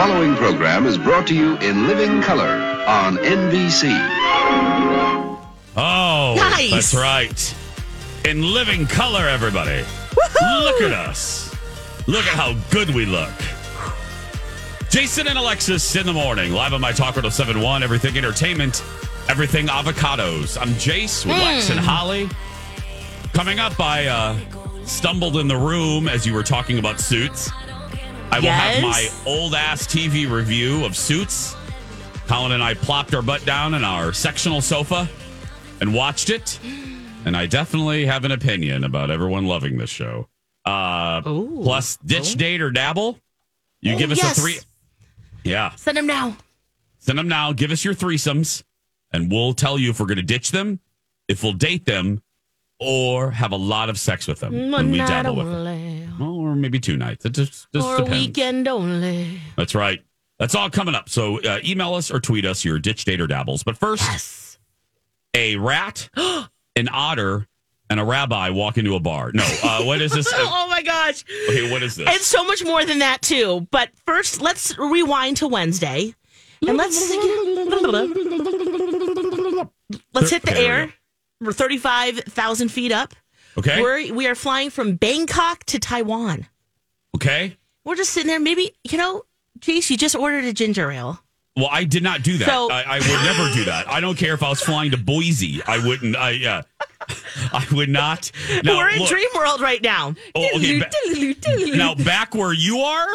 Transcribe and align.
Following 0.00 0.34
program 0.36 0.86
is 0.86 0.96
brought 0.96 1.26
to 1.26 1.34
you 1.34 1.58
in 1.58 1.86
living 1.86 2.22
color 2.22 2.56
on 2.88 3.18
NBC. 3.18 3.90
Oh, 5.76 6.36
Nice. 6.38 6.70
that's 6.70 6.94
right. 6.94 7.54
In 8.24 8.40
living 8.40 8.86
color, 8.86 9.28
everybody. 9.28 9.84
Look 10.40 10.80
at 10.80 10.92
us. 10.92 11.54
Look 12.06 12.24
at 12.24 12.34
how 12.34 12.54
good 12.70 12.88
we 12.94 13.04
look. 13.04 13.28
Jason 14.88 15.28
and 15.28 15.38
Alexis 15.38 15.94
in 15.94 16.06
the 16.06 16.14
morning, 16.14 16.52
live 16.52 16.72
on 16.72 16.80
my 16.80 16.92
Talk 16.92 17.16
1071, 17.16 17.82
Everything 17.82 18.16
Entertainment, 18.16 18.82
Everything 19.28 19.66
Avocados. 19.66 20.58
I'm 20.58 20.70
Jace 20.76 21.26
with 21.26 21.36
Lex 21.36 21.68
and 21.68 21.78
Holly. 21.78 22.26
Coming 23.34 23.58
up, 23.58 23.78
I 23.78 24.06
uh, 24.06 24.38
stumbled 24.86 25.36
in 25.36 25.46
the 25.46 25.58
room 25.58 26.08
as 26.08 26.26
you 26.26 26.32
were 26.32 26.42
talking 26.42 26.78
about 26.78 27.00
suits. 27.00 27.50
I 28.32 28.38
will 28.40 28.50
have 28.50 28.82
my 28.82 29.08
old 29.26 29.54
ass 29.54 29.86
TV 29.86 30.30
review 30.30 30.84
of 30.84 30.96
Suits. 30.96 31.56
Colin 32.26 32.52
and 32.52 32.62
I 32.62 32.74
plopped 32.74 33.14
our 33.14 33.22
butt 33.22 33.44
down 33.44 33.74
in 33.74 33.84
our 33.84 34.12
sectional 34.12 34.60
sofa 34.60 35.08
and 35.80 35.92
watched 35.92 36.30
it. 36.30 36.58
And 37.24 37.36
I 37.36 37.46
definitely 37.46 38.06
have 38.06 38.24
an 38.24 38.30
opinion 38.32 38.84
about 38.84 39.10
everyone 39.10 39.46
loving 39.46 39.76
this 39.78 39.90
show. 39.90 40.28
Uh, 40.64 41.22
Ooh. 41.26 41.60
plus, 41.64 41.96
ditch, 42.04 42.36
date, 42.36 42.60
or 42.62 42.70
dabble. 42.70 43.18
You 43.80 43.94
Oh, 43.94 43.98
give 43.98 44.10
us 44.12 44.18
yes. 44.18 44.38
a 44.38 44.40
three. 44.40 44.58
Yeah. 45.42 45.74
Send 45.74 45.96
them 45.96 46.06
now. 46.06 46.36
Send 46.98 47.18
them 47.18 47.28
now. 47.28 47.52
Give 47.52 47.70
us 47.72 47.84
your 47.84 47.94
threesomes, 47.94 48.62
and 49.12 49.30
we'll 49.30 49.54
tell 49.54 49.78
you 49.78 49.90
if 49.90 49.98
we're 49.98 50.06
going 50.06 50.16
to 50.18 50.22
ditch 50.22 50.50
them, 50.52 50.80
if 51.28 51.42
we'll 51.42 51.54
date 51.54 51.84
them, 51.86 52.22
or 52.78 53.30
have 53.32 53.52
a 53.52 53.56
lot 53.56 53.88
of 53.90 53.98
sex 53.98 54.26
with 54.28 54.40
them 54.40 54.70
when 54.70 54.90
we 54.90 54.98
dabble 54.98 55.34
with 55.34 55.46
them. 55.50 55.64
Or 56.50 56.56
maybe 56.56 56.80
two 56.80 56.96
nights. 56.96 57.24
It 57.24 57.30
just, 57.32 57.70
just 57.72 57.86
or 57.86 57.98
depends. 57.98 58.26
weekend 58.26 58.68
only. 58.68 59.40
That's 59.56 59.74
right. 59.74 60.02
That's 60.38 60.54
all 60.54 60.70
coming 60.70 60.94
up. 60.94 61.08
So 61.08 61.40
uh, 61.42 61.58
email 61.64 61.94
us 61.94 62.10
or 62.10 62.20
tweet 62.20 62.44
us 62.46 62.64
your 62.64 62.78
ditch, 62.78 63.04
date, 63.04 63.20
or 63.20 63.26
dabbles. 63.26 63.62
But 63.62 63.76
first, 63.76 64.02
Yes. 64.02 64.58
a 65.34 65.56
rat, 65.56 66.08
an 66.16 66.88
otter, 66.90 67.46
and 67.90 68.00
a 68.00 68.04
rabbi 68.04 68.50
walk 68.50 68.78
into 68.78 68.94
a 68.94 69.00
bar. 69.00 69.32
No, 69.34 69.44
uh, 69.62 69.82
what 69.82 70.00
is 70.00 70.12
this? 70.12 70.32
Oh 70.36 70.66
my 70.70 70.82
gosh. 70.82 71.24
okay, 71.48 71.70
what 71.70 71.82
is 71.82 71.96
this? 71.96 72.08
It's 72.14 72.26
so 72.26 72.44
much 72.44 72.64
more 72.64 72.84
than 72.84 73.00
that 73.00 73.20
too. 73.20 73.66
But 73.70 73.90
first, 74.06 74.40
let's 74.40 74.78
rewind 74.78 75.38
to 75.38 75.48
Wednesday, 75.48 76.14
and 76.66 76.78
let's 76.78 77.10
let's 80.14 80.30
hit 80.30 80.42
the 80.42 80.52
we 80.52 80.58
air. 80.58 80.94
We're 81.40 81.52
thirty-five 81.52 82.20
thousand 82.20 82.68
feet 82.70 82.92
up. 82.92 83.12
Okay. 83.58 83.80
We're 83.82 84.12
we 84.14 84.26
are 84.26 84.34
flying 84.34 84.70
from 84.70 84.96
Bangkok 84.96 85.64
to 85.64 85.78
Taiwan. 85.78 86.46
okay. 87.16 87.56
We're 87.84 87.96
just 87.96 88.10
sitting 88.10 88.28
there. 88.28 88.38
Maybe 88.40 88.74
you 88.84 88.98
know, 88.98 89.22
Jace, 89.60 89.88
you 89.90 89.96
just 89.96 90.14
ordered 90.14 90.44
a 90.44 90.52
ginger 90.52 90.90
ale. 90.90 91.22
Well, 91.56 91.68
I 91.70 91.84
did 91.84 92.02
not 92.02 92.22
do 92.22 92.38
that. 92.38 92.46
So- 92.48 92.70
I, 92.70 92.82
I 92.82 92.98
would 92.98 93.24
never 93.24 93.54
do 93.54 93.64
that. 93.64 93.88
I 93.88 94.00
don't 94.00 94.16
care 94.16 94.34
if 94.34 94.42
I 94.42 94.48
was 94.50 94.60
flying 94.60 94.92
to 94.92 94.96
Boise. 94.96 95.60
I 95.66 95.84
wouldn't. 95.84 96.14
I 96.16 96.30
yeah. 96.30 96.62
I 97.52 97.66
would 97.72 97.88
not. 97.88 98.30
Now, 98.64 98.76
We're 98.78 98.90
in 98.90 99.00
look- 99.00 99.08
dream 99.08 99.28
world 99.34 99.60
right 99.60 99.82
now. 99.82 100.14
Oh, 100.34 100.48
okay. 100.56 100.80
ba- 100.80 101.76
now 101.76 101.94
back 101.94 102.34
where 102.34 102.52
you 102.52 102.80
are. 102.80 103.06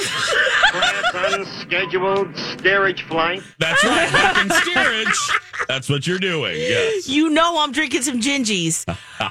unscheduled 1.13 2.35
steerage 2.37 3.03
flight. 3.03 3.41
That's 3.59 3.83
right. 3.83 4.11
Back 4.11 4.41
in 4.43 4.49
steerage. 4.51 5.29
That's 5.67 5.89
what 5.89 6.05
you're 6.07 6.19
doing. 6.19 6.57
Yes. 6.57 7.07
You 7.07 7.29
know 7.29 7.59
I'm 7.59 7.71
drinking 7.71 8.01
some 8.03 8.21
gingies. 8.21 8.85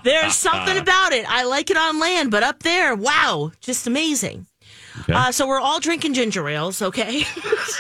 There's 0.05 0.35
something 0.37 0.77
about 0.79 1.13
it. 1.13 1.27
I 1.29 1.45
like 1.45 1.71
it 1.71 1.77
on 1.77 1.99
land, 1.99 2.31
but 2.31 2.43
up 2.43 2.63
there, 2.63 2.95
wow, 2.95 3.53
just 3.61 3.87
amazing. 3.87 4.47
Uh, 5.09 5.33
so 5.33 5.47
we're 5.47 5.61
all 5.61 5.81
drinking 5.81 6.15
ginger 6.15 6.49
ales, 6.49 6.81
okay? 6.81 7.25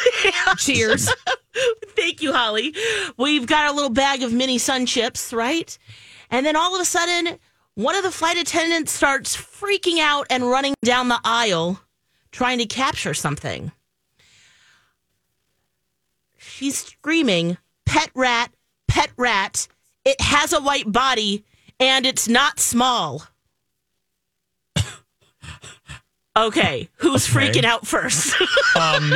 Cheers. 0.58 1.08
Thank 1.96 2.22
you, 2.22 2.32
Holly. 2.32 2.74
We've 3.16 3.46
got 3.46 3.70
a 3.70 3.72
little 3.74 3.90
bag 3.90 4.22
of 4.24 4.32
mini 4.32 4.58
sun 4.58 4.84
chips, 4.86 5.32
right? 5.32 5.76
And 6.34 6.44
then 6.44 6.56
all 6.56 6.74
of 6.74 6.80
a 6.80 6.84
sudden, 6.84 7.38
one 7.76 7.94
of 7.94 8.02
the 8.02 8.10
flight 8.10 8.36
attendants 8.36 8.90
starts 8.90 9.36
freaking 9.36 10.00
out 10.00 10.26
and 10.30 10.42
running 10.50 10.74
down 10.82 11.06
the 11.06 11.20
aisle 11.22 11.80
trying 12.32 12.58
to 12.58 12.66
capture 12.66 13.14
something. 13.14 13.70
She's 16.36 16.76
screaming, 16.86 17.56
Pet 17.86 18.10
rat, 18.16 18.52
pet 18.88 19.10
rat. 19.16 19.68
It 20.04 20.20
has 20.20 20.52
a 20.52 20.60
white 20.60 20.90
body 20.90 21.44
and 21.78 22.04
it's 22.04 22.26
not 22.26 22.58
small. 22.58 23.22
Okay, 26.36 26.88
who's 26.96 27.30
Okay. 27.32 27.46
freaking 27.52 27.64
out 27.64 27.86
first? 27.86 28.34
Um. 28.76 29.14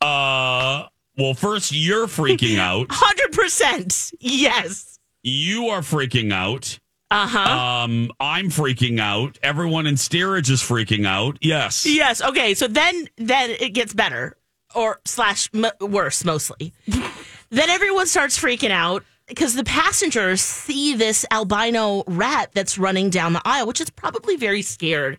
Uh. 0.00 0.84
Well, 1.18 1.34
first 1.34 1.72
you're 1.72 2.06
freaking 2.06 2.58
out. 2.60 2.88
100%. 2.88 4.14
Yes. 4.20 4.98
You 5.22 5.66
are 5.68 5.80
freaking 5.80 6.32
out. 6.32 6.78
Uh 7.10 7.26
huh. 7.26 7.38
Um. 7.84 8.12
I'm 8.20 8.50
freaking 8.50 9.00
out. 9.00 9.36
Everyone 9.42 9.86
in 9.88 9.96
steerage 9.96 10.48
is 10.48 10.60
freaking 10.62 11.04
out. 11.06 11.38
Yes. 11.40 11.84
Yes. 11.84 12.22
Okay. 12.22 12.54
So 12.54 12.68
then, 12.68 13.08
then 13.16 13.50
it 13.50 13.70
gets 13.70 13.92
better, 13.92 14.36
or 14.76 15.00
slash 15.04 15.50
m- 15.52 15.66
worse, 15.80 16.24
mostly. 16.24 16.72
then 16.86 17.68
everyone 17.68 18.06
starts 18.06 18.38
freaking 18.38 18.70
out 18.70 19.02
because 19.26 19.54
the 19.56 19.64
passengers 19.64 20.40
see 20.40 20.94
this 20.94 21.26
albino 21.32 22.04
rat 22.06 22.50
that's 22.54 22.78
running 22.78 23.10
down 23.10 23.32
the 23.32 23.42
aisle, 23.44 23.66
which 23.66 23.80
is 23.80 23.90
probably 23.90 24.36
very 24.36 24.62
scared. 24.62 25.16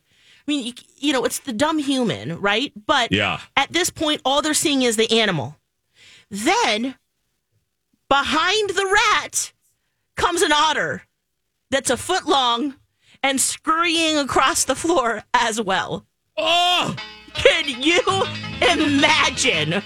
I 0.48 0.52
mean, 0.52 0.66
you, 0.68 0.74
you 0.98 1.12
know, 1.14 1.26
it's 1.26 1.40
the 1.40 1.54
dumb 1.54 1.78
human, 1.78 2.40
right? 2.40 2.72
But 2.86 3.12
Yeah. 3.12 3.42
at 3.58 3.72
this 3.74 3.90
point, 3.90 4.22
all 4.24 4.42
they're 4.42 4.54
seeing 4.54 4.82
is 4.82 4.96
the 4.96 5.20
animal. 5.20 5.58
Then, 6.32 6.96
behind 8.08 8.70
the 8.70 8.98
rat 9.22 9.52
comes 10.16 10.42
an 10.42 10.54
otter 10.54 11.04
that's 11.70 11.90
a 11.90 11.98
foot 11.98 12.26
long 12.26 12.76
and 13.22 13.40
scurrying 13.40 14.18
across 14.18 14.64
the 14.64 14.76
floor 14.76 15.24
as 15.34 15.62
well. 15.62 16.06
Oh, 16.38 16.96
Can 17.34 17.66
you 17.68 18.02
imagine? 18.62 19.84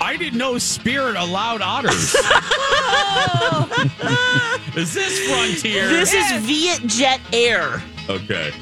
I 0.00 0.16
didn't 0.18 0.38
know 0.38 0.58
Spirit 0.58 1.16
allowed 1.16 1.62
otters. 1.62 2.14
is 4.76 4.92
this 4.94 5.26
Frontier? 5.28 5.88
This 5.88 6.12
is 6.12 6.32
Viet 6.44 6.86
Jet 6.86 7.20
Air. 7.32 7.82
okay. 8.08 8.52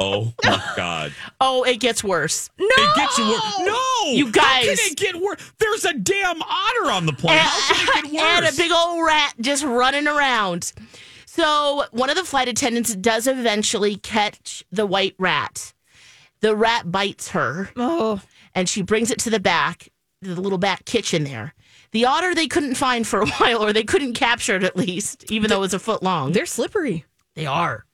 oh 0.00 0.32
my 0.44 0.62
God! 0.76 1.12
Oh, 1.40 1.64
it 1.64 1.80
gets 1.80 2.02
worse. 2.04 2.50
No, 2.58 2.66
It 2.68 2.96
gets 2.96 3.18
worse. 3.18 3.58
No, 3.60 4.10
You 4.12 4.30
guys. 4.30 4.44
How 4.44 4.64
guys. 4.64 4.80
can 4.80 4.92
it 4.92 4.96
get 4.96 5.16
worse? 5.20 5.52
There's 5.58 5.84
a 5.84 5.94
damn 5.94 6.40
otter 6.42 6.90
on 6.90 7.06
the 7.06 7.12
plane. 7.12 7.38
and, 7.38 7.48
How 7.48 7.92
can 8.02 8.06
it 8.06 8.12
get 8.12 8.22
and 8.44 8.54
a 8.54 8.56
big 8.56 8.70
old 8.72 9.04
rat 9.04 9.34
just 9.40 9.64
running 9.64 10.06
around. 10.06 10.72
So 11.26 11.84
one 11.92 12.10
of 12.10 12.16
the 12.16 12.24
flight 12.24 12.48
attendants 12.48 12.94
does 12.94 13.26
eventually 13.26 13.96
catch 13.96 14.64
the 14.70 14.84
white 14.86 15.14
rat. 15.18 15.72
The 16.40 16.54
rat 16.56 16.90
bites 16.92 17.28
her. 17.30 17.70
Oh, 17.76 18.20
and 18.54 18.68
she 18.68 18.82
brings 18.82 19.10
it 19.10 19.18
to 19.20 19.30
the 19.30 19.40
back, 19.40 19.88
the 20.20 20.40
little 20.40 20.58
back 20.58 20.84
kitchen 20.84 21.24
there. 21.24 21.54
The 21.92 22.06
otter 22.06 22.34
they 22.34 22.46
couldn't 22.48 22.74
find 22.74 23.06
for 23.06 23.20
a 23.20 23.26
while, 23.38 23.64
or 23.64 23.72
they 23.72 23.84
couldn't 23.84 24.14
capture 24.14 24.56
it 24.56 24.64
at 24.64 24.76
least, 24.76 25.30
even 25.30 25.48
though 25.48 25.58
it 25.58 25.60
was 25.60 25.74
a 25.74 25.78
foot 25.78 26.02
long. 26.02 26.32
they're 26.32 26.46
slippery. 26.46 27.04
They 27.34 27.46
are. 27.46 27.84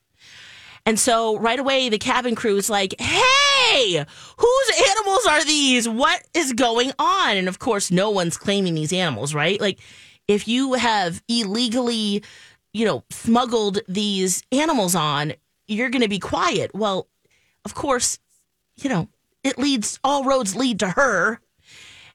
And 0.86 0.98
so 0.98 1.38
right 1.38 1.58
away, 1.58 1.90
the 1.90 1.98
cabin 1.98 2.34
crew 2.34 2.56
is 2.56 2.70
like, 2.70 2.98
hey, 2.98 4.04
whose 4.36 4.90
animals 4.90 5.26
are 5.26 5.44
these? 5.44 5.86
What 5.86 6.22
is 6.32 6.54
going 6.54 6.92
on? 6.98 7.36
And 7.36 7.46
of 7.46 7.58
course, 7.58 7.90
no 7.90 8.10
one's 8.10 8.38
claiming 8.38 8.74
these 8.74 8.92
animals, 8.92 9.34
right? 9.34 9.60
Like, 9.60 9.80
if 10.28 10.48
you 10.48 10.74
have 10.74 11.22
illegally, 11.28 12.22
you 12.72 12.86
know, 12.86 13.04
smuggled 13.10 13.80
these 13.86 14.42
animals 14.50 14.94
on, 14.94 15.34
you're 15.66 15.90
going 15.90 16.02
to 16.02 16.08
be 16.08 16.18
quiet. 16.18 16.70
Well, 16.74 17.08
of 17.64 17.74
course, 17.74 18.18
you 18.76 18.88
know, 18.88 19.08
it 19.44 19.58
leads, 19.58 19.98
all 20.04 20.24
roads 20.24 20.54
lead 20.56 20.78
to 20.80 20.90
her. 20.90 21.40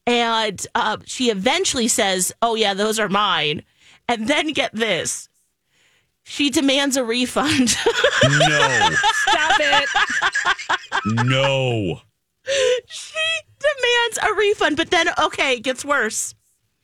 And 0.05 0.65
uh, 0.75 0.97
she 1.05 1.29
eventually 1.29 1.87
says, 1.87 2.33
Oh, 2.41 2.55
yeah, 2.55 2.73
those 2.73 2.99
are 2.99 3.09
mine. 3.09 3.63
And 4.07 4.27
then 4.27 4.51
get 4.51 4.73
this 4.73 5.29
she 6.23 6.49
demands 6.49 6.97
a 6.97 7.03
refund. 7.03 7.75
No. 8.25 8.89
Stop 9.27 9.57
it. 9.59 9.89
No. 11.25 11.99
she 12.87 13.19
demands 13.59 14.17
a 14.23 14.33
refund, 14.33 14.77
but 14.77 14.89
then, 14.91 15.09
okay, 15.25 15.55
it 15.55 15.59
gets 15.59 15.83
worse. 15.83 16.33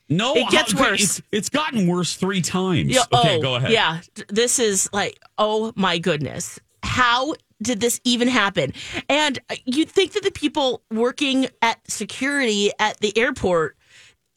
No. 0.10 0.36
It 0.36 0.50
gets 0.50 0.74
how- 0.74 0.82
worse. 0.82 1.02
It's, 1.02 1.22
it's 1.32 1.50
gotten 1.50 1.88
worse 1.88 2.16
three 2.16 2.42
times. 2.42 2.90
Yeah, 2.90 3.04
okay, 3.14 3.38
oh, 3.38 3.42
go 3.42 3.56
ahead. 3.56 3.72
Yeah, 3.72 4.02
this 4.28 4.60
is 4.60 4.90
like, 4.92 5.18
oh 5.38 5.72
my 5.78 5.98
goodness. 5.98 6.60
How 6.84 7.36
did 7.62 7.80
this 7.80 8.00
even 8.04 8.28
happen? 8.28 8.74
And 9.08 9.40
uh, 9.50 9.56
you'd 9.66 9.90
think 9.90 10.14
that 10.14 10.24
the 10.24 10.32
people 10.32 10.82
working 10.92 11.48
at 11.62 11.80
security 11.90 12.72
at 12.80 13.00
the 13.00 13.18
airport, 13.18 13.76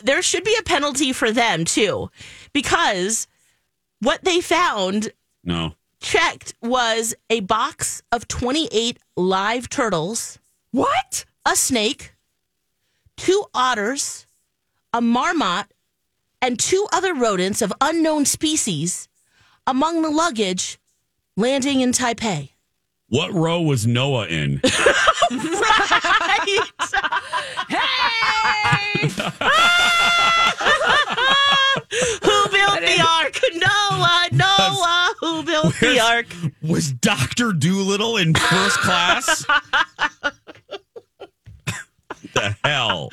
there 0.03 0.23
should 0.23 0.45
be 0.45 0.57
a 0.59 0.63
penalty 0.65 1.13
for 1.13 1.31
them 1.31 1.65
too, 1.65 2.11
because 2.53 3.27
what 4.01 4.25
they 4.25 4.41
found 4.41 5.13
No. 5.45 5.75
checked 6.01 6.55
was 6.61 7.15
a 7.31 7.41
box 7.41 8.03
of 8.11 8.27
28 8.29 8.99
live 9.17 9.69
turtles, 9.69 10.39
What? 10.73 11.25
a 11.47 11.55
snake, 11.57 12.15
two 13.17 13.45
otters, 13.55 14.27
a 14.93 15.01
marmot, 15.01 15.67
and 16.41 16.59
two 16.59 16.87
other 16.93 17.15
rodents 17.15 17.63
of 17.63 17.73
unknown 17.81 18.25
species 18.25 19.09
among 19.67 20.03
the 20.03 20.11
luggage 20.11 20.79
landing 21.37 21.81
in 21.81 21.93
Taipei. 21.93 22.51
What 23.13 23.31
row 23.35 23.61
was 23.61 23.87
Noah 23.87 24.27
in? 24.27 24.59
right. 24.65 24.73
Hey! 27.69 29.09
Who 32.23 32.49
built 32.49 32.81
the 32.81 33.05
ark? 33.07 33.39
Noah, 33.53 34.29
Noah, 34.33 35.15
who 35.21 35.43
built 35.43 35.75
the 35.79 36.01
ark? 36.01 36.25
Was 36.63 36.91
Dr. 36.91 37.53
Doolittle 37.53 38.17
in 38.17 38.33
first 38.33 38.79
class? 38.79 39.45
the 42.33 42.57
hell? 42.65 43.11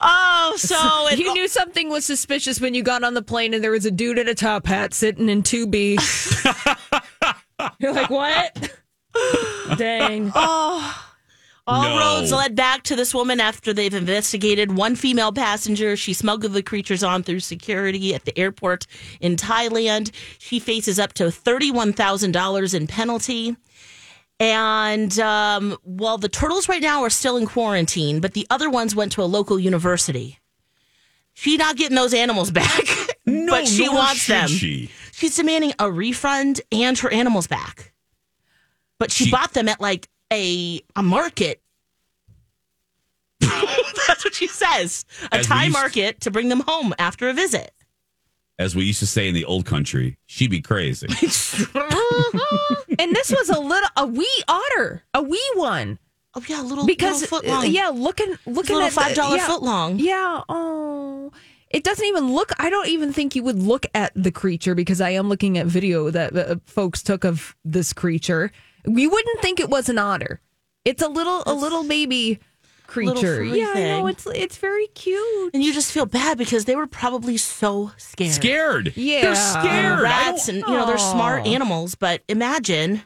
Oh, 0.00 0.54
so 0.56 1.08
it, 1.12 1.18
You 1.18 1.34
knew 1.34 1.46
something 1.46 1.90
was 1.90 2.06
suspicious 2.06 2.58
when 2.58 2.72
you 2.72 2.82
got 2.82 3.04
on 3.04 3.12
the 3.12 3.20
plane 3.20 3.52
and 3.52 3.62
there 3.62 3.70
was 3.70 3.84
a 3.84 3.90
dude 3.90 4.18
in 4.18 4.28
a 4.28 4.34
top 4.34 4.64
hat 4.64 4.94
sitting 4.94 5.28
in 5.28 5.42
2B. 5.42 6.00
You're 7.78 7.92
like, 7.92 8.08
what? 8.08 8.80
Dang. 9.76 10.30
All 11.66 11.82
No. 11.82 11.98
roads 11.98 12.30
led 12.30 12.54
back 12.54 12.82
to 12.84 12.96
this 12.96 13.14
woman 13.14 13.40
after 13.40 13.72
they've 13.72 13.94
investigated 13.94 14.76
one 14.76 14.96
female 14.96 15.32
passenger. 15.32 15.96
She 15.96 16.12
smuggled 16.12 16.52
the 16.52 16.62
creatures 16.62 17.02
on 17.02 17.22
through 17.22 17.40
security 17.40 18.14
at 18.14 18.26
the 18.26 18.38
airport 18.38 18.86
in 19.20 19.36
Thailand. 19.36 20.10
She 20.38 20.60
faces 20.60 20.98
up 20.98 21.14
to 21.14 21.24
$31,000 21.24 22.74
in 22.74 22.86
penalty. 22.86 23.56
And 24.38 25.18
um, 25.20 25.78
well, 25.84 26.18
the 26.18 26.28
turtles 26.28 26.68
right 26.68 26.82
now 26.82 27.02
are 27.02 27.08
still 27.10 27.38
in 27.38 27.46
quarantine, 27.46 28.20
but 28.20 28.34
the 28.34 28.46
other 28.50 28.68
ones 28.68 28.94
went 28.94 29.12
to 29.12 29.22
a 29.22 29.24
local 29.24 29.58
university. 29.58 30.38
She's 31.32 31.58
not 31.58 31.76
getting 31.76 31.96
those 31.96 32.12
animals 32.12 32.50
back, 32.60 32.84
No, 33.24 33.52
but 33.52 33.66
she 33.66 33.88
wants 33.88 34.26
them. 34.26 34.48
She. 34.48 34.90
She's 35.12 35.36
demanding 35.36 35.72
a 35.78 35.90
refund 35.90 36.60
and 36.70 36.98
her 36.98 37.10
animals 37.10 37.46
back. 37.46 37.93
But 39.04 39.12
she, 39.12 39.24
She- 39.26 39.30
bought 39.30 39.52
them 39.52 39.68
at 39.68 39.80
like 39.80 40.08
a 40.32 40.80
a 40.96 41.02
market. 41.02 41.60
That's 43.40 44.24
what 44.24 44.34
she 44.34 44.46
says. 44.46 45.04
A 45.30 45.36
As 45.36 45.46
Thai 45.46 45.64
used- 45.64 45.72
market 45.74 46.20
to 46.22 46.30
bring 46.30 46.48
them 46.48 46.60
home 46.66 46.94
after 46.98 47.28
a 47.28 47.32
visit. 47.34 47.70
As 48.58 48.74
we 48.76 48.84
used 48.84 49.00
to 49.00 49.06
say 49.06 49.26
in 49.28 49.34
the 49.34 49.44
old 49.44 49.66
country, 49.66 50.16
she'd 50.26 50.50
be 50.50 50.60
crazy. 50.60 51.08
And 52.98 53.12
this 53.14 53.30
was 53.32 53.48
a 53.48 53.58
little, 53.58 53.88
a 53.96 54.06
wee 54.06 54.42
otter, 54.46 55.02
a 55.12 55.20
wee 55.22 55.50
one. 55.56 55.98
Oh 56.34 56.42
yeah, 56.48 56.62
a 56.62 56.64
little 56.64 56.86
Because, 56.86 57.22
little 57.22 57.38
foot 57.40 57.46
long. 57.48 57.66
yeah, 57.66 57.88
looking, 57.88 58.36
looking 58.46 58.76
little 58.76 59.00
at 59.00 59.14
$5 59.16 59.36
yeah, 59.36 59.46
foot 59.46 59.62
long. 59.62 59.98
Yeah. 59.98 60.42
Oh, 60.48 61.32
it 61.70 61.82
doesn't 61.82 62.04
even 62.06 62.32
look. 62.32 62.52
I 62.60 62.70
don't 62.70 62.86
even 62.88 63.12
think 63.12 63.34
you 63.34 63.42
would 63.42 63.60
look 63.60 63.86
at 63.94 64.12
the 64.14 64.30
creature 64.30 64.74
because 64.76 65.00
I 65.00 65.10
am 65.10 65.28
looking 65.28 65.58
at 65.58 65.66
video 65.66 66.08
that 66.10 66.36
uh, 66.36 66.56
folks 66.66 67.02
took 67.02 67.24
of 67.24 67.56
this 67.64 67.92
creature. 67.92 68.52
You 68.86 69.10
wouldn't 69.10 69.40
think 69.40 69.60
it 69.60 69.70
was 69.70 69.88
an 69.88 69.98
otter. 69.98 70.40
It's 70.84 71.02
a 71.02 71.08
little, 71.08 71.42
a 71.46 71.54
little 71.54 71.84
baby 71.84 72.38
creature. 72.86 73.36
furry 73.36 73.58
yeah, 73.60 73.72
I 73.74 73.80
know. 73.84 74.06
It's 74.06 74.26
it's 74.26 74.58
very 74.58 74.86
cute. 74.88 75.54
And 75.54 75.62
you 75.62 75.72
just 75.72 75.90
feel 75.90 76.04
bad 76.06 76.36
because 76.36 76.66
they 76.66 76.76
were 76.76 76.86
probably 76.86 77.36
so 77.38 77.92
scared. 77.96 78.32
Scared. 78.32 78.92
Yeah. 78.96 79.22
They're 79.22 79.34
scared. 79.34 79.98
I 79.98 80.02
Rats 80.02 80.48
and 80.48 80.58
you 80.58 80.68
know 80.68 80.86
they're 80.86 80.98
smart 80.98 81.46
animals, 81.46 81.94
but 81.94 82.22
imagine. 82.28 83.02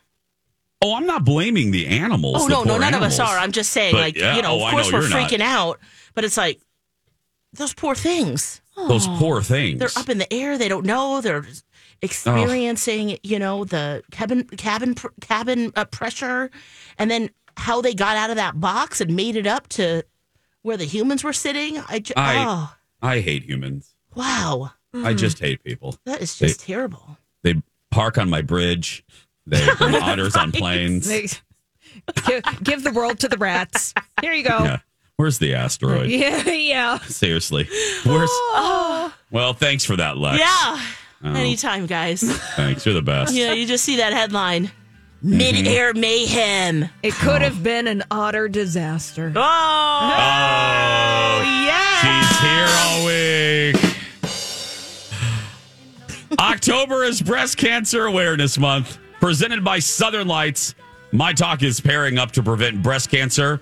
oh, 0.82 0.94
I'm 0.96 1.06
not 1.06 1.24
blaming 1.24 1.70
the 1.70 1.86
animals. 1.86 2.36
Oh 2.42 2.48
the 2.48 2.54
no, 2.54 2.62
no, 2.64 2.72
poor 2.72 2.80
none 2.80 2.94
of 2.94 3.02
us 3.02 3.20
are. 3.20 3.38
I'm 3.38 3.52
just 3.52 3.70
saying, 3.72 3.94
But, 3.94 4.00
like 4.00 4.16
yeah, 4.16 4.34
you 4.34 4.42
know, 4.42 4.60
oh, 4.60 4.66
of 4.66 4.70
course 4.72 4.90
know 4.90 4.98
we're 4.98 5.08
you're 5.08 5.10
not. 5.10 5.30
freaking 5.30 5.40
out, 5.40 5.78
but 6.14 6.24
it's 6.24 6.36
like 6.36 6.60
those 7.52 7.72
poor 7.72 7.94
things. 7.94 8.60
Those 8.76 9.08
poor 9.08 9.42
things. 9.42 9.78
They're 9.80 9.90
up 9.96 10.08
in 10.08 10.18
the 10.18 10.32
air. 10.32 10.56
They 10.56 10.68
don't 10.68 10.86
know. 10.86 11.20
They're 11.20 11.44
experiencing, 12.02 13.18
you 13.22 13.38
know, 13.38 13.64
the 13.64 14.02
cabin 14.10 14.44
cabin 14.44 14.94
cabin 15.20 15.72
uh, 15.76 15.84
pressure, 15.86 16.50
and 16.98 17.10
then 17.10 17.30
how 17.56 17.80
they 17.80 17.94
got 17.94 18.16
out 18.16 18.30
of 18.30 18.36
that 18.36 18.60
box 18.60 19.00
and 19.00 19.14
made 19.16 19.36
it 19.36 19.46
up 19.46 19.68
to 19.68 20.02
where 20.62 20.76
the 20.76 20.84
humans 20.84 21.24
were 21.24 21.32
sitting. 21.32 21.78
I, 21.88 21.98
ju- 22.00 22.14
I- 22.16 22.44
oh 22.46 22.74
I 23.02 23.20
hate 23.20 23.44
humans. 23.44 23.94
wow, 24.14 24.72
I 24.94 25.14
just 25.14 25.38
hate 25.38 25.62
people. 25.64 25.96
that 26.04 26.20
is 26.22 26.36
They- 26.38 26.48
just 26.48 26.60
terrible. 26.60 27.16
They 27.42 27.62
park 27.90 28.18
on 28.18 28.28
my 28.30 28.42
bridge. 28.42 29.04
They 29.46 29.66
bring 29.78 29.94
otters 29.96 30.36
on 30.36 30.52
planes. 30.52 31.06
They- 31.08 31.28
give, 32.26 32.42
give 32.62 32.84
the 32.84 32.92
world 32.92 33.18
to 33.20 33.28
the 33.28 33.38
rats. 33.38 33.94
Here 34.20 34.32
you 34.32 34.44
go. 34.44 34.58
Yeah. 34.58 34.78
Where's 35.16 35.38
the 35.38 35.54
asteroid? 35.54 36.10
Yeah, 36.10 36.42
yeah. 36.48 36.98
Seriously. 36.98 37.68
Where's 38.04 38.30
Well, 39.32 39.52
thanks 39.54 39.84
for 39.84 39.96
that, 39.96 40.16
Lex. 40.16 40.38
Yeah, 40.38 40.80
Oh. 41.24 41.32
anytime, 41.34 41.86
guys. 41.86 42.22
Thanks. 42.56 42.84
You're 42.86 42.94
the 42.94 43.02
best. 43.02 43.34
yeah, 43.34 43.52
you 43.52 43.66
just 43.66 43.84
see 43.84 43.96
that 43.96 44.12
headline. 44.12 44.66
Mm-hmm. 45.24 45.36
Mid-air 45.38 45.94
mayhem. 45.94 46.88
It 47.02 47.12
could 47.14 47.42
have 47.42 47.60
been 47.62 47.86
an 47.88 48.04
otter 48.10 48.48
disaster. 48.48 49.32
Oh, 49.34 49.40
Oh, 49.42 51.42
yeah. 51.66 52.22
she's 52.22 52.40
here 52.40 52.66
all 52.70 53.06
week. 53.06 53.76
October 56.38 57.02
is 57.04 57.20
Breast 57.20 57.56
Cancer 57.56 58.06
Awareness 58.06 58.58
Month, 58.58 58.98
presented 59.20 59.64
by 59.64 59.78
Southern 59.80 60.28
Lights. 60.28 60.74
My 61.10 61.32
talk 61.32 61.62
is 61.62 61.80
pairing 61.80 62.18
up 62.18 62.32
to 62.32 62.42
prevent 62.42 62.82
breast 62.82 63.10
cancer. 63.10 63.60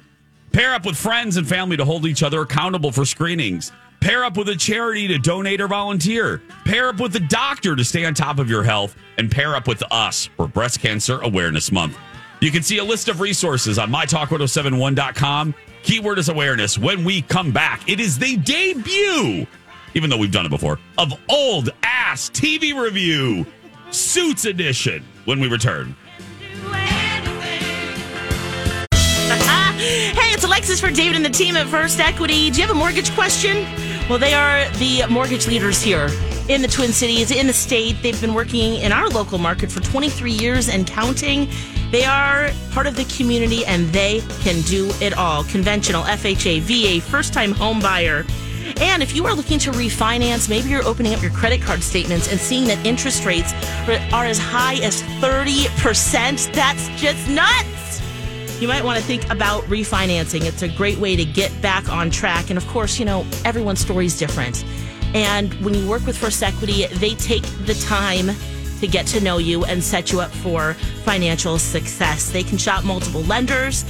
Pair 0.52 0.74
up 0.74 0.84
with 0.84 0.96
friends 0.96 1.36
and 1.36 1.48
family 1.48 1.76
to 1.76 1.84
hold 1.84 2.06
each 2.06 2.22
other 2.22 2.40
accountable 2.42 2.92
for 2.92 3.04
screenings. 3.04 3.72
Pair 4.00 4.24
up 4.24 4.36
with 4.36 4.48
a 4.48 4.56
charity 4.56 5.08
to 5.08 5.18
donate 5.18 5.60
or 5.60 5.68
volunteer. 5.68 6.42
Pair 6.64 6.88
up 6.88 7.00
with 7.00 7.16
a 7.16 7.20
doctor 7.20 7.74
to 7.74 7.84
stay 7.84 8.04
on 8.04 8.14
top 8.14 8.38
of 8.38 8.48
your 8.48 8.62
health. 8.62 8.96
And 9.18 9.30
pair 9.30 9.54
up 9.54 9.66
with 9.66 9.82
us 9.90 10.26
for 10.36 10.46
Breast 10.46 10.80
Cancer 10.80 11.20
Awareness 11.20 11.72
Month. 11.72 11.96
You 12.40 12.50
can 12.50 12.62
see 12.62 12.78
a 12.78 12.84
list 12.84 13.08
of 13.08 13.20
resources 13.20 13.78
on 13.78 13.90
mytalk1071.com. 13.90 15.54
Keyword 15.82 16.18
is 16.18 16.28
awareness. 16.28 16.76
When 16.76 17.04
we 17.04 17.22
come 17.22 17.50
back, 17.50 17.88
it 17.88 17.98
is 17.98 18.18
the 18.18 18.36
debut, 18.36 19.46
even 19.94 20.10
though 20.10 20.18
we've 20.18 20.32
done 20.32 20.44
it 20.44 20.50
before, 20.50 20.78
of 20.98 21.14
Old 21.30 21.70
Ass 21.82 22.28
TV 22.30 22.78
Review, 22.78 23.46
Suits 23.90 24.44
Edition, 24.44 25.04
when 25.24 25.40
we 25.40 25.48
return. 25.48 25.96
Hey, 29.76 30.32
it's 30.32 30.42
Alexis 30.42 30.80
for 30.80 30.90
David 30.90 31.16
and 31.16 31.24
the 31.24 31.28
team 31.28 31.54
at 31.54 31.66
First 31.66 32.00
Equity. 32.00 32.50
Do 32.50 32.62
you 32.62 32.66
have 32.66 32.74
a 32.74 32.78
mortgage 32.78 33.12
question? 33.12 33.66
Well, 34.08 34.18
they 34.18 34.32
are 34.32 34.66
the 34.78 35.04
mortgage 35.10 35.46
leaders 35.46 35.82
here 35.82 36.08
in 36.48 36.62
the 36.62 36.68
Twin 36.68 36.92
Cities, 36.92 37.30
in 37.30 37.46
the 37.46 37.52
state. 37.52 37.96
They've 38.02 38.18
been 38.18 38.32
working 38.32 38.76
in 38.76 38.90
our 38.90 39.06
local 39.10 39.36
market 39.36 39.70
for 39.70 39.80
23 39.80 40.32
years 40.32 40.70
and 40.70 40.86
counting. 40.86 41.50
They 41.90 42.04
are 42.04 42.50
part 42.70 42.86
of 42.86 42.96
the 42.96 43.04
community 43.04 43.66
and 43.66 43.86
they 43.88 44.22
can 44.40 44.62
do 44.62 44.90
it 45.02 45.12
all. 45.12 45.44
Conventional, 45.44 46.04
FHA, 46.04 46.60
VA, 46.60 47.04
first 47.04 47.34
time 47.34 47.52
home 47.52 47.78
buyer. 47.78 48.24
And 48.80 49.02
if 49.02 49.14
you 49.14 49.26
are 49.26 49.34
looking 49.34 49.58
to 49.58 49.72
refinance, 49.72 50.48
maybe 50.48 50.70
you're 50.70 50.86
opening 50.86 51.12
up 51.12 51.20
your 51.20 51.32
credit 51.32 51.60
card 51.60 51.82
statements 51.82 52.30
and 52.30 52.40
seeing 52.40 52.64
that 52.68 52.84
interest 52.86 53.26
rates 53.26 53.52
are 54.14 54.24
as 54.24 54.38
high 54.38 54.76
as 54.76 55.02
30%. 55.20 56.54
That's 56.54 56.88
just 56.98 57.28
nuts. 57.28 57.85
You 58.58 58.68
might 58.68 58.82
want 58.82 58.98
to 58.98 59.04
think 59.04 59.30
about 59.30 59.64
refinancing. 59.64 60.46
It's 60.46 60.62
a 60.62 60.68
great 60.68 60.96
way 60.96 61.14
to 61.14 61.26
get 61.26 61.52
back 61.60 61.90
on 61.90 62.10
track. 62.10 62.48
And 62.48 62.56
of 62.56 62.66
course, 62.68 62.98
you 62.98 63.04
know, 63.04 63.26
everyone's 63.44 63.80
story 63.80 64.06
is 64.06 64.18
different. 64.18 64.64
And 65.14 65.52
when 65.62 65.74
you 65.74 65.86
work 65.86 66.06
with 66.06 66.16
First 66.16 66.42
Equity, 66.42 66.86
they 66.86 67.14
take 67.14 67.42
the 67.66 67.74
time 67.86 68.30
to 68.80 68.86
get 68.86 69.06
to 69.08 69.20
know 69.20 69.36
you 69.36 69.64
and 69.66 69.84
set 69.84 70.10
you 70.10 70.20
up 70.20 70.30
for 70.30 70.72
financial 71.04 71.58
success. 71.58 72.30
They 72.30 72.42
can 72.42 72.56
shop 72.56 72.82
multiple 72.82 73.22
lenders, 73.22 73.84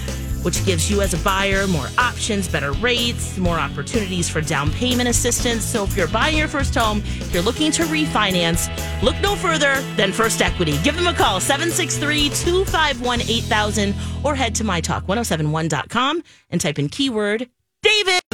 which 0.47 0.65
gives 0.65 0.89
you 0.89 1.03
as 1.03 1.13
a 1.13 1.19
buyer 1.25 1.67
more 1.67 1.89
options, 1.99 2.47
better 2.47 2.71
rates, 2.75 3.37
more 3.37 3.59
opportunities 3.59 4.29
for 4.29 4.41
down 4.41 4.71
payment 4.71 5.09
assistance. 5.09 5.65
So 5.65 5.83
if 5.83 5.97
you're 5.97 6.07
buying 6.07 6.39
your 6.39 6.47
first 6.47 6.73
home, 6.73 6.99
if 7.05 7.35
you're 7.35 7.43
looking 7.43 7.73
to 7.73 7.83
refinance, 7.83 8.71
look 9.03 9.21
no 9.21 9.35
further 9.35 9.81
than 9.97 10.13
First 10.13 10.41
Equity. 10.41 10.79
Give 10.85 10.95
them 10.95 11.09
a 11.09 11.15
call, 11.15 11.41
763 11.41 12.29
251 12.29 13.23
8000, 13.23 13.93
or 14.23 14.37
head 14.37 14.55
to 14.55 14.63
mytalk1071.com 14.63 16.23
and 16.51 16.61
type 16.61 16.79
in 16.79 16.91
keyword 16.91 17.51
David. 17.83 18.26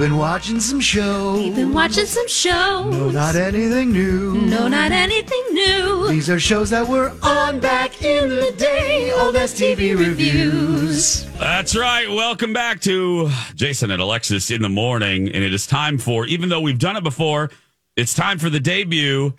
We've 0.00 0.08
been 0.08 0.16
watching 0.16 0.60
some 0.60 0.80
shows. 0.80 1.40
We've 1.40 1.54
been 1.54 1.74
watching 1.74 2.06
some 2.06 2.26
shows. 2.26 2.90
No, 2.90 3.10
not 3.10 3.36
anything 3.36 3.92
new. 3.92 4.32
No, 4.32 4.66
not 4.66 4.92
anything 4.92 5.44
new. 5.52 6.08
These 6.08 6.30
are 6.30 6.40
shows 6.40 6.70
that 6.70 6.88
were 6.88 7.12
on 7.22 7.60
back 7.60 8.02
in 8.02 8.30
the 8.30 8.50
day. 8.52 9.12
Old 9.12 9.36
S 9.36 9.52
TV 9.52 9.94
reviews. 9.94 11.26
That's 11.32 11.76
right. 11.76 12.08
Welcome 12.08 12.54
back 12.54 12.80
to 12.80 13.30
Jason 13.54 13.90
and 13.90 14.00
Alexis 14.00 14.50
in 14.50 14.62
the 14.62 14.70
morning. 14.70 15.28
And 15.28 15.44
it 15.44 15.52
is 15.52 15.66
time 15.66 15.98
for, 15.98 16.24
even 16.24 16.48
though 16.48 16.62
we've 16.62 16.78
done 16.78 16.96
it 16.96 17.04
before, 17.04 17.50
it's 17.94 18.14
time 18.14 18.38
for 18.38 18.48
the 18.48 18.58
debut 18.58 19.34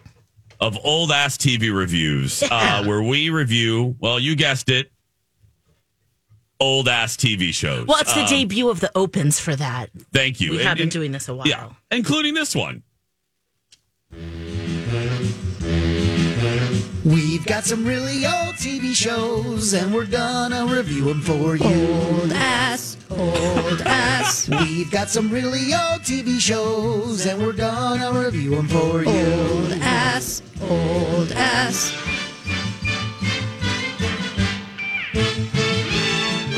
of 0.60 0.78
old 0.84 1.12
ass 1.12 1.38
TV 1.38 1.76
reviews, 1.76 2.44
uh, 2.52 2.84
where 2.84 3.02
we 3.02 3.32
review, 3.32 3.96
well, 4.00 4.20
you 4.20 4.36
guessed 4.36 4.70
it, 4.70 4.92
old 6.62 6.88
ass 6.88 7.18
TV 7.18 7.54
shows. 7.54 7.88
Well, 7.88 8.00
it's 8.00 8.14
the 8.14 8.22
Um, 8.22 8.28
debut 8.30 8.70
of 8.70 8.80
the 8.80 8.92
opens 8.96 9.40
for 9.40 9.56
that. 9.56 9.90
Thank 10.14 10.40
you. 10.40 10.52
We 10.52 10.58
And- 10.60 10.68
have 10.68 10.78
been 10.78 10.84
and- 10.84 10.92
doing 10.92 11.12
this 11.12 11.28
a 11.28 11.34
while. 11.34 11.48
Yeah, 11.48 11.70
including 11.90 12.36
this 12.36 12.56
one. 12.56 12.84
We've 17.04 17.44
got 17.48 17.66
some 17.66 17.84
really 17.84 18.26
old 18.26 18.56
TV 18.58 18.94
shows, 18.94 19.74
and 19.74 19.92
we're 19.94 20.06
gonna 20.06 20.68
review 20.68 21.06
them 21.06 21.22
for 21.22 21.56
you. 21.56 21.66
Old 21.66 22.32
ass, 22.32 22.96
old 23.10 23.82
ass. 23.82 24.48
We've 24.62 24.92
got 24.92 25.10
some 25.10 25.32
really 25.32 25.74
old 25.74 26.04
TV 26.04 26.40
shows, 26.40 27.26
and 27.26 27.42
we're 27.42 27.54
gonna 27.54 28.12
review 28.14 28.52
them 28.56 28.68
for 28.68 29.04
you. 29.04 29.10
Old 29.10 29.72
ass, 29.82 30.44
old 30.70 31.32
ass. 31.32 31.92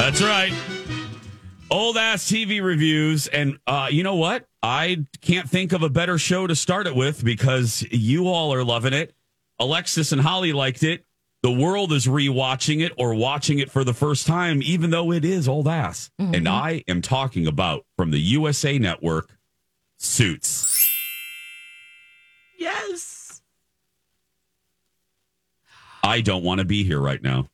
That's 0.03 0.21
right. 0.21 0.53
Old 1.71 1.95
ass 1.95 2.29
TV 2.29 2.61
reviews. 2.61 3.27
And 3.27 3.57
uh, 3.65 3.87
you 3.89 4.03
know 4.03 4.15
what? 4.15 4.45
I 4.61 5.05
can't 5.21 5.49
think 5.49 5.71
of 5.71 5.81
a 5.81 5.87
better 5.87 6.17
show 6.17 6.45
to 6.45 6.57
start 6.57 6.87
it 6.87 6.95
with 6.95 7.23
because 7.23 7.83
you 7.89 8.27
all 8.27 8.53
are 8.53 8.65
loving 8.65 8.91
it. 8.91 9.15
Alexis 9.59 10.11
and 10.11 10.19
Holly 10.19 10.51
liked 10.51 10.83
it. 10.83 11.05
The 11.41 11.53
world 11.53 11.93
is 11.93 12.05
rewatching 12.05 12.81
it 12.85 12.91
or 12.97 13.15
watching 13.15 13.59
it 13.59 13.71
for 13.71 13.85
the 13.85 13.93
first 13.93 14.27
time, 14.27 14.61
even 14.61 14.89
though 14.89 15.13
it 15.13 15.23
is 15.23 15.47
old 15.47 15.69
ass. 15.69 16.11
And 16.19 16.49
I 16.49 16.83
am 16.89 17.01
talking 17.01 17.47
about 17.47 17.85
from 17.95 18.11
the 18.11 18.19
USA 18.19 18.77
Network 18.77 19.37
Suits. 19.99 20.85
Yes. 22.59 23.41
I 26.03 26.19
don't 26.19 26.43
want 26.43 26.59
to 26.59 26.65
be 26.65 26.83
here 26.83 26.99
right 26.99 27.23
now. 27.23 27.47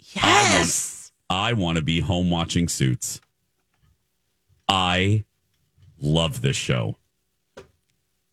Yes. 0.00 0.97
I 1.30 1.52
want 1.52 1.76
to 1.76 1.82
be 1.82 2.00
home 2.00 2.30
watching 2.30 2.68
Suits. 2.68 3.20
I 4.68 5.24
love 6.00 6.42
this 6.42 6.56
show. 6.56 6.96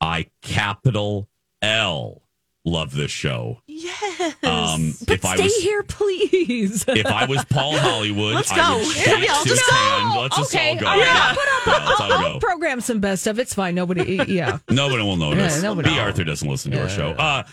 I 0.01 0.27
capital 0.41 1.27
L 1.61 2.21
love 2.63 2.93
this 2.95 3.11
show. 3.11 3.61
Yes. 3.67 4.33
Um, 4.43 4.93
But 5.05 5.13
if 5.15 5.25
I 5.25 5.35
stay 5.35 5.43
was 5.43 5.55
here, 5.57 5.83
please. 5.83 6.85
if 6.87 7.05
I 7.05 7.25
was 7.25 7.43
Paul 7.45 7.77
Hollywood, 7.77 8.33
Let's 8.35 8.51
I 8.51 8.55
go. 8.57 8.77
would 8.77 8.95
Yeah, 8.95 9.03
shake 9.03 9.17
we 9.19 9.27
all 9.29 9.43
Suits 9.43 9.55
just 9.59 9.69
go. 9.69 9.75
hand. 9.75 10.21
Let's 10.21 10.37
just 10.37 10.51
all 10.55 10.79
go. 10.79 10.93
Yeah. 10.95 11.05
I'll 11.07 11.35
put 11.35 11.47
up. 11.47 11.99
I'll, 11.99 12.11
I'll 12.13 12.33
go. 12.33 12.39
program 12.39 12.81
some 12.81 12.99
best 12.99 13.21
stuff. 13.23 13.37
It's 13.39 13.53
fine. 13.53 13.75
Nobody. 13.75 14.15
Yeah. 14.27 14.57
Nobody 14.69 15.03
will 15.03 15.15
notice. 15.17 15.55
Yeah, 15.57 15.61
nobody 15.61 15.89
B. 15.89 15.95
will. 15.95 16.01
Arthur 16.01 16.23
doesn't 16.23 16.49
listen 16.49 16.71
to 16.71 16.81
our 16.81 16.89
show. 16.89 17.11
Uh, 17.11 17.43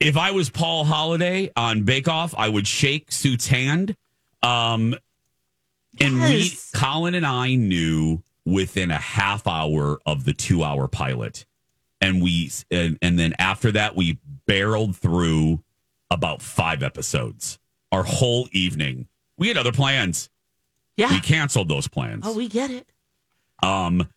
if 0.00 0.16
I 0.16 0.30
was 0.32 0.50
Paul 0.50 0.84
Hollywood 0.84 1.50
on 1.56 1.82
Bake 1.82 2.08
Off, 2.08 2.34
I 2.36 2.48
would 2.48 2.66
shake 2.66 3.12
Suit's 3.12 3.46
hand. 3.46 3.96
Um, 4.42 4.94
and 6.00 6.16
Yes. 6.18 6.70
we, 6.74 6.78
Colin 6.80 7.14
and 7.14 7.26
I 7.26 7.54
knew 7.54 8.22
within 8.44 8.90
a 8.90 8.98
half 8.98 9.46
hour 9.46 10.00
of 10.06 10.24
the 10.24 10.32
two 10.32 10.64
hour 10.64 10.88
pilot. 10.88 11.46
And 12.00 12.20
we, 12.22 12.50
and, 12.70 12.98
and 13.00 13.18
then 13.18 13.34
after 13.38 13.70
that, 13.72 13.94
we 13.94 14.18
barreled 14.46 14.96
through 14.96 15.62
about 16.10 16.42
five 16.42 16.82
episodes. 16.82 17.58
Our 17.92 18.02
whole 18.04 18.48
evening. 18.52 19.06
We 19.38 19.48
had 19.48 19.56
other 19.58 19.70
plans. 19.72 20.30
yeah. 20.96 21.10
We 21.12 21.20
canceled 21.20 21.68
those 21.68 21.86
plans. 21.88 22.22
Oh, 22.26 22.34
we 22.36 22.48
get 22.48 22.70
it. 22.70 22.86
Um, 23.62 24.08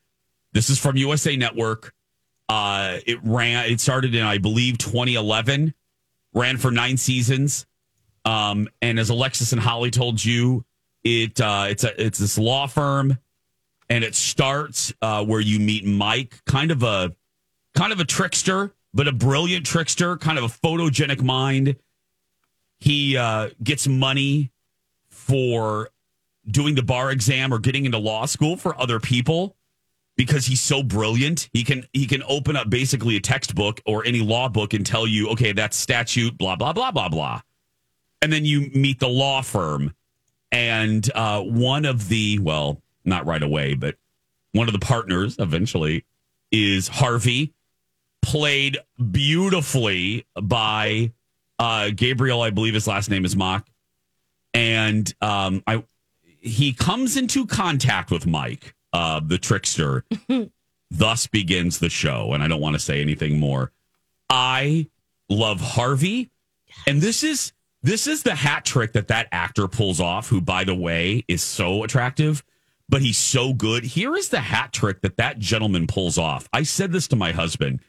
this 0.53 0.69
is 0.69 0.79
from 0.79 0.95
USA 0.97 1.35
Network. 1.35 1.93
Uh, 2.47 2.99
it 3.05 3.19
ran. 3.23 3.69
It 3.69 3.79
started 3.81 4.15
in, 4.15 4.23
I 4.23 4.37
believe, 4.37 4.77
2011. 4.77 5.73
Ran 6.33 6.57
for 6.57 6.71
nine 6.71 6.97
seasons. 6.97 7.65
Um, 8.25 8.67
and 8.81 8.99
as 8.99 9.09
Alexis 9.09 9.51
and 9.51 9.61
Holly 9.61 9.91
told 9.91 10.23
you, 10.23 10.65
it 11.03 11.39
uh, 11.39 11.67
it's 11.69 11.83
a 11.83 12.03
it's 12.03 12.17
this 12.17 12.37
law 12.37 12.67
firm, 12.67 13.17
and 13.89 14.03
it 14.03 14.15
starts 14.15 14.93
uh, 15.01 15.23
where 15.23 15.39
you 15.39 15.59
meet 15.59 15.85
Mike, 15.85 16.43
kind 16.45 16.71
of 16.71 16.83
a 16.83 17.15
kind 17.75 17.93
of 17.93 17.99
a 17.99 18.05
trickster, 18.05 18.73
but 18.93 19.07
a 19.07 19.11
brilliant 19.11 19.65
trickster, 19.65 20.17
kind 20.17 20.37
of 20.37 20.43
a 20.43 20.47
photogenic 20.47 21.21
mind. 21.21 21.75
He 22.79 23.15
uh, 23.15 23.49
gets 23.63 23.87
money 23.87 24.51
for 25.09 25.89
doing 26.49 26.75
the 26.75 26.83
bar 26.83 27.11
exam 27.11 27.53
or 27.53 27.59
getting 27.59 27.85
into 27.85 27.97
law 27.97 28.25
school 28.25 28.57
for 28.57 28.79
other 28.79 28.99
people 28.99 29.55
because 30.15 30.45
he's 30.45 30.61
so 30.61 30.81
brilliant. 30.83 31.49
He 31.53 31.63
can 31.63 31.85
he 31.93 32.05
can 32.05 32.23
open 32.27 32.55
up 32.55 32.69
basically 32.69 33.15
a 33.15 33.19
textbook 33.19 33.81
or 33.85 34.05
any 34.05 34.19
law 34.21 34.49
book 34.49 34.73
and 34.73 34.85
tell 34.85 35.05
you, 35.05 35.29
okay, 35.29 35.51
that's 35.51 35.77
statute, 35.77 36.37
blah 36.37 36.55
blah 36.55 36.73
blah 36.73 36.91
blah 36.91 37.09
blah, 37.09 37.41
and 38.21 38.31
then 38.31 38.45
you 38.45 38.69
meet 38.73 38.99
the 38.99 39.09
law 39.09 39.41
firm, 39.41 39.93
and 40.51 41.09
uh, 41.13 41.41
one 41.41 41.85
of 41.85 42.07
the 42.09 42.39
well, 42.39 42.81
not 43.03 43.25
right 43.25 43.43
away, 43.43 43.73
but 43.73 43.95
one 44.51 44.67
of 44.67 44.73
the 44.73 44.79
partners 44.79 45.35
eventually 45.39 46.05
is 46.51 46.87
Harvey, 46.87 47.53
played 48.21 48.77
beautifully 49.11 50.25
by 50.41 51.11
uh, 51.59 51.89
Gabriel. 51.95 52.41
I 52.41 52.49
believe 52.49 52.73
his 52.73 52.87
last 52.87 53.09
name 53.09 53.25
is 53.25 53.35
Mock, 53.35 53.67
and 54.53 55.13
um, 55.21 55.63
I 55.67 55.83
he 56.39 56.73
comes 56.73 57.17
into 57.17 57.45
contact 57.47 58.11
with 58.11 58.25
Mike, 58.27 58.75
uh, 58.93 59.19
the 59.23 59.37
trickster. 59.37 60.05
Thus 60.91 61.27
begins 61.27 61.79
the 61.79 61.89
show, 61.89 62.33
and 62.33 62.43
I 62.43 62.47
don't 62.47 62.61
want 62.61 62.75
to 62.75 62.79
say 62.79 63.01
anything 63.01 63.39
more. 63.39 63.71
I 64.29 64.87
love 65.27 65.59
Harvey, 65.59 66.29
and 66.87 67.01
this 67.01 67.23
is 67.23 67.51
this 67.85 68.07
is 68.07 68.23
the 68.23 68.33
hat 68.33 68.65
trick 68.65 68.93
that 68.93 69.09
that 69.09 69.27
actor 69.31 69.67
pulls 69.67 69.99
off. 69.99 70.29
Who, 70.29 70.41
by 70.41 70.63
the 70.63 70.73
way, 70.73 71.23
is 71.27 71.43
so 71.43 71.83
attractive, 71.83 72.43
but 72.89 73.03
he's 73.03 73.17
so 73.17 73.53
good. 73.53 73.83
Here 73.83 74.15
is 74.15 74.29
the 74.29 74.39
hat 74.39 74.73
trick 74.73 75.01
that 75.01 75.17
that 75.17 75.37
gentleman 75.37 75.85
pulls 75.85 76.17
off. 76.17 76.49
I 76.51 76.63
said 76.63 76.91
this 76.91 77.07
to 77.09 77.15
my 77.15 77.31
husband. 77.31 77.81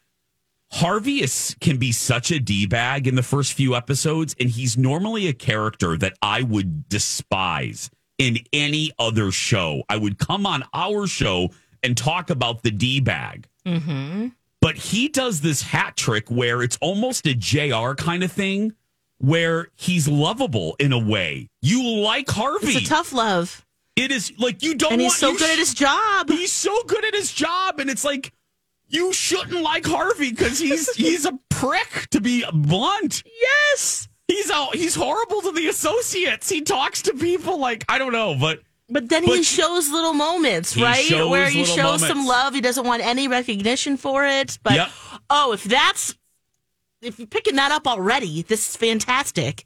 Harvey 0.70 1.22
is 1.22 1.56
can 1.60 1.78
be 1.78 1.92
such 1.92 2.30
a 2.30 2.38
d 2.38 2.66
bag 2.66 3.06
in 3.06 3.14
the 3.14 3.22
first 3.22 3.54
few 3.54 3.74
episodes, 3.74 4.36
and 4.38 4.50
he's 4.50 4.76
normally 4.76 5.28
a 5.28 5.32
character 5.32 5.96
that 5.96 6.12
I 6.20 6.42
would 6.42 6.90
despise 6.90 7.90
in 8.18 8.40
any 8.52 8.92
other 8.98 9.32
show. 9.32 9.82
I 9.88 9.96
would 9.96 10.18
come 10.18 10.44
on 10.44 10.64
our 10.74 11.06
show 11.06 11.50
and 11.82 11.96
talk 11.96 12.28
about 12.28 12.62
the 12.62 12.70
d 12.70 13.00
bag. 13.00 13.48
Mm-hmm. 13.64 14.28
But 14.60 14.76
he 14.76 15.08
does 15.08 15.40
this 15.40 15.62
hat 15.62 15.96
trick 15.96 16.30
where 16.30 16.62
it's 16.62 16.76
almost 16.82 17.26
a 17.26 17.34
JR 17.34 17.94
kind 17.94 18.22
of 18.22 18.30
thing 18.30 18.74
where 19.18 19.68
he's 19.76 20.06
lovable 20.08 20.76
in 20.78 20.92
a 20.92 20.98
way. 20.98 21.48
You 21.62 21.82
like 22.00 22.28
Harvey. 22.30 22.68
It's 22.74 22.86
a 22.86 22.88
tough 22.88 23.12
love. 23.12 23.64
it 23.96 24.10
is 24.10 24.32
like 24.38 24.62
you 24.62 24.74
don't 24.74 24.92
And 24.92 25.00
he's 25.00 25.10
want- 25.10 25.18
so 25.18 25.32
good 25.32 25.48
sh- 25.48 25.52
at 25.52 25.58
his 25.58 25.74
job. 25.74 26.28
He's 26.30 26.52
so 26.52 26.82
good 26.84 27.04
at 27.04 27.14
his 27.14 27.32
job, 27.32 27.80
and 27.80 27.88
it's 27.90 28.04
like 28.04 28.32
you 28.88 29.12
shouldn't 29.12 29.62
like 29.62 29.86
Harvey 29.86 30.30
because 30.30 30.58
he's 30.58 30.92
he's 30.96 31.24
a 31.24 31.38
prick. 31.48 32.08
To 32.10 32.20
be 32.20 32.44
blunt, 32.52 33.22
Yes. 33.40 34.08
he's 34.28 34.50
out. 34.50 34.74
He's 34.76 34.94
horrible 34.94 35.40
to 35.42 35.52
the 35.52 35.66
associates. 35.68 36.48
He 36.48 36.60
talks 36.62 37.02
to 37.02 37.14
people 37.14 37.58
like 37.58 37.84
I 37.88 37.98
don't 37.98 38.12
know, 38.12 38.36
but 38.38 38.60
But 38.88 39.08
then 39.08 39.24
But 39.24 39.36
he 39.38 39.42
shows 39.42 39.88
little 39.90 40.12
moments, 40.12 40.76
right? 40.76 41.10
Where 41.10 41.48
he 41.48 41.64
shows 41.64 42.06
some 42.06 42.26
love. 42.26 42.54
He 42.54 42.60
doesn't 42.60 42.86
want 42.86 43.02
any 43.04 43.26
recognition 43.28 43.96
for 43.96 44.26
it. 44.26 44.58
But 44.62 44.74
Yep. 44.74 44.90
oh, 45.30 45.52
if 45.52 45.64
that's 45.64 46.14
if 47.06 47.18
you're 47.18 47.28
picking 47.28 47.56
that 47.56 47.70
up 47.70 47.86
already, 47.86 48.42
this 48.42 48.68
is 48.68 48.76
fantastic. 48.76 49.65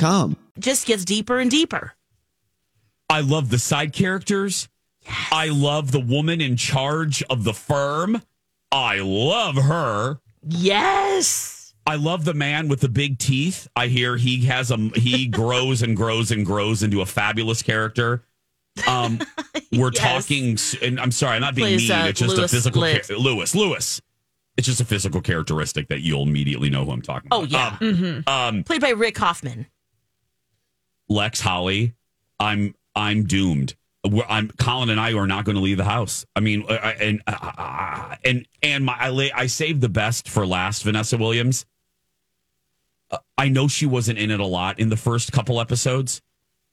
it 0.00 0.60
just 0.60 0.86
gets 0.86 1.04
deeper 1.04 1.38
and 1.38 1.50
deeper. 1.50 1.92
I 3.10 3.20
love 3.20 3.50
the 3.50 3.58
side 3.58 3.92
characters. 3.92 4.68
I 5.30 5.48
love 5.48 5.92
the 5.92 6.00
woman 6.00 6.40
in 6.40 6.56
charge 6.56 7.22
of 7.24 7.44
the 7.44 7.52
firm. 7.52 8.22
I 8.72 8.98
love 9.00 9.56
her. 9.56 10.18
Yes. 10.46 11.74
I 11.86 11.96
love 11.96 12.24
the 12.24 12.32
man 12.34 12.68
with 12.68 12.80
the 12.80 12.88
big 12.88 13.18
teeth. 13.18 13.68
I 13.76 13.88
hear 13.88 14.16
he 14.16 14.46
has 14.46 14.70
a 14.70 14.76
he 14.94 15.26
grows 15.28 15.82
and 15.82 15.94
grows 15.96 16.30
and 16.30 16.46
grows 16.46 16.82
into 16.82 17.02
a 17.02 17.06
fabulous 17.06 17.60
character. 17.62 18.24
Um, 18.88 19.20
we're 19.72 19.90
Yes. 19.92 20.26
talking, 20.26 20.58
and 20.82 20.98
I'm 20.98 21.12
sorry, 21.12 21.36
I'm 21.36 21.42
not 21.42 21.54
being 21.54 21.78
Plays, 21.78 21.88
mean. 21.90 21.98
uh, 22.00 22.06
it's 22.06 22.18
just 22.20 22.36
Louis 22.36 22.44
a 22.52 22.56
physical 22.56 22.80
Litt. 22.80 23.04
char- 23.04 23.16
Louis. 23.18 23.54
Louis. 23.54 24.00
It's 24.56 24.66
just 24.66 24.80
a 24.80 24.84
physical 24.84 25.20
characteristic 25.20 25.88
that 25.88 26.00
you'll 26.00 26.22
immediately 26.22 26.70
know 26.70 26.84
who 26.84 26.92
I'm 26.92 27.02
talking 27.02 27.28
Oh 27.32 27.42
yeah. 27.44 27.76
Um, 27.80 28.24
um, 28.26 28.62
Played 28.64 28.80
by 28.80 28.90
Rick 28.90 29.18
Hoffman. 29.18 29.66
Lex 31.14 31.40
Holly, 31.40 31.94
I'm 32.40 32.74
I'm 32.94 33.24
doomed. 33.24 33.74
I'm 34.28 34.48
Colin 34.58 34.90
and 34.90 35.00
I 35.00 35.14
are 35.14 35.26
not 35.26 35.44
going 35.46 35.54
to 35.56 35.62
leave 35.62 35.78
the 35.78 35.84
house. 35.84 36.26
I 36.36 36.40
mean, 36.40 36.64
I, 36.68 36.74
I- 36.76 36.90
and 37.00 37.22
uh, 37.26 38.16
and 38.24 38.46
and 38.62 38.84
my 38.84 38.96
I, 38.98 39.08
lay, 39.10 39.32
I 39.32 39.46
saved 39.46 39.80
the 39.80 39.88
best 39.88 40.28
for 40.28 40.44
last. 40.46 40.82
Vanessa 40.82 41.16
Williams. 41.16 41.64
Uh, 43.10 43.18
I 43.38 43.48
know 43.48 43.68
she 43.68 43.86
wasn't 43.86 44.18
in 44.18 44.30
it 44.30 44.40
a 44.40 44.46
lot 44.46 44.78
in 44.78 44.88
the 44.88 44.96
first 44.96 45.32
couple 45.32 45.60
episodes, 45.60 46.20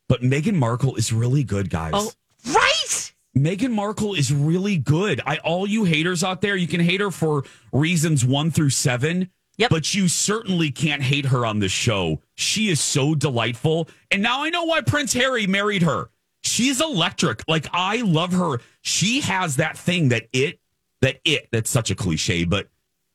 but 0.09 0.21
Meghan 0.21 0.55
Markle 0.55 0.95
is 0.95 1.13
really 1.13 1.43
good, 1.43 1.69
guys. 1.69 1.91
Oh, 1.93 2.11
right. 2.53 3.13
Meghan 3.37 3.71
Markle 3.71 4.13
is 4.13 4.33
really 4.33 4.77
good. 4.77 5.21
I 5.25 5.37
all 5.37 5.65
you 5.67 5.85
haters 5.85 6.23
out 6.23 6.41
there, 6.41 6.55
you 6.55 6.67
can 6.67 6.81
hate 6.81 6.99
her 6.99 7.11
for 7.11 7.43
reasons 7.71 8.25
one 8.25 8.51
through 8.51 8.71
seven. 8.71 9.29
Yep. 9.61 9.69
But 9.69 9.93
you 9.93 10.07
certainly 10.07 10.71
can't 10.71 11.01
hate 11.03 11.25
her 11.27 11.45
on 11.45 11.59
this 11.59 11.71
show. 11.71 12.21
She 12.35 12.69
is 12.69 12.79
so 12.79 13.15
delightful. 13.15 13.87
And 14.09 14.21
now 14.21 14.43
I 14.43 14.49
know 14.49 14.65
why 14.65 14.81
Prince 14.81 15.13
Harry 15.13 15.45
married 15.47 15.83
her. 15.83 16.09
She's 16.43 16.81
electric. 16.81 17.43
Like 17.47 17.67
I 17.71 17.97
love 18.01 18.33
her. 18.33 18.59
She 18.81 19.21
has 19.21 19.57
that 19.57 19.77
thing 19.77 20.09
that 20.09 20.27
it 20.33 20.59
that 21.01 21.19
it 21.25 21.47
that's 21.51 21.69
such 21.69 21.91
a 21.91 21.95
cliche, 21.95 22.43
but 22.45 22.69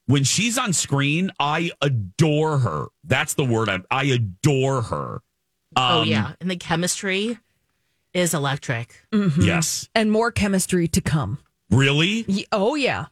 when 0.07 0.23
she's 0.25 0.57
on 0.57 0.73
screen, 0.73 1.33
I 1.41 1.73
adore 1.83 2.59
her. 2.59 2.87
That's 3.05 3.35
the 3.35 3.45
word 3.45 3.69
I 3.69 3.81
I 3.91 4.05
adore 4.05 4.83
her. 4.83 5.23
oh 5.75 6.03
Um, 6.03 6.09
yeah, 6.09 6.33
and 6.41 6.49
the 6.51 6.57
chemistry 6.57 7.39
is 8.15 8.33
electric. 8.35 9.05
Yes. 9.13 9.89
And 9.95 10.11
more 10.13 10.31
chemistry 10.31 10.87
to 10.89 11.01
come. 11.01 11.39
Really? 11.71 12.25
Ye- 12.29 12.47
Oh, 12.53 12.77
yeah. 12.77 13.07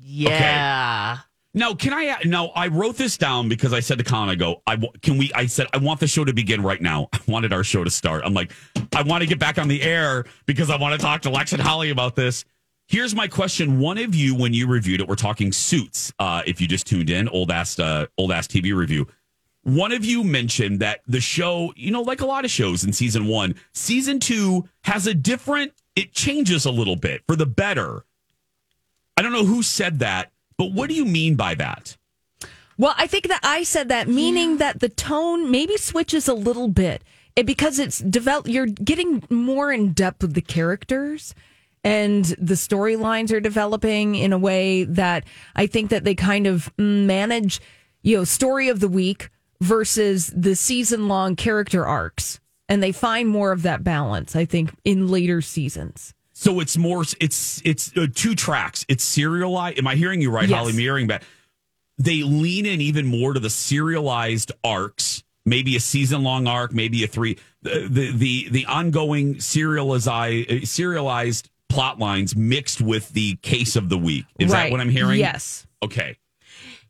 Yeah. 0.00 1.18
Now, 1.54 1.74
can 1.74 1.94
I? 1.94 2.20
No, 2.24 2.48
I 2.48 2.68
wrote 2.68 2.96
this 2.96 3.16
down 3.16 3.48
because 3.48 3.72
I 3.72 3.80
said 3.80 3.98
to 3.98 4.04
Colin, 4.04 4.28
I 4.28 4.34
go, 4.34 4.62
I 4.66 4.76
can 5.00 5.16
we? 5.16 5.32
I 5.34 5.46
said 5.46 5.66
I 5.72 5.78
want 5.78 5.98
the 6.00 6.06
show 6.06 6.24
to 6.24 6.32
begin 6.32 6.62
right 6.62 6.80
now. 6.80 7.08
I 7.12 7.20
wanted 7.26 7.52
our 7.52 7.64
show 7.64 7.84
to 7.84 7.90
start. 7.90 8.22
I'm 8.24 8.34
like, 8.34 8.52
I 8.94 9.02
want 9.02 9.22
to 9.22 9.26
get 9.26 9.38
back 9.38 9.58
on 9.58 9.68
the 9.68 9.82
air 9.82 10.24
because 10.46 10.70
I 10.70 10.76
want 10.76 10.98
to 10.98 11.04
talk 11.04 11.22
to 11.22 11.30
Lex 11.30 11.52
and 11.52 11.62
Holly 11.62 11.90
about 11.90 12.16
this. 12.16 12.44
Here's 12.86 13.14
my 13.14 13.28
question: 13.28 13.80
One 13.80 13.98
of 13.98 14.14
you, 14.14 14.34
when 14.34 14.52
you 14.52 14.66
reviewed 14.66 15.00
it, 15.00 15.08
we're 15.08 15.14
talking 15.14 15.50
Suits. 15.50 16.12
Uh, 16.18 16.42
if 16.46 16.60
you 16.60 16.68
just 16.68 16.86
tuned 16.86 17.08
in, 17.10 17.28
old 17.28 17.50
ass, 17.50 17.78
uh, 17.78 18.06
old 18.18 18.30
ass 18.30 18.46
TV 18.46 18.74
review. 18.74 19.06
One 19.62 19.92
of 19.92 20.04
you 20.04 20.24
mentioned 20.24 20.80
that 20.80 21.00
the 21.06 21.20
show, 21.20 21.72
you 21.76 21.90
know, 21.90 22.02
like 22.02 22.20
a 22.20 22.26
lot 22.26 22.44
of 22.44 22.50
shows 22.50 22.84
in 22.84 22.92
season 22.92 23.26
one, 23.26 23.54
season 23.72 24.20
two 24.20 24.68
has 24.82 25.06
a 25.06 25.14
different. 25.14 25.72
It 25.96 26.12
changes 26.12 26.64
a 26.64 26.70
little 26.70 26.96
bit 26.96 27.22
for 27.26 27.36
the 27.36 27.46
better. 27.46 28.04
I 29.16 29.22
don't 29.22 29.32
know 29.32 29.44
who 29.44 29.62
said 29.62 29.98
that, 29.98 30.30
but 30.58 30.72
what 30.72 30.88
do 30.90 30.94
you 30.94 31.04
mean 31.04 31.36
by 31.36 31.54
that? 31.54 31.96
Well, 32.76 32.94
I 32.96 33.06
think 33.06 33.28
that 33.28 33.40
I 33.42 33.64
said 33.64 33.88
that, 33.88 34.06
meaning 34.08 34.58
that 34.58 34.78
the 34.78 34.88
tone 34.88 35.50
maybe 35.50 35.76
switches 35.76 36.28
a 36.28 36.34
little 36.34 36.68
bit, 36.68 37.02
it, 37.34 37.44
because 37.44 37.78
it's 37.78 37.98
develop. 37.98 38.46
You're 38.46 38.66
getting 38.66 39.24
more 39.30 39.72
in 39.72 39.92
depth 39.92 40.22
with 40.22 40.34
the 40.34 40.42
characters, 40.42 41.34
and 41.82 42.24
the 42.24 42.54
storylines 42.54 43.32
are 43.32 43.40
developing 43.40 44.14
in 44.14 44.32
a 44.32 44.38
way 44.38 44.84
that 44.84 45.24
I 45.56 45.66
think 45.66 45.90
that 45.90 46.04
they 46.04 46.14
kind 46.14 46.46
of 46.46 46.70
manage. 46.78 47.60
You 48.02 48.18
know, 48.18 48.24
story 48.24 48.68
of 48.68 48.78
the 48.78 48.88
week 48.88 49.30
versus 49.60 50.32
the 50.34 50.54
season 50.54 51.08
long 51.08 51.34
character 51.34 51.84
arcs, 51.84 52.38
and 52.68 52.80
they 52.80 52.92
find 52.92 53.28
more 53.28 53.50
of 53.50 53.62
that 53.62 53.82
balance. 53.82 54.36
I 54.36 54.44
think 54.44 54.70
in 54.84 55.08
later 55.08 55.40
seasons. 55.40 56.14
So 56.38 56.60
it's 56.60 56.76
more. 56.76 57.02
It's 57.18 57.60
it's 57.64 57.90
uh, 57.96 58.06
two 58.14 58.36
tracks. 58.36 58.86
It's 58.88 59.02
serialized. 59.02 59.76
Am 59.76 59.88
I 59.88 59.96
hearing 59.96 60.20
you 60.20 60.30
right, 60.30 60.48
Yes. 60.48 60.56
Holly? 60.56 60.72
I'm 60.72 60.78
hearing 60.78 61.08
back. 61.08 61.24
They 61.98 62.22
lean 62.22 62.64
in 62.64 62.80
even 62.80 63.06
more 63.06 63.32
to 63.32 63.40
the 63.40 63.50
serialized 63.50 64.52
arcs. 64.62 65.24
Maybe 65.44 65.74
a 65.74 65.80
season 65.80 66.22
long 66.22 66.46
arc. 66.46 66.72
Maybe 66.72 67.02
a 67.02 67.08
three. 67.08 67.38
The 67.62 67.88
the 67.90 68.12
the, 68.12 68.48
the 68.50 68.66
ongoing 68.66 69.40
serialized 69.40 70.06
uh, 70.06 70.64
serialized 70.64 71.50
plot 71.68 71.98
lines 71.98 72.36
mixed 72.36 72.80
with 72.80 73.08
the 73.08 73.34
case 73.42 73.74
of 73.74 73.88
the 73.88 73.98
week. 73.98 74.24
Is 74.38 74.52
that 74.52 74.70
what 74.70 74.80
I'm 74.80 74.90
hearing? 74.90 75.18
Yes. 75.18 75.66
Okay. 75.82 76.18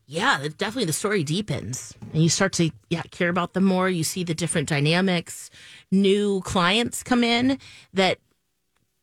Yeah, 0.04 0.48
definitely 0.58 0.86
the 0.86 0.92
story 0.92 1.22
deepens 1.24 1.94
and 2.12 2.22
you 2.22 2.28
start 2.28 2.52
to 2.54 2.70
yeah, 2.90 3.02
care 3.10 3.28
about 3.30 3.54
them 3.54 3.64
more. 3.64 3.88
You 3.88 4.04
see 4.04 4.24
the 4.24 4.34
different 4.34 4.68
dynamics. 4.68 5.48
New 5.90 6.42
clients 6.42 7.02
come 7.02 7.24
in 7.24 7.58
that 7.94 8.18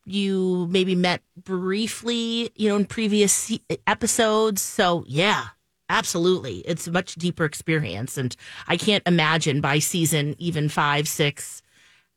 you 0.05 0.67
maybe 0.69 0.95
met 0.95 1.21
briefly, 1.43 2.51
you 2.55 2.69
know, 2.69 2.75
in 2.77 2.85
previous 2.85 3.51
episodes. 3.87 4.61
So, 4.61 5.03
yeah, 5.07 5.45
absolutely. 5.89 6.57
It's 6.59 6.87
a 6.87 6.91
much 6.91 7.15
deeper 7.15 7.45
experience. 7.45 8.17
And 8.17 8.35
I 8.67 8.77
can't 8.77 9.03
imagine 9.07 9.61
by 9.61 9.79
season 9.79 10.35
even 10.37 10.69
five, 10.69 11.07
six, 11.07 11.61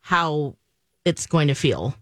how 0.02 0.56
it's 1.04 1.26
going 1.26 1.48
to 1.48 1.54
feel. 1.54 1.94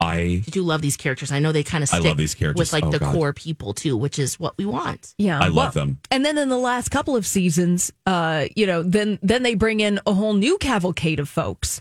I 0.00 0.42
Did 0.44 0.56
you 0.56 0.62
love 0.64 0.82
these 0.82 0.96
characters? 0.96 1.30
I 1.30 1.38
know 1.38 1.52
they 1.52 1.62
kind 1.62 1.84
of 1.84 1.90
I 1.92 1.98
stick 1.98 2.08
love 2.08 2.16
these 2.16 2.34
characters. 2.34 2.58
with 2.58 2.72
like 2.72 2.84
Oh, 2.84 2.90
the 2.90 2.98
God. 2.98 3.14
core 3.14 3.32
people 3.32 3.72
too, 3.72 3.96
which 3.96 4.18
is 4.18 4.38
what 4.40 4.58
we 4.58 4.66
want. 4.66 5.14
Yeah, 5.16 5.38
I 5.40 5.46
love 5.46 5.74
them. 5.74 5.98
And 6.10 6.24
then 6.24 6.38
in 6.38 6.48
the 6.48 6.58
last 6.58 6.88
couple 6.90 7.14
of 7.14 7.24
seasons, 7.24 7.92
uh, 8.04 8.46
you 8.56 8.66
know, 8.66 8.82
then 8.82 9.20
then 9.22 9.44
they 9.44 9.54
bring 9.54 9.78
in 9.78 10.00
a 10.04 10.12
whole 10.12 10.34
new 10.34 10.58
cavalcade 10.58 11.20
of 11.20 11.28
folks. 11.28 11.80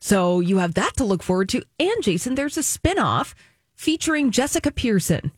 So 0.00 0.40
you 0.40 0.58
have 0.58 0.74
that 0.74 0.96
to 0.96 1.04
look 1.04 1.22
forward 1.22 1.48
to. 1.50 1.62
And 1.78 2.02
Jason, 2.02 2.34
there's 2.34 2.56
a 2.56 2.62
spin-off 2.62 3.34
featuring 3.74 4.30
Jessica 4.30 4.70
Pearson, 4.70 5.30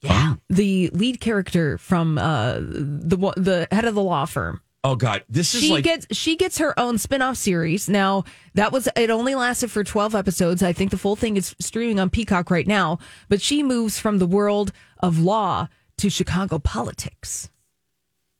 Yeah. 0.00 0.34
the 0.48 0.90
lead 0.92 1.20
character 1.20 1.78
from 1.78 2.18
uh, 2.18 2.54
the 2.60 3.16
the 3.36 3.68
head 3.70 3.84
of 3.84 3.94
the 3.94 4.02
law 4.02 4.24
firm. 4.26 4.60
Oh 4.82 4.96
God, 4.96 5.24
this 5.30 5.54
is 5.54 5.62
She 5.62 5.70
like 5.70 5.84
gets 5.84 6.06
she 6.10 6.36
gets 6.36 6.58
her 6.58 6.78
own 6.78 6.98
spin-off 6.98 7.36
series. 7.36 7.88
Now, 7.88 8.24
that 8.54 8.70
was 8.70 8.86
it 8.96 9.08
only 9.10 9.34
lasted 9.34 9.70
for 9.70 9.82
12 9.82 10.14
episodes. 10.14 10.62
I 10.62 10.74
think 10.74 10.90
the 10.90 10.98
full 10.98 11.16
thing 11.16 11.36
is 11.38 11.54
streaming 11.58 11.98
on 11.98 12.10
Peacock 12.10 12.50
right 12.50 12.66
now, 12.66 12.98
but 13.30 13.40
she 13.40 13.62
moves 13.62 13.98
from 13.98 14.18
the 14.18 14.26
world 14.26 14.72
of 14.98 15.18
law 15.18 15.68
to 15.98 16.10
Chicago 16.10 16.58
politics. 16.58 17.48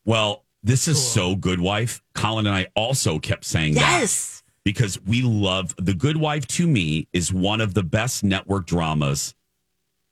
well. 0.04 0.42
This 0.66 0.88
is 0.88 1.06
so 1.06 1.36
good, 1.36 1.60
wife. 1.60 2.02
Colin 2.14 2.46
and 2.46 2.56
I 2.56 2.68
also 2.74 3.18
kept 3.18 3.44
saying 3.44 3.74
that. 3.74 4.00
Yes. 4.00 4.42
Because 4.64 5.00
we 5.02 5.22
love 5.22 5.74
The 5.76 5.92
Good 5.94 6.16
Wife 6.16 6.46
to 6.48 6.66
me 6.66 7.06
is 7.12 7.32
one 7.32 7.60
of 7.60 7.74
the 7.74 7.82
best 7.82 8.24
network 8.24 8.66
dramas 8.66 9.34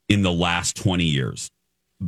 in 0.08 0.22
the 0.22 0.32
last 0.32 0.76
20 0.76 1.04
years. 1.04 1.50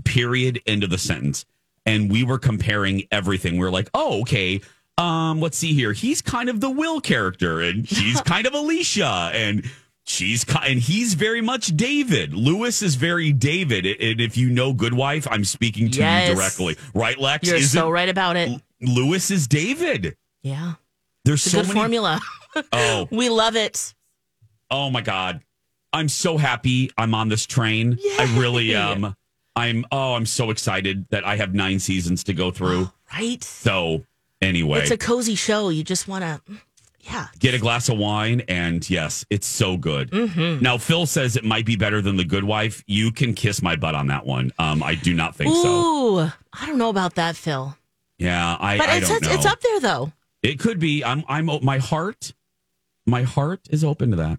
Period. 0.05 0.61
End 0.67 0.85
of 0.85 0.91
the 0.91 0.99
sentence. 0.99 1.47
And 1.87 2.11
we 2.11 2.23
were 2.25 2.39
comparing 2.39 3.05
everything. 3.11 3.57
We 3.59 3.67
are 3.67 3.71
like, 3.71 3.89
oh, 3.95 4.21
okay. 4.23 4.61
Um, 4.99 5.41
let's 5.41 5.57
see 5.57 5.73
here. 5.75 5.93
He's 5.93 6.21
kind 6.23 6.49
of 6.49 6.61
the 6.61 6.71
Will 6.71 7.01
character, 7.01 7.61
and 7.61 7.89
she's 7.89 8.21
kind 8.25 8.47
of 8.47 8.55
Alicia, 8.55 9.31
and 9.35 9.65
she's 10.05 10.45
and 10.63 10.79
he's 10.79 11.15
very 11.15 11.41
much 11.41 11.77
David. 11.77 12.33
Louis 12.33 12.81
is 12.81 12.95
very 12.95 13.33
David. 13.33 13.87
And 13.87 14.21
if 14.21 14.37
you 14.37 14.51
know 14.51 14.73
Good 14.73 14.95
Wife, 14.95 15.27
I'm 15.31 15.45
speaking 15.45 15.91
to 15.93 15.99
Yes. 15.99 16.29
you 16.29 16.35
directly, 16.37 16.77
right, 16.95 17.19
Lex? 17.19 17.47
You're 17.49 17.57
Isn't- 17.57 17.79
so 17.81 17.91
right 17.91 18.09
about 18.09 18.37
it. 18.37 18.61
Louis 18.81 19.31
is 19.31 19.47
David. 19.49 20.17
Yeah. 20.43 20.75
There's 21.25 21.45
It's 21.47 21.55
a 21.55 21.59
good 21.59 21.69
many 21.69 21.81
formula. 21.81 22.21
Oh, 22.73 23.09
we 23.11 23.29
love 23.31 23.57
it. 23.57 23.95
Oh 24.71 24.89
my 24.89 25.01
God. 25.01 25.41
I'm 25.93 26.09
so 26.09 26.37
happy 26.39 26.91
I'm 26.97 27.13
on 27.15 27.29
this 27.29 27.47
train. 27.47 27.99
I 28.19 28.33
really 28.39 28.75
am. 28.77 29.17
I'm 29.57 29.85
oh, 29.91 30.15
I'm 30.15 30.27
so 30.27 30.51
excited 30.51 31.07
that 31.11 31.27
I 31.27 31.35
have 31.37 31.53
nine 31.55 31.81
seasons 31.81 32.23
to 32.25 32.33
go 32.33 32.51
through. 32.51 32.91
Right? 33.13 33.43
So 33.45 34.05
anyway. 34.43 34.81
It's 34.81 34.91
a 34.91 34.97
cozy 34.97 35.35
show. 35.37 35.69
You 35.69 35.85
just 35.85 36.09
want 36.09 36.23
to, 36.25 36.41
yeah. 37.01 37.29
get 37.39 37.55
a 37.55 37.59
glass 37.59 37.89
of 37.89 37.97
wine 37.99 38.43
and 38.49 38.89
yes 38.91 39.25
it's 39.31 39.47
so 39.47 39.77
good 39.77 40.11
Mhm. 40.11 40.61
now 40.63 40.79
phil 40.79 41.05
says 41.07 41.37
it 41.37 41.45
might 41.45 41.67
be 41.67 41.77
better 41.77 42.01
than 42.01 42.17
the 42.17 42.25
good 42.25 42.45
wife 42.45 42.83
you 42.87 43.13
can 43.13 43.35
kiss 43.35 43.61
my 43.63 43.77
butt 43.77 43.95
on 43.95 44.07
that 44.07 44.25
one 44.25 44.53
um 44.59 44.83
i 44.83 44.95
do 44.95 45.13
not 45.13 45.37
think 45.37 45.55
so 45.55 45.69
Ooh, 45.69 46.19
I 46.21 46.67
don't 46.67 46.79
know 46.79 46.89
about 46.89 47.15
that, 47.17 47.37
Phil. 47.37 47.77
yeah 48.19 48.57
i, 48.59 48.79
But 48.79 48.89
I 48.89 48.97
it's 48.97 49.09
don't 49.09 49.19
it's, 49.19 49.27
know 49.29 49.35
it's 49.35 49.47
up 49.47 49.61
there 49.61 49.81
though. 49.81 50.13
It 50.45 50.61
could 50.61 50.79
be 50.79 51.05
i'm 51.05 51.25
i'm 51.29 51.51
my 51.63 51.79
heart 51.79 52.33
my 53.07 53.23
heart 53.23 53.61
is 53.71 53.83
open 53.83 54.11
to 54.11 54.17
that 54.17 54.39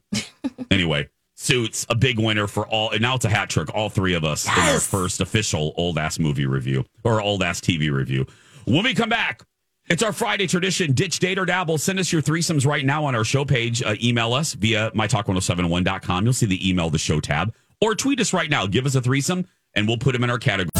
anyway 0.71 1.07
suits 1.35 1.85
a 1.89 1.95
big 1.95 2.17
winner 2.17 2.47
for 2.47 2.65
all 2.67 2.91
and 2.91 3.01
now 3.01 3.15
it's 3.15 3.25
a 3.25 3.29
hat 3.29 3.49
trick 3.49 3.73
all 3.73 3.89
three 3.89 4.13
of 4.13 4.23
us 4.23 4.45
in 4.45 4.53
our 4.53 4.79
first 4.79 5.19
official 5.19 5.73
old 5.75 5.97
ass 5.97 6.17
movie 6.17 6.45
review 6.45 6.85
or 7.03 7.21
old 7.21 7.43
ass 7.43 7.59
tv 7.59 7.91
review 7.91 8.25
when 8.65 8.83
we 8.83 8.93
come 8.93 9.09
back 9.09 9.43
it's 9.87 10.01
our 10.01 10.13
Friday 10.13 10.47
tradition. 10.47 10.93
Ditch, 10.93 11.19
date, 11.19 11.37
or 11.37 11.45
dabble. 11.45 11.77
Send 11.77 11.99
us 11.99 12.11
your 12.11 12.21
threesomes 12.21 12.65
right 12.65 12.83
now 12.83 13.05
on 13.05 13.13
our 13.13 13.23
show 13.23 13.45
page. 13.45 13.83
Uh, 13.83 13.95
email 14.01 14.33
us 14.33 14.53
via 14.53 14.89
mytalk1071.com. 14.95 16.23
You'll 16.23 16.33
see 16.33 16.47
the 16.47 16.67
email, 16.67 16.89
the 16.89 16.97
show 16.97 17.19
tab, 17.19 17.53
or 17.81 17.93
tweet 17.93 18.19
us 18.19 18.33
right 18.33 18.49
now. 18.49 18.65
Give 18.65 18.87
us 18.87 18.95
a 18.95 19.01
threesome, 19.01 19.45
and 19.75 19.87
we'll 19.87 19.97
put 19.97 20.13
them 20.13 20.23
in 20.23 20.31
our 20.31 20.39
category. 20.39 20.71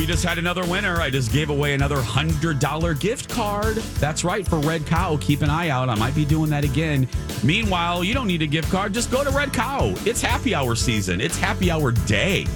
We 0.00 0.06
just 0.06 0.24
had 0.24 0.38
another 0.38 0.64
winner. 0.64 0.98
I 0.98 1.10
just 1.10 1.30
gave 1.30 1.50
away 1.50 1.74
another 1.74 1.98
$100 1.98 3.00
gift 3.00 3.28
card. 3.28 3.76
That's 3.76 4.24
right, 4.24 4.48
for 4.48 4.58
Red 4.60 4.86
Cow. 4.86 5.18
Keep 5.18 5.42
an 5.42 5.50
eye 5.50 5.68
out. 5.68 5.90
I 5.90 5.94
might 5.94 6.14
be 6.14 6.24
doing 6.24 6.48
that 6.48 6.64
again. 6.64 7.06
Meanwhile, 7.44 8.02
you 8.02 8.14
don't 8.14 8.26
need 8.26 8.40
a 8.40 8.46
gift 8.46 8.70
card. 8.70 8.94
Just 8.94 9.10
go 9.10 9.22
to 9.22 9.28
Red 9.28 9.52
Cow. 9.52 9.92
It's 10.06 10.22
happy 10.22 10.54
hour 10.54 10.74
season. 10.74 11.20
It's 11.20 11.36
happy 11.36 11.70
hour 11.70 11.92
day. 11.92 12.46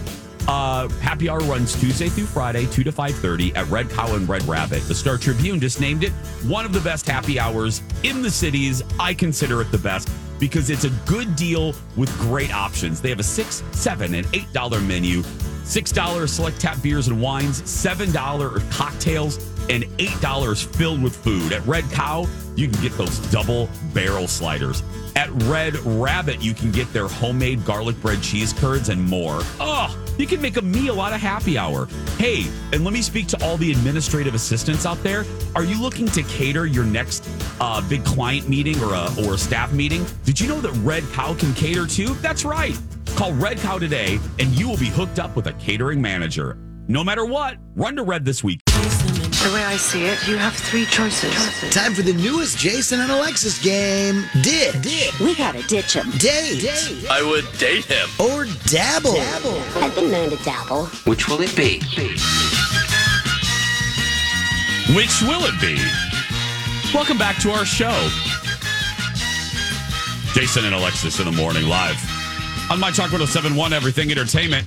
Uh, 0.48 0.88
happy 1.00 1.28
hour 1.28 1.40
runs 1.40 1.78
Tuesday 1.78 2.08
through 2.08 2.24
Friday, 2.24 2.64
2 2.64 2.82
to 2.82 2.90
5.30 2.90 3.54
at 3.54 3.68
Red 3.68 3.90
Cow 3.90 4.14
and 4.14 4.26
Red 4.26 4.42
Rabbit. 4.44 4.82
The 4.84 4.94
Star 4.94 5.18
Tribune 5.18 5.60
just 5.60 5.82
named 5.82 6.02
it 6.02 6.12
one 6.46 6.64
of 6.64 6.72
the 6.72 6.80
best 6.80 7.06
happy 7.06 7.38
hours 7.38 7.82
in 8.04 8.22
the 8.22 8.30
cities. 8.30 8.82
I 8.98 9.12
consider 9.12 9.60
it 9.60 9.70
the 9.70 9.76
best 9.76 10.08
because 10.38 10.70
it's 10.70 10.84
a 10.84 10.90
good 11.04 11.36
deal 11.36 11.74
with 11.96 12.10
great 12.18 12.54
options. 12.54 13.00
They 13.00 13.10
have 13.10 13.20
a 13.20 13.22
six, 13.22 13.62
seven, 13.72 14.14
and 14.14 14.26
eight 14.32 14.50
dollar 14.52 14.80
menu, 14.80 15.22
six 15.64 15.90
dollars 15.90 16.32
select 16.32 16.60
tap 16.60 16.80
beers 16.82 17.08
and 17.08 17.20
wines, 17.20 17.68
seven 17.68 18.12
dollar 18.12 18.60
cocktails, 18.70 19.38
and 19.68 19.84
eight 19.98 20.20
dollars 20.20 20.62
filled 20.62 21.02
with 21.02 21.16
food. 21.16 21.52
At 21.52 21.66
Red 21.66 21.84
Cow, 21.90 22.26
you 22.56 22.68
can 22.68 22.80
get 22.82 22.92
those 22.96 23.18
double 23.30 23.68
barrel 23.92 24.28
sliders. 24.28 24.82
At 25.16 25.30
Red 25.44 25.76
Rabbit, 25.84 26.42
you 26.42 26.54
can 26.54 26.72
get 26.72 26.92
their 26.92 27.06
homemade 27.06 27.64
garlic 27.64 28.00
bread 28.00 28.20
cheese 28.22 28.52
curds 28.52 28.88
and 28.88 29.02
more. 29.02 29.40
Oh, 29.60 29.96
you 30.18 30.26
can 30.26 30.40
make 30.40 30.56
a 30.56 30.62
meal 30.62 31.00
out 31.00 31.12
of 31.12 31.20
happy 31.20 31.56
hour. 31.56 31.86
Hey, 32.18 32.44
and 32.72 32.84
let 32.84 32.92
me 32.92 33.00
speak 33.00 33.28
to 33.28 33.44
all 33.44 33.56
the 33.56 33.70
administrative 33.70 34.34
assistants 34.34 34.86
out 34.86 35.00
there. 35.04 35.24
Are 35.54 35.64
you 35.64 35.80
looking 35.80 36.06
to 36.08 36.22
cater 36.24 36.66
your 36.66 36.84
next 36.84 37.28
uh, 37.60 37.80
big 37.88 38.04
client 38.04 38.48
meeting 38.48 38.80
or 38.82 38.92
a, 38.92 39.08
or 39.24 39.34
a 39.34 39.38
staff 39.38 39.72
meeting? 39.72 40.04
Did 40.24 40.40
you 40.40 40.48
know 40.48 40.60
that 40.60 40.72
Red 40.82 41.04
Cow 41.12 41.34
can 41.34 41.54
cater 41.54 41.86
too? 41.86 42.14
That's 42.14 42.44
right. 42.44 42.76
Call 43.16 43.32
Red 43.34 43.58
Cow 43.58 43.78
today 43.78 44.18
and 44.40 44.48
you 44.58 44.68
will 44.68 44.76
be 44.76 44.88
hooked 44.88 45.20
up 45.20 45.36
with 45.36 45.46
a 45.46 45.52
catering 45.54 46.02
manager. 46.02 46.58
No 46.88 47.04
matter 47.04 47.24
what, 47.24 47.58
run 47.76 47.94
to 47.96 48.02
Red 48.02 48.24
this 48.24 48.42
week. 48.42 48.60
The 48.66 49.50
way 49.54 49.62
I 49.62 49.76
see 49.76 50.04
it, 50.06 50.26
you 50.26 50.36
have 50.36 50.52
three 50.52 50.84
choices. 50.86 51.32
Time 51.72 51.94
for 51.94 52.02
the 52.02 52.12
newest 52.12 52.58
Jason 52.58 53.00
and 53.00 53.12
Alexis 53.12 53.62
game. 53.62 54.24
Ditch. 54.42 55.20
We 55.20 55.36
gotta 55.36 55.62
ditch 55.62 55.92
him. 55.94 56.10
Date. 56.18 56.66
I 57.08 57.22
would 57.22 57.46
date 57.58 57.84
him. 57.84 58.08
Or 58.18 58.46
dabble. 58.66 59.14
I've 59.80 59.94
been 59.94 60.10
known 60.10 60.30
to 60.30 60.36
dabble. 60.44 60.86
Which 61.06 61.28
will 61.28 61.40
it 61.40 61.54
be? 61.54 61.78
Which 64.94 65.22
will 65.22 65.42
it 65.44 65.60
be? 65.60 65.78
Welcome 66.92 67.18
back 67.18 67.36
to 67.42 67.50
our 67.52 67.64
show. 67.64 67.94
Jason 70.34 70.64
and 70.64 70.74
Alexis 70.74 71.20
in 71.20 71.26
the 71.26 71.32
morning 71.32 71.68
live 71.68 72.13
on 72.70 72.80
My 72.80 72.90
Talk 72.90 73.12
1071 73.12 73.72
Everything 73.72 74.10
Entertainment. 74.10 74.66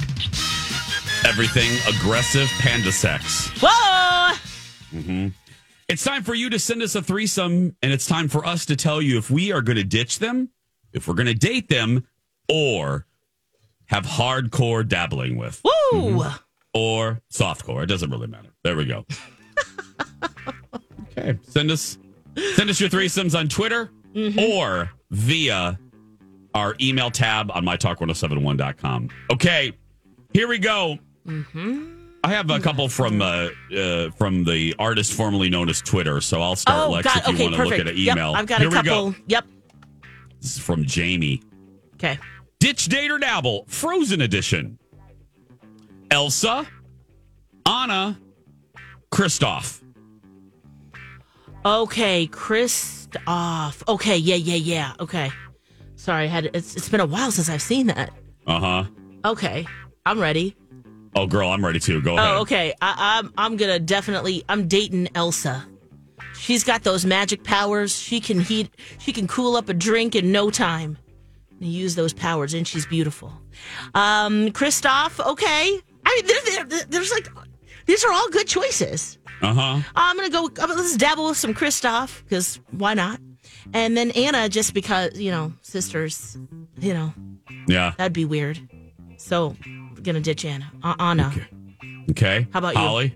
Everything 1.25 1.69
aggressive 1.95 2.47
panda 2.59 2.91
sex. 2.91 3.49
Whoa! 3.61 4.35
hmm 4.91 5.27
It's 5.87 6.03
time 6.03 6.23
for 6.23 6.33
you 6.35 6.49
to 6.51 6.59
send 6.59 6.81
us 6.81 6.95
a 6.95 7.01
threesome, 7.01 7.75
and 7.81 7.91
it's 7.91 8.05
time 8.05 8.27
for 8.27 8.45
us 8.45 8.65
to 8.67 8.75
tell 8.75 9.01
you 9.01 9.17
if 9.17 9.29
we 9.31 9.51
are 9.51 9.61
going 9.61 9.77
to 9.77 9.83
ditch 9.83 10.19
them, 10.19 10.49
if 10.93 11.07
we're 11.07 11.15
going 11.15 11.27
to 11.27 11.33
date 11.33 11.69
them, 11.69 12.05
or 12.47 13.05
have 13.87 14.05
hardcore 14.05 14.87
dabbling 14.87 15.37
with. 15.37 15.61
Woo! 15.91 16.23
Or 16.73 17.21
softcore. 17.33 17.83
It 17.83 17.87
doesn't 17.87 18.11
really 18.11 18.27
matter. 18.27 18.49
There 18.63 18.75
we 18.77 18.85
go. 18.85 19.05
okay. 21.17 21.37
Send 21.43 21.71
us 21.71 21.97
send 22.55 22.69
us 22.69 22.79
your 22.79 22.89
threesomes 22.89 23.37
on 23.37 23.47
Twitter 23.47 23.89
or 24.37 24.91
via 25.09 25.79
our 26.53 26.75
email 26.81 27.11
tab 27.11 27.51
on 27.51 27.63
mytalk1071.com. 27.65 29.09
Okay. 29.31 29.73
Here 30.33 30.47
we 30.47 30.57
go. 30.57 30.97
I 32.23 32.29
have 32.31 32.49
a 32.49 32.59
couple 32.59 32.87
from 32.89 33.21
uh, 33.21 33.49
uh, 33.77 34.09
from 34.11 34.43
the 34.43 34.75
artist 34.79 35.13
formerly 35.13 35.49
known 35.49 35.69
as 35.69 35.81
Twitter, 35.81 36.19
so 36.21 36.41
I'll 36.41 36.55
start, 36.55 36.87
Oh, 36.87 36.91
Lex, 36.91 37.05
God. 37.05 37.17
if 37.17 37.27
you 37.27 37.33
Okay, 37.35 37.43
want 37.43 37.55
to 37.55 37.63
look 37.63 37.73
at 37.79 37.87
an 37.87 37.97
Yep, 37.97 38.15
email. 38.15 38.33
I've 38.35 38.45
got 38.47 38.59
Here 38.61 38.69
a 38.69 38.71
couple. 38.71 39.15
Yep. 39.27 39.45
This 40.41 40.55
is 40.57 40.61
from 40.61 40.83
Jamie. 40.85 41.41
Okay. 41.95 42.17
Ditch 42.59 42.85
Date 42.85 43.11
or 43.11 43.17
Dabble, 43.19 43.65
Frozen 43.67 44.21
Edition. 44.21 44.77
Elsa, 46.11 46.65
Anna, 47.65 48.17
Kristoff. 49.11 49.81
Okay, 51.65 52.27
Kristoff. 52.27 53.83
Okay, 53.87 54.17
yeah, 54.17 54.35
yeah, 54.35 54.55
yeah. 54.55 54.93
Okay. 54.99 55.31
Sorry, 56.07 56.23
I 56.23 56.27
had 56.27 56.45
it's 56.53 56.77
it's 56.77 56.87
been 56.87 57.01
a 57.01 57.05
while 57.05 57.31
since 57.31 57.49
I've 57.49 57.61
seen 57.61 57.87
that. 57.87 58.11
Uh 58.45 58.59
huh. 58.61 58.83
Okay, 59.25 59.67
I'm 60.05 60.21
ready. 60.21 60.55
Oh, 61.13 61.27
girl, 61.27 61.49
I'm 61.49 61.65
ready 61.65 61.79
too. 61.79 62.01
Go 62.01 62.17
ahead. 62.17 62.29
Oh, 62.29 62.41
okay. 62.43 62.73
I, 62.81 63.19
I'm 63.19 63.33
I'm 63.37 63.57
gonna 63.57 63.77
definitely. 63.77 64.45
I'm 64.47 64.69
dating 64.69 65.09
Elsa. 65.15 65.67
She's 66.33 66.63
got 66.63 66.83
those 66.83 67.05
magic 67.05 67.43
powers. 67.43 67.93
She 67.93 68.21
can 68.21 68.39
heat. 68.39 68.69
She 68.99 69.11
can 69.11 69.27
cool 69.27 69.57
up 69.57 69.67
a 69.67 69.73
drink 69.73 70.15
in 70.15 70.31
no 70.31 70.49
time. 70.49 70.97
And 71.59 71.69
use 71.69 71.95
those 71.95 72.13
powers, 72.13 72.53
and 72.53 72.65
she's 72.65 72.85
beautiful. 72.85 73.33
Um, 73.93 74.51
Kristoff. 74.51 75.19
Okay. 75.19 75.77
I 76.05 76.15
mean, 76.15 76.25
there, 76.25 76.63
there, 76.63 76.85
there's 76.87 77.11
like 77.11 77.27
these 77.85 78.05
are 78.05 78.13
all 78.13 78.29
good 78.29 78.47
choices. 78.47 79.17
Uh 79.41 79.53
huh. 79.53 79.81
I'm 79.93 80.15
gonna 80.15 80.29
go. 80.29 80.49
Let's 80.55 80.95
dabble 80.95 81.27
with 81.27 81.37
some 81.37 81.53
Kristoff 81.53 82.23
because 82.23 82.61
why 82.71 82.93
not? 82.93 83.19
And 83.73 83.95
then 83.97 84.11
Anna, 84.11 84.49
just 84.49 84.73
because 84.73 85.17
you 85.19 85.31
know 85.31 85.53
sisters. 85.61 86.37
You 86.79 86.93
know 86.93 87.13
Yeah. 87.67 87.93
that'd 87.97 88.13
be 88.13 88.25
weird. 88.25 88.59
So, 89.17 89.55
we're 89.95 90.01
gonna 90.01 90.21
ditch 90.21 90.45
Anna. 90.45 90.71
Uh, 90.83 90.95
Anna. 90.99 91.33
Okay. 92.11 92.47
How 92.53 92.59
about 92.59 92.75
you? 92.75 92.79
Holly? 92.81 93.15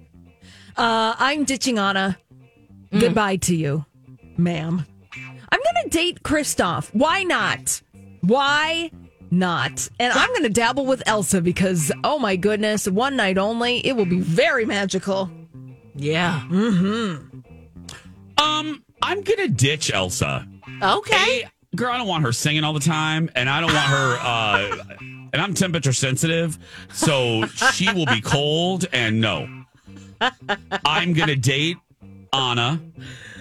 Uh, 0.76 1.15
I'm 1.17 1.44
ditching 1.44 1.78
Anna. 1.78 2.17
Goodbye 2.91 3.38
to 3.38 3.56
you, 3.56 3.86
ma'am. 4.38 4.86
I'm 5.52 5.60
going 5.63 5.84
to 5.84 5.89
date 5.89 6.24
Kristoff. 6.24 6.89
Why 6.94 7.24
not? 7.24 7.82
Why 8.22 8.91
not? 9.30 9.88
And 10.00 10.12
I'm 10.13 10.30
going 10.30 10.44
to 10.44 10.50
dabble 10.50 10.86
with 10.86 11.02
Elsa 11.06 11.41
because, 11.41 11.91
oh 12.04 12.20
my 12.20 12.36
goodness, 12.36 12.88
one 12.88 13.15
night 13.15 13.38
only. 13.38 13.86
It 13.86 13.96
will 13.96 14.06
be 14.06 14.20
very 14.20 14.65
magical. 14.65 15.30
Yeah. 15.96 16.41
Mm-hmm. 16.50 17.39
Um, 18.41 18.84
I'm 19.01 19.21
gonna 19.21 19.47
ditch 19.47 19.91
Elsa. 19.93 20.47
Okay. 20.81 21.45
girl, 21.75 21.91
I 21.93 21.97
don't 21.97 22.07
want 22.07 22.23
her 22.23 22.31
singing 22.31 22.63
all 22.63 22.73
the 22.73 22.79
time, 22.79 23.29
and 23.35 23.49
I 23.49 23.59
don't 23.61 23.73
want 23.73 23.87
her. 23.87 24.17
uh 24.19 24.83
And 25.33 25.41
I'm 25.41 25.53
temperature 25.53 25.93
sensitive, 25.93 26.57
so 26.91 27.45
she 27.73 27.91
will 27.93 28.05
be 28.05 28.21
cold. 28.21 28.85
And 28.91 29.21
no, 29.21 29.47
I'm 30.85 31.13
gonna 31.13 31.35
date 31.35 31.77
Anna, 32.33 32.81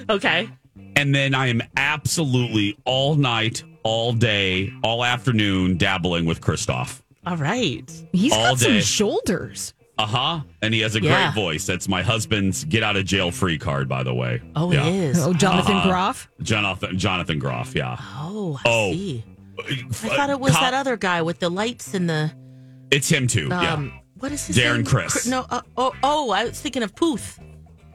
Okay. 0.09 0.49
and 0.97 1.15
then 1.15 1.35
I 1.35 1.49
am 1.49 1.63
absolutely 1.77 2.77
all 2.85 3.15
night, 3.17 3.63
all 3.83 4.13
day, 4.13 4.73
all 4.83 5.05
afternoon 5.05 5.77
dabbling 5.77 6.25
with 6.27 6.41
Kristoff. 6.41 7.01
All 7.27 7.37
right. 7.37 7.85
He's 8.13 8.33
All 8.33 8.51
got 8.53 8.59
some 8.61 8.81
shoulders. 8.81 9.75
Uh 10.03 10.07
huh. 10.07 10.41
And 10.63 10.73
he 10.73 10.81
has 10.81 10.97
a 10.97 11.03
Yeah. 11.03 11.33
great 11.33 11.35
voice. 11.35 11.67
That's 11.67 11.89
my 11.89 12.03
husband's 12.03 12.65
get 12.65 12.83
out 12.83 12.97
of 12.97 13.05
jail 13.05 13.31
free 13.31 13.59
card, 13.59 13.89
by 13.89 14.03
the 14.03 14.15
way. 14.15 14.41
Oh, 14.57 14.73
Yeah. 14.73 14.87
it 14.87 14.95
is. 14.95 15.27
Oh, 15.27 15.33
Jonathan 15.35 15.77
Uh-huh. 15.77 15.89
Groff. 15.89 16.29
Jonathan 16.43 16.99
Jonathan 16.99 17.39
Groff. 17.39 17.75
Yeah. 17.75 17.97
Oh, 18.17 18.59
I 18.65 18.69
Oh. 18.69 18.93
see. 18.93 19.25
I 19.69 19.83
thought 19.93 20.31
it 20.31 20.41
was 20.41 20.53
Col- 20.53 20.63
that 20.63 20.73
other 20.75 20.97
guy 20.97 21.21
with 21.23 21.39
the 21.39 21.51
lights 21.51 21.93
and 21.93 22.09
the 22.09 22.33
It's 22.91 23.09
him 23.11 23.27
too. 23.27 23.49
yeah. 23.51 23.75
um. 23.75 23.93
What 24.19 24.33
is 24.33 24.47
his 24.47 24.57
Darren 24.57 24.77
name? 24.77 24.85
Criss. 24.87 25.25
Cr- 25.25 25.29
No. 25.31 25.47
Uh, 25.51 25.61
oh, 25.77 25.93
oh, 26.03 26.31
I 26.31 26.45
was 26.45 26.59
thinking 26.61 26.83
of 26.83 26.95
Puth. 26.95 27.39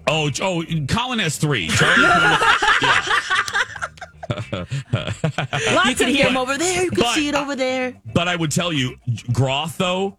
Oh, 0.08 0.30
oh, 0.42 0.64
Colin 0.88 1.20
has 1.20 1.38
three. 1.38 1.68
Charlie 1.70 2.06
Puth. 2.06 2.42
yeah. 2.82 3.06
you 5.88 5.96
could 5.96 6.08
hear 6.10 6.28
him 6.28 6.38
over 6.38 6.58
there. 6.58 6.84
You 6.84 6.90
could 6.90 7.00
But- 7.00 7.16
see 7.16 7.28
it 7.30 7.36
over 7.36 7.56
there. 7.56 7.94
But 8.14 8.28
I 8.28 8.36
would 8.36 8.52
tell 8.52 8.74
you, 8.74 8.96
Groff 9.32 9.78
though, 9.78 10.18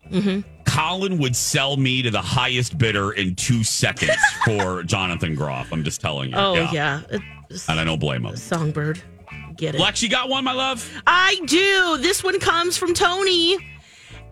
Colin 0.77 1.19
would 1.19 1.35
sell 1.35 1.77
me 1.77 2.03
to 2.03 2.11
the 2.11 2.21
highest 2.21 2.77
bidder 2.79 3.13
in 3.13 3.35
two 3.35 3.65
seconds 3.65 4.13
for 4.45 4.83
Jonathan 4.83 5.35
Groff. 5.35 5.73
I'm 5.73 5.83
just 5.85 6.01
telling 6.01 6.31
you. 6.31 6.37
Oh 6.37 6.69
yeah, 6.73 7.01
It- 7.11 7.23
And 7.69 7.81
I 7.81 7.85
don't 7.85 7.99
blame 7.99 8.25
him. 8.27 8.37
Songbird. 8.37 9.01
Get 9.57 9.75
it? 9.75 9.81
Lex, 9.81 10.03
you 10.03 10.09
got 10.11 10.29
one, 10.29 10.45
my 10.45 10.53
love? 10.53 10.87
I 11.07 11.41
do. 11.47 11.97
This 12.03 12.23
one 12.23 12.39
comes 12.41 12.77
from 12.77 12.93
Tony, 12.93 13.57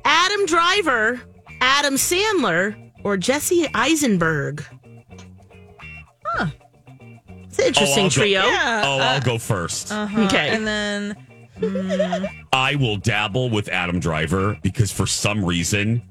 Adam 0.04 0.44
Driver, 0.46 1.20
Adam 1.62 1.94
Sandler, 1.94 2.90
or 3.04 3.16
Jesse 3.16 3.66
Eisenberg. 3.72 4.62
Huh. 6.36 6.48
It's 7.44 7.58
an 7.58 7.66
interesting 7.68 8.04
I'll 8.04 8.10
go- 8.10 8.14
trio. 8.14 8.40
oh, 8.44 8.98
I'll 9.00 9.20
go 9.22 9.38
first. 9.38 9.90
Uh-huh. 9.92 10.22
Okay. 10.24 10.50
And 10.50 10.66
then 10.66 11.16
mm, 11.60 12.28
I 12.52 12.74
will 12.74 12.96
dabble 12.98 13.48
with 13.48 13.68
Adam 13.68 13.98
Driver 14.00 14.58
because 14.62 14.92
for 14.92 15.06
some 15.06 15.42
reason 15.42 16.02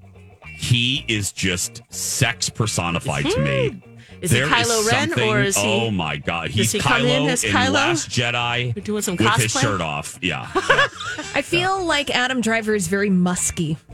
he 0.63 1.03
is 1.07 1.31
just 1.31 1.81
sex 1.89 2.49
personified 2.49 3.25
to 3.25 3.39
me. 3.39 3.69
Hmm. 3.69 3.89
Is 4.21 4.31
he 4.31 4.39
There 4.39 4.47
Kylo 4.47 4.89
Ren 4.89 5.19
or 5.19 5.41
is 5.41 5.57
he? 5.57 5.67
Oh 5.67 5.91
my 5.91 6.15
god, 6.15 6.49
he's 6.49 6.71
he 6.71 6.79
Kylo 6.79 7.23
in 7.23 7.29
as 7.29 7.43
in 7.43 7.51
Kylo? 7.51 7.73
Last 7.73 8.09
Jedi 8.09 8.73
You're 8.73 8.83
doing 8.83 9.01
some 9.01 9.17
with 9.17 9.27
his 9.35 9.51
shirt 9.51 9.81
off. 9.81 10.17
Yeah, 10.21 10.49
I 11.35 11.41
feel 11.43 11.83
like 11.83 12.09
Adam 12.09 12.39
Driver 12.39 12.73
is 12.73 12.87
very 12.87 13.09
musky. 13.09 13.77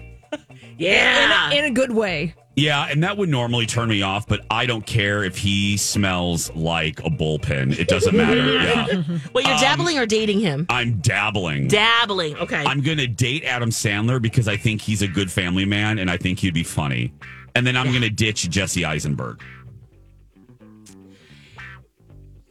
Yeah. 0.77 1.51
In 1.51 1.58
a, 1.58 1.60
in 1.60 1.65
a 1.65 1.71
good 1.71 1.91
way. 1.91 2.36
Yeah, 2.59 2.87
and 2.89 3.03
that 3.03 3.17
would 3.17 3.29
normally 3.29 3.65
turn 3.65 3.89
me 3.89 4.01
off, 4.01 4.27
but 4.27 4.45
I 4.51 4.65
don't 4.65 4.85
care 4.85 5.23
if 5.23 5.37
he 5.37 5.77
smells 5.77 6.51
like 6.55 6.99
a 6.99 7.09
bullpen. 7.09 7.77
It 7.79 7.87
doesn't 7.87 8.15
matter. 8.15 8.39
Yeah, 8.59 9.03
Well, 9.33 9.43
you're 9.43 9.53
Um, 9.55 9.61
dabbling 9.61 9.97
or 9.97 10.05
dating 10.05 10.39
him? 10.41 10.65
I'm 10.69 10.99
dabbling. 10.99 11.67
Dabbling. 11.67 12.35
Okay. 12.37 12.63
I'm 12.65 12.81
going 12.81 12.97
to 12.97 13.07
date 13.07 13.43
Adam 13.43 13.69
Sandler 13.69 14.21
because 14.21 14.47
I 14.47 14.57
think 14.57 14.81
he's 14.81 15.01
a 15.01 15.07
good 15.07 15.31
family 15.31 15.65
man 15.65 15.99
and 15.99 16.09
I 16.11 16.17
think 16.17 16.39
he'd 16.39 16.53
be 16.53 16.63
funny. 16.63 17.13
And 17.55 17.65
then 17.65 17.75
I'm 17.75 17.87
going 17.87 18.01
to 18.01 18.09
ditch 18.09 18.49
Jesse 18.49 18.85
Eisenberg. 18.85 19.41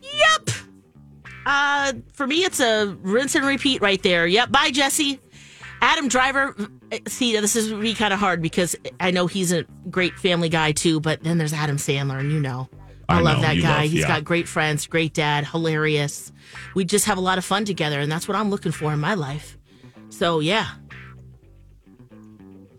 Yep. 0.03 0.51
Uh, 1.47 1.93
for 2.13 2.27
me, 2.27 2.45
it's 2.45 2.61
a 2.61 2.97
rinse 3.03 3.35
and 3.35 3.47
repeat 3.47 3.81
right 3.81 4.03
there. 4.03 4.27
Yep. 4.27 4.51
Bye, 4.51 4.71
Jesse. 4.71 5.21
Adam 5.81 6.09
Driver. 6.09 6.55
uh, 6.93 6.99
See, 7.07 7.39
this 7.39 7.55
is 7.57 7.73
be 7.73 7.95
kind 7.95 8.13
of 8.13 8.19
hard 8.21 8.43
because 8.43 8.75
I 9.01 9.11
know 9.11 9.27
he's 9.27 9.53
a 9.53 9.65
great 9.91 10.19
family 10.19 10.49
guy 10.49 10.73
too. 10.73 11.01
But 11.01 11.23
then 11.23 11.39
there's 11.39 11.53
Adam 11.53 11.77
Sandler, 11.77 12.19
and 12.19 12.33
you 12.33 12.41
know, 12.41 12.69
I, 13.09 13.19
I 13.19 13.21
love 13.21 13.37
know, 13.39 13.43
that 13.43 13.55
guy. 13.61 13.83
love- 13.83 13.91
He's 13.91 14.01
yeah. 14.03 14.09
got 14.09 14.25
great 14.25 14.49
friends, 14.49 14.87
great 14.87 15.15
dad, 15.15 15.47
hilarious. 15.47 16.33
We 16.75 16.85
just 16.85 17.05
have 17.07 17.19
a 17.19 17.23
lot 17.23 17.39
of 17.39 17.45
fun 17.45 17.65
together, 17.65 18.01
and 18.01 18.11
that's 18.11 18.27
what 18.27 18.37
I'm 18.37 18.51
looking 18.51 18.73
for 18.73 18.93
in 18.93 18.99
my 19.01 19.15
life. 19.15 19.57
So 20.11 20.41
yeah. 20.41 20.67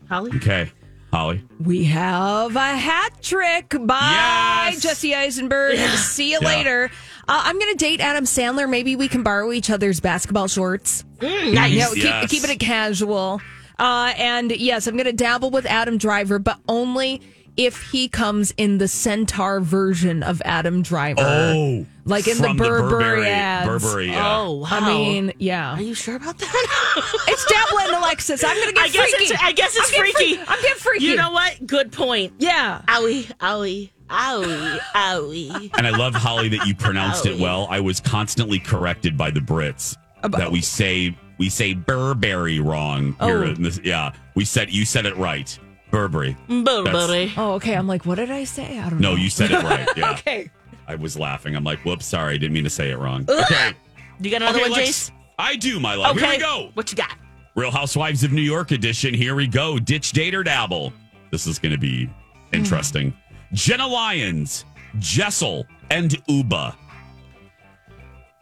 Holly. 0.09 0.31
Okay, 0.37 0.71
Holly. 1.13 1.43
We 1.59 1.83
have 1.85 2.55
a 2.55 2.75
hat 2.77 3.21
trick 3.21 3.75
by 3.81 4.69
Yes! 4.71 4.81
Jesse 4.81 5.13
Eisenberg. 5.13 5.77
See 5.97 6.31
you 6.31 6.39
Yeah. 6.41 6.47
later. 6.47 6.91
Uh, 7.29 7.41
I'm 7.45 7.59
going 7.59 7.71
to 7.71 7.77
date 7.77 7.99
Adam 8.01 8.23
Sandler. 8.25 8.67
Maybe 8.67 8.95
we 8.95 9.07
can 9.07 9.21
borrow 9.21 9.51
each 9.51 9.69
other's 9.69 9.99
basketball 9.99 10.47
shorts. 10.47 11.03
Mm, 11.19 11.53
nice. 11.53 11.71
You 11.73 11.79
know, 11.79 11.93
keep, 11.93 12.03
Yes. 12.03 12.31
keep 12.31 12.43
it 12.49 12.59
casual. 12.59 13.39
Uh, 13.77 14.13
and 14.17 14.51
yes, 14.51 14.87
I'm 14.87 14.95
going 14.95 15.05
to 15.05 15.13
dabble 15.13 15.51
with 15.51 15.65
Adam 15.67 15.97
Driver, 15.99 16.39
but 16.39 16.57
only 16.67 17.21
if 17.55 17.91
he 17.91 18.07
comes 18.07 18.51
in 18.57 18.77
the 18.79 18.87
Centaur 18.87 19.59
version 19.59 20.23
of 20.23 20.41
Adam 20.45 20.81
Driver. 20.81 21.21
Oh, 21.21 21.85
Like 22.05 22.27
in 22.27 22.37
the 22.37 22.43
from 22.43 22.57
Burberry 22.57 23.27
ads. 23.27 23.67
Burberry, 23.67 24.07
yeah. 24.07 24.37
Oh, 24.41 24.53
wow. 24.59 24.67
I 24.71 24.87
mean, 24.87 25.33
yeah. 25.39 25.75
Are 25.75 25.81
you 25.81 25.93
sure 25.93 26.15
about 26.15 26.37
that? 26.39 27.15
It's 27.27 27.45
dabbling, 27.45 27.95
Alexis. 27.95 28.43
I'm 28.43 28.55
going 28.55 28.69
to 28.69 28.73
get 28.73 28.83
I 28.85 28.89
guess 28.89 29.09
freaky. 29.11 29.33
it's 29.33 29.43
I 29.43 29.51
guess 29.51 29.75
it's 29.75 29.87
I'm 29.89 29.95
getting 29.97 30.13
freaky. 30.13 30.35
freak- 30.37 30.49
I'm 30.51 30.61
getting 30.61 30.77
freaky. 30.77 31.05
You 31.05 31.15
know 31.15 31.31
what? 31.31 31.67
Good 31.67 31.91
point. 31.91 32.33
Yeah. 32.39 32.81
Owie, 32.87 33.25
owie, 33.37 33.91
owie, 34.09 34.79
owie. 34.95 35.71
And 35.77 35.87
I 35.87 35.91
love, 35.91 36.13
Holly, 36.13 36.49
that 36.49 36.67
you 36.67 36.75
pronounced 36.75 37.27
Oh, 37.27 37.31
it 37.31 37.39
well. 37.39 37.67
I 37.69 37.79
was 37.79 37.99
constantly 37.99 38.59
corrected 38.59 39.17
by 39.17 39.31
the 39.31 39.39
Brits 39.39 39.95
that 40.23 40.51
we 40.51 40.61
say 40.61 41.17
we 41.37 41.49
say 41.49 41.73
Burberry 41.73 42.59
wrong 42.59 43.15
here. 43.21 43.43
Oh. 43.43 43.49
In 43.49 43.63
this, 43.63 43.79
yeah, 43.83 44.11
we 44.35 44.45
said 44.45 44.69
you 44.71 44.85
said 44.85 45.05
it 45.05 45.15
right. 45.17 45.57
Burberry. 45.91 46.37
Burberry. 46.47 47.31
Oh, 47.35 47.53
okay. 47.53 47.75
I'm 47.75 47.87
like, 47.87 48.05
what 48.05 48.15
did 48.15 48.29
I 48.29 48.43
say? 48.43 48.77
I 48.77 48.89
don't 48.89 48.99
No, 48.99 49.09
know. 49.09 49.15
No, 49.15 49.21
you 49.21 49.29
said 49.29 49.51
it 49.51 49.63
right. 49.63 49.87
Yeah. 49.97 50.11
Okay. 50.11 50.51
I 50.87 50.95
was 50.95 51.17
laughing. 51.17 51.55
I'm 51.55 51.63
like, 51.63 51.79
whoops, 51.85 52.05
sorry, 52.05 52.35
I 52.35 52.37
didn't 52.37 52.53
mean 52.53 52.63
to 52.63 52.69
say 52.69 52.91
it 52.91 52.97
wrong. 52.97 53.25
Okay. 53.27 53.73
You 54.19 54.31
got 54.31 54.41
another 54.41 54.59
Okay, 54.59 54.69
one, 54.69 54.79
Jace? 54.79 55.11
I 55.37 55.55
do, 55.55 55.79
my 55.79 55.95
love. 55.95 56.17
Okay. 56.17 56.25
Here 56.25 56.35
we 56.35 56.39
go. 56.39 56.69
What 56.73 56.91
you 56.91 56.97
got? 56.97 57.15
Real 57.55 57.71
Housewives 57.71 58.23
of 58.23 58.31
New 58.31 58.41
York 58.41 58.71
edition. 58.71 59.13
Here 59.13 59.35
we 59.35 59.47
go. 59.47 59.79
Ditch, 59.79 60.11
date, 60.11 60.35
or 60.35 60.43
dabble. 60.43 60.93
This 61.31 61.47
is 61.47 61.57
going 61.59 61.71
to 61.71 61.77
be 61.77 62.05
hmm. 62.05 62.11
interesting. 62.51 63.13
Jenna 63.53 63.87
Lyons, 63.87 64.65
Jessel, 64.99 65.65
and 65.89 66.11
Ubah. 66.27 66.75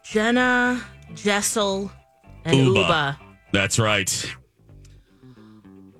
Jenna, 0.03 0.81
Jessel, 1.15 1.91
and 2.45 2.55
Ubah. 2.55 2.85
Ubah. 2.85 3.17
That's 3.51 3.79
right. 3.79 4.35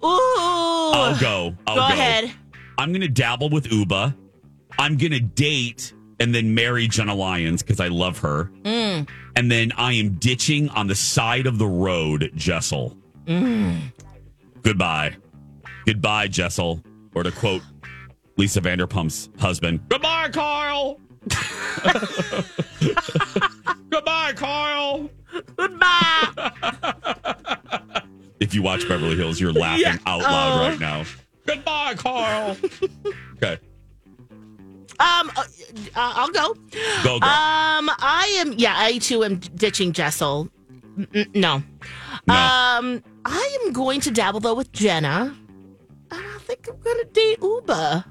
Ooh. 0.04 0.08
I'll 0.94 1.20
go. 1.20 1.56
I'll 1.66 1.76
Go 1.76 1.88
go. 1.88 1.94
ahead. 1.94 2.32
I'm 2.78 2.92
going 2.92 3.02
to 3.02 3.08
dabble 3.08 3.50
with 3.50 3.66
Ubah. 3.70 4.16
I'm 4.78 4.98
going 4.98 5.12
to 5.12 5.20
date 5.20 5.94
and 6.20 6.34
then 6.34 6.54
marry 6.54 6.88
Jenna 6.88 7.16
Lyons 7.16 7.64
because 7.64 7.80
I 7.80 7.88
love 7.88 8.20
her. 8.20 8.52
Mm. 8.64 9.08
And 9.36 9.52
then 9.52 9.72
I 9.78 9.94
am 9.94 10.14
ditching 10.16 10.70
on 10.70 10.88
the 10.88 10.96
side 10.96 11.48
of 11.48 11.58
the 11.58 11.68
road 11.68 12.32
Jessel. 12.36 12.96
Mm. 13.26 13.92
Goodbye. 14.62 15.16
Goodbye, 15.86 16.28
Jessel. 16.28 16.84
Or 17.16 17.24
to 17.24 17.32
quote 17.32 17.64
Lisa 18.38 18.62
Vanderpump's 18.62 19.30
husband, 19.40 19.82
Goodbye, 19.90 20.30
Carl. 20.30 21.00
Goodbye, 23.90 24.34
Carl. 24.36 25.10
Goodbye. 25.56 26.52
If 28.40 28.54
you 28.54 28.62
watch 28.62 28.88
Beverly 28.88 29.16
Hills, 29.16 29.40
you're 29.40 29.52
laughing 29.54 29.82
Yeah. 29.86 29.98
out 30.06 30.22
loud 30.22 30.54
Oh. 30.54 30.70
right 30.70 30.80
now. 30.80 31.04
Goodbye, 31.46 31.96
Carl. 31.96 32.58
okay. 33.38 33.58
Um, 35.00 35.32
uh, 35.36 35.42
uh, 35.42 35.44
I'll 35.96 36.28
go. 36.30 36.54
Go, 37.04 37.20
girl. 37.20 37.30
Um, 37.30 37.90
I 38.00 38.36
am. 38.40 38.54
Yeah, 38.54 38.74
I 38.76 38.98
too 38.98 39.24
am 39.24 39.38
ditching 39.40 39.92
Jessel. 39.94 40.50
N- 40.98 41.28
no. 41.36 41.62
No. 42.28 42.34
Um, 42.34 43.04
I 43.26 43.58
am 43.66 43.74
going 43.74 44.02
to 44.02 44.12
dabble 44.12 44.40
though 44.40 44.56
with 44.56 44.72
Jenna. 44.72 45.36
And 46.12 46.22
I 46.26 46.38
think 46.40 46.68
I'm 46.68 46.80
going 46.80 46.98
to 47.00 47.06
date 47.12 47.40
Ubah. 47.42 48.06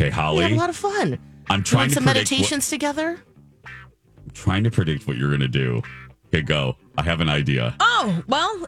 Okay, 0.00 0.08
We 0.08 0.10
Holly. 0.10 0.42
have 0.44 0.52
a 0.52 0.56
lot 0.56 0.70
of 0.70 0.76
fun. 0.76 1.18
I'm 1.48 1.62
trying 1.62 1.82
Doing 1.84 1.88
to 1.90 1.94
some 1.94 2.04
predict 2.04 2.30
what- 2.30 2.30
meditations 2.38 2.68
together. 2.70 3.18
I'm 3.66 4.30
trying 4.32 4.64
to 4.64 4.70
predict 4.70 5.06
what 5.06 5.16
you're 5.16 5.28
going 5.30 5.40
to 5.40 5.48
do. 5.48 5.82
Okay, 6.28 6.42
go. 6.42 6.76
I 6.96 7.02
have 7.02 7.20
an 7.20 7.28
idea. 7.28 7.74
Oh, 7.80 8.22
well, 8.28 8.66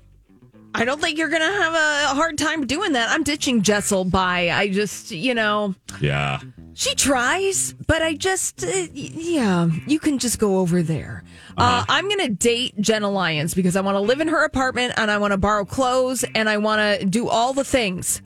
I 0.74 0.84
don't 0.84 1.00
think 1.00 1.18
you're 1.18 1.28
going 1.28 1.42
to 1.42 1.62
have 1.62 1.74
a 1.74 2.14
hard 2.14 2.38
time 2.38 2.66
doing 2.66 2.92
that. 2.94 3.10
I'm 3.10 3.22
ditching 3.22 3.62
Jessel 3.62 4.04
by. 4.04 4.50
I 4.50 4.68
just, 4.68 5.10
you 5.12 5.34
know, 5.34 5.74
Yeah. 6.00 6.40
she 6.74 6.94
tries, 6.94 7.74
but 7.86 8.02
I 8.02 8.14
just, 8.14 8.64
uh, 8.64 8.86
yeah, 8.92 9.68
you 9.86 10.00
can 10.00 10.18
just 10.18 10.38
go 10.38 10.58
over 10.58 10.82
there. 10.82 11.22
uh 11.56 11.60
Uh-huh. 11.60 11.84
I'm 11.88 12.06
going 12.08 12.20
to 12.26 12.30
date 12.30 12.74
Jenna 12.80 13.10
Lyons 13.10 13.54
because 13.54 13.76
I 13.76 13.82
want 13.82 13.96
to 13.96 14.00
live 14.00 14.20
in 14.20 14.28
her 14.28 14.44
apartment 14.44 14.94
and 14.96 15.10
I 15.10 15.18
want 15.18 15.32
to 15.32 15.38
borrow 15.38 15.64
clothes 15.64 16.24
and 16.34 16.48
I 16.48 16.56
want 16.56 17.00
to 17.00 17.06
do 17.06 17.28
all 17.28 17.52
the 17.52 17.64
things. 17.64 18.22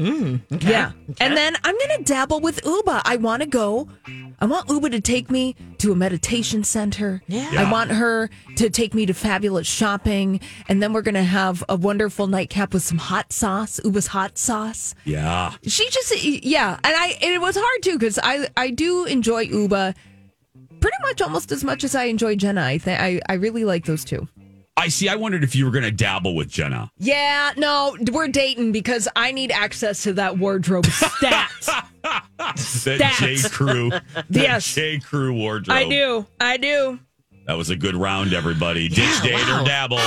Mm, 0.00 0.62
Yeah. 0.62 0.92
And 1.20 1.36
then 1.36 1.56
I'm 1.62 1.76
going 1.76 1.98
to 1.98 2.04
dabble 2.04 2.40
with 2.40 2.62
Ubah. 2.62 3.02
I 3.04 3.16
want 3.16 3.42
to 3.42 3.48
go. 3.48 3.88
I 4.40 4.46
want 4.46 4.68
Ubah 4.68 4.90
to 4.92 5.00
take 5.00 5.30
me 5.30 5.54
to 5.78 5.92
a 5.92 5.96
meditation 5.96 6.64
center. 6.64 7.22
Yeah. 7.28 7.50
I 7.58 7.70
want 7.70 7.90
her 7.90 8.30
to 8.56 8.70
take 8.70 8.94
me 8.94 9.04
to 9.06 9.12
fabulous 9.12 9.66
shopping. 9.66 10.40
And 10.68 10.82
then 10.82 10.92
we're 10.94 11.02
going 11.02 11.14
to 11.16 11.22
have 11.22 11.62
a 11.68 11.76
wonderful 11.76 12.26
nightcap 12.26 12.72
with 12.72 12.82
some 12.82 12.96
hot 12.98 13.32
sauce, 13.32 13.78
Ubah's 13.84 14.06
hot 14.06 14.38
sauce. 14.38 14.94
Yeah. 15.04 15.52
She 15.66 15.88
just, 15.90 16.24
yeah. 16.24 16.78
And 16.82 16.96
I, 16.96 17.08
and 17.20 17.32
it 17.34 17.40
was 17.40 17.56
hard 17.58 17.82
too 17.82 17.98
because 17.98 18.18
I, 18.22 18.48
I 18.56 18.70
do 18.70 19.04
enjoy 19.04 19.46
Ubah 19.46 19.94
pretty 20.80 20.96
much 21.02 21.20
almost 21.20 21.52
as 21.52 21.62
much 21.62 21.84
as 21.84 21.94
I 21.94 22.04
enjoy 22.04 22.36
Jenna. 22.36 22.62
I 22.62 22.78
think 22.78 22.98
I, 22.98 23.20
I 23.28 23.34
really 23.34 23.64
like 23.64 23.84
those 23.84 24.04
two. 24.04 24.26
I 24.80 24.88
see. 24.88 25.10
I 25.10 25.16
wondered 25.16 25.44
if 25.44 25.54
you 25.54 25.66
were 25.66 25.70
going 25.70 25.84
to 25.84 25.90
dabble 25.90 26.34
with 26.34 26.48
Jenna. 26.48 26.90
Yeah, 26.96 27.52
no, 27.58 27.94
we're 28.10 28.28
dating 28.28 28.72
because 28.72 29.08
I 29.14 29.30
need 29.30 29.52
access 29.52 30.02
to 30.04 30.14
that 30.14 30.38
wardrobe 30.38 30.84
stats. 30.86 31.66
That. 32.00 33.16
J. 33.18 33.36
Crew. 33.50 33.90
That 33.90 34.26
Yes. 34.30 34.74
J. 34.74 34.98
Crew 34.98 35.34
wardrobe. 35.34 35.76
I 35.76 35.86
do. 35.86 36.26
I 36.40 36.56
do. 36.56 36.98
That 37.46 37.58
was 37.58 37.68
a 37.68 37.76
good 37.76 37.94
round, 37.94 38.32
everybody. 38.32 38.88
Ditch, 38.88 39.22
date, 39.22 39.34
wow. 39.34 39.60
or 39.60 39.66
dabble. 39.66 39.98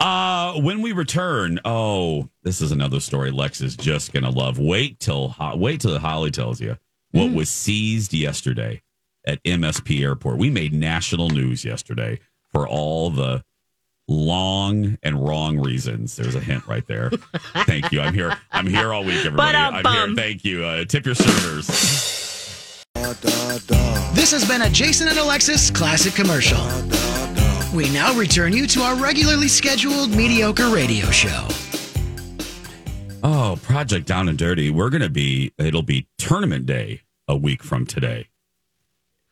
Uh, 0.00 0.60
when 0.60 0.82
we 0.82 0.92
return, 0.92 1.60
oh, 1.64 2.28
this 2.42 2.60
is 2.60 2.72
another 2.72 3.00
story 3.00 3.30
Lex 3.30 3.62
is 3.62 3.74
just 3.74 4.12
gonna 4.12 4.30
love. 4.30 4.58
Wait 4.58 5.00
till 5.00 5.34
wait 5.54 5.80
till 5.80 5.98
Holly 5.98 6.30
tells 6.30 6.60
you 6.60 6.76
what 7.12 7.32
was 7.32 7.48
seized 7.48 8.12
yesterday 8.12 8.82
at 9.30 9.42
MSP 9.44 10.02
Airport. 10.02 10.38
We 10.38 10.50
made 10.50 10.72
national 10.72 11.30
news 11.30 11.64
yesterday 11.64 12.18
for 12.50 12.66
all 12.66 13.10
the 13.10 13.44
long 14.08 14.98
and 15.04 15.24
wrong 15.24 15.58
reasons. 15.58 16.16
There's 16.16 16.34
a 16.34 16.40
hint 16.40 16.66
right 16.66 16.84
there. 16.86 17.10
Thank 17.64 17.92
you. 17.92 18.00
I'm 18.00 18.12
here. 18.12 18.36
I'm 18.50 18.66
here 18.66 18.92
all 18.92 19.04
week, 19.04 19.24
everybody. 19.24 19.56
I'm 19.56 19.84
here. 19.84 20.16
Thank 20.16 20.44
you. 20.44 20.64
Uh, 20.64 20.84
tip 20.84 21.06
your 21.06 21.14
servers. 21.14 21.68
This 24.14 24.32
has 24.32 24.46
been 24.46 24.62
a 24.62 24.68
Jason 24.68 25.06
and 25.08 25.18
Alexis 25.18 25.70
classic 25.70 26.14
commercial. 26.14 26.60
We 27.74 27.88
now 27.90 28.12
return 28.14 28.52
you 28.52 28.66
to 28.66 28.80
our 28.80 28.96
regularly 28.96 29.46
scheduled 29.46 30.10
mediocre 30.10 30.70
radio 30.70 31.06
show. 31.10 31.46
Oh, 33.22 33.58
Project 33.62 34.08
Down 34.08 34.28
and 34.28 34.36
Dirty. 34.36 34.70
We're 34.70 34.90
going 34.90 35.02
to 35.02 35.08
be, 35.08 35.52
it'll 35.56 35.82
be 35.82 36.08
tournament 36.18 36.66
day 36.66 37.02
a 37.28 37.36
week 37.36 37.62
from 37.62 37.86
today. 37.86 38.29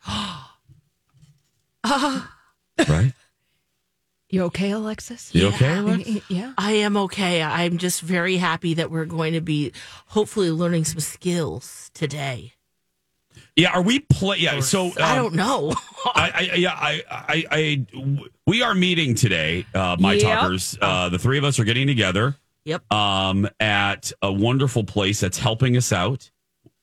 right? 2.88 3.12
You 4.30 4.42
okay, 4.44 4.72
Alexis? 4.72 5.34
You 5.34 5.48
okay, 5.48 6.02
Yeah. 6.06 6.20
Yeah. 6.28 6.52
I 6.58 6.72
am 6.72 6.96
okay. 6.98 7.42
I'm 7.42 7.78
just 7.78 8.02
very 8.02 8.36
happy 8.36 8.74
that 8.74 8.90
we're 8.90 9.06
going 9.06 9.32
to 9.32 9.40
be 9.40 9.72
hopefully 10.08 10.50
learning 10.50 10.84
some 10.84 11.00
skills 11.00 11.90
today. 11.94 12.52
Yeah. 13.56 13.72
Are 13.72 13.82
we 13.82 14.00
play? 14.00 14.38
Yeah. 14.38 14.60
So 14.60 14.92
I 15.00 15.16
um, 15.16 15.18
don't 15.24 15.34
know. 15.34 15.72
I, 16.04 16.50
I, 16.52 16.56
yeah, 16.56 16.74
I, 16.74 17.02
I, 17.10 17.44
I, 17.50 17.86
we 18.46 18.62
are 18.62 18.74
meeting 18.74 19.14
today, 19.14 19.64
uh, 19.74 19.96
my 19.98 20.14
Yep. 20.14 20.22
talkers. 20.22 20.78
Uh, 20.80 21.08
the 21.08 21.18
three 21.18 21.38
of 21.38 21.44
us 21.44 21.58
are 21.58 21.64
getting 21.64 21.86
together. 21.86 22.36
Yep. 22.64 22.92
Um, 22.92 23.48
at 23.58 24.12
a 24.20 24.30
wonderful 24.30 24.84
place 24.84 25.20
that's 25.20 25.38
helping 25.38 25.74
us 25.76 25.90
out. 25.90 26.30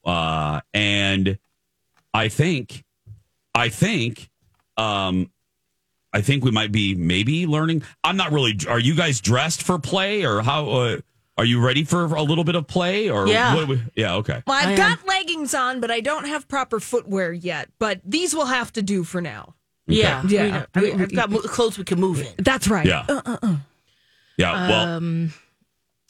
Uh, 0.04 0.62
and 0.74 1.38
I 2.12 2.30
think, 2.30 2.84
I 3.56 3.70
think, 3.70 4.30
um, 4.78 5.32
I 6.14 6.22
think 6.22 6.44
we 6.44 6.52
might 6.52 6.72
be 6.72 6.94
maybe 6.96 7.48
learning. 7.48 7.84
I'm 8.04 8.18
not 8.18 8.32
really. 8.32 8.58
Are 8.68 8.80
you 8.80 8.96
guys 8.96 9.20
dressed 9.22 9.64
for 9.64 9.80
play 9.80 10.24
or 10.26 10.42
how? 10.42 10.68
Uh, 10.70 10.98
are 11.38 11.44
you 11.46 11.60
ready 11.66 11.84
for 11.84 12.06
a 12.06 12.22
little 12.22 12.44
bit 12.46 12.56
of 12.56 12.66
play 12.68 13.10
or 13.10 13.28
Yeah. 13.28 13.56
What 13.56 13.68
we, 13.68 13.82
yeah. 13.96 14.16
Okay. 14.16 14.42
Well, 14.48 14.56
I 14.56 14.72
I've 14.72 14.80
am. 14.80 14.98
got 14.98 15.06
leggings 15.08 15.54
on, 15.54 15.82
but 15.82 15.92
I 15.92 16.00
don't 16.00 16.26
have 16.28 16.48
proper 16.48 16.80
footwear 16.80 17.34
yet. 17.34 17.70
But 17.80 18.00
these 18.06 18.34
will 18.34 18.46
have 18.46 18.72
to 18.74 18.82
do 18.82 19.04
for 19.04 19.20
now. 19.22 19.56
yeah. 19.88 20.24
Yeah. 20.28 20.66
I 20.74 20.80
mean, 20.80 21.02
I've 21.02 21.14
got 21.14 21.30
clothes 21.44 21.78
we 21.78 21.84
can 21.84 22.00
move 22.00 22.22
in. 22.22 22.34
That's 22.38 22.68
right. 22.70 22.86
Yeah. 22.86 23.06
Uh, 23.10 23.22
uh, 23.26 23.38
uh. 23.44 23.56
Yeah. 24.38 24.68
Well, 24.70 24.88
Um, 24.98 25.34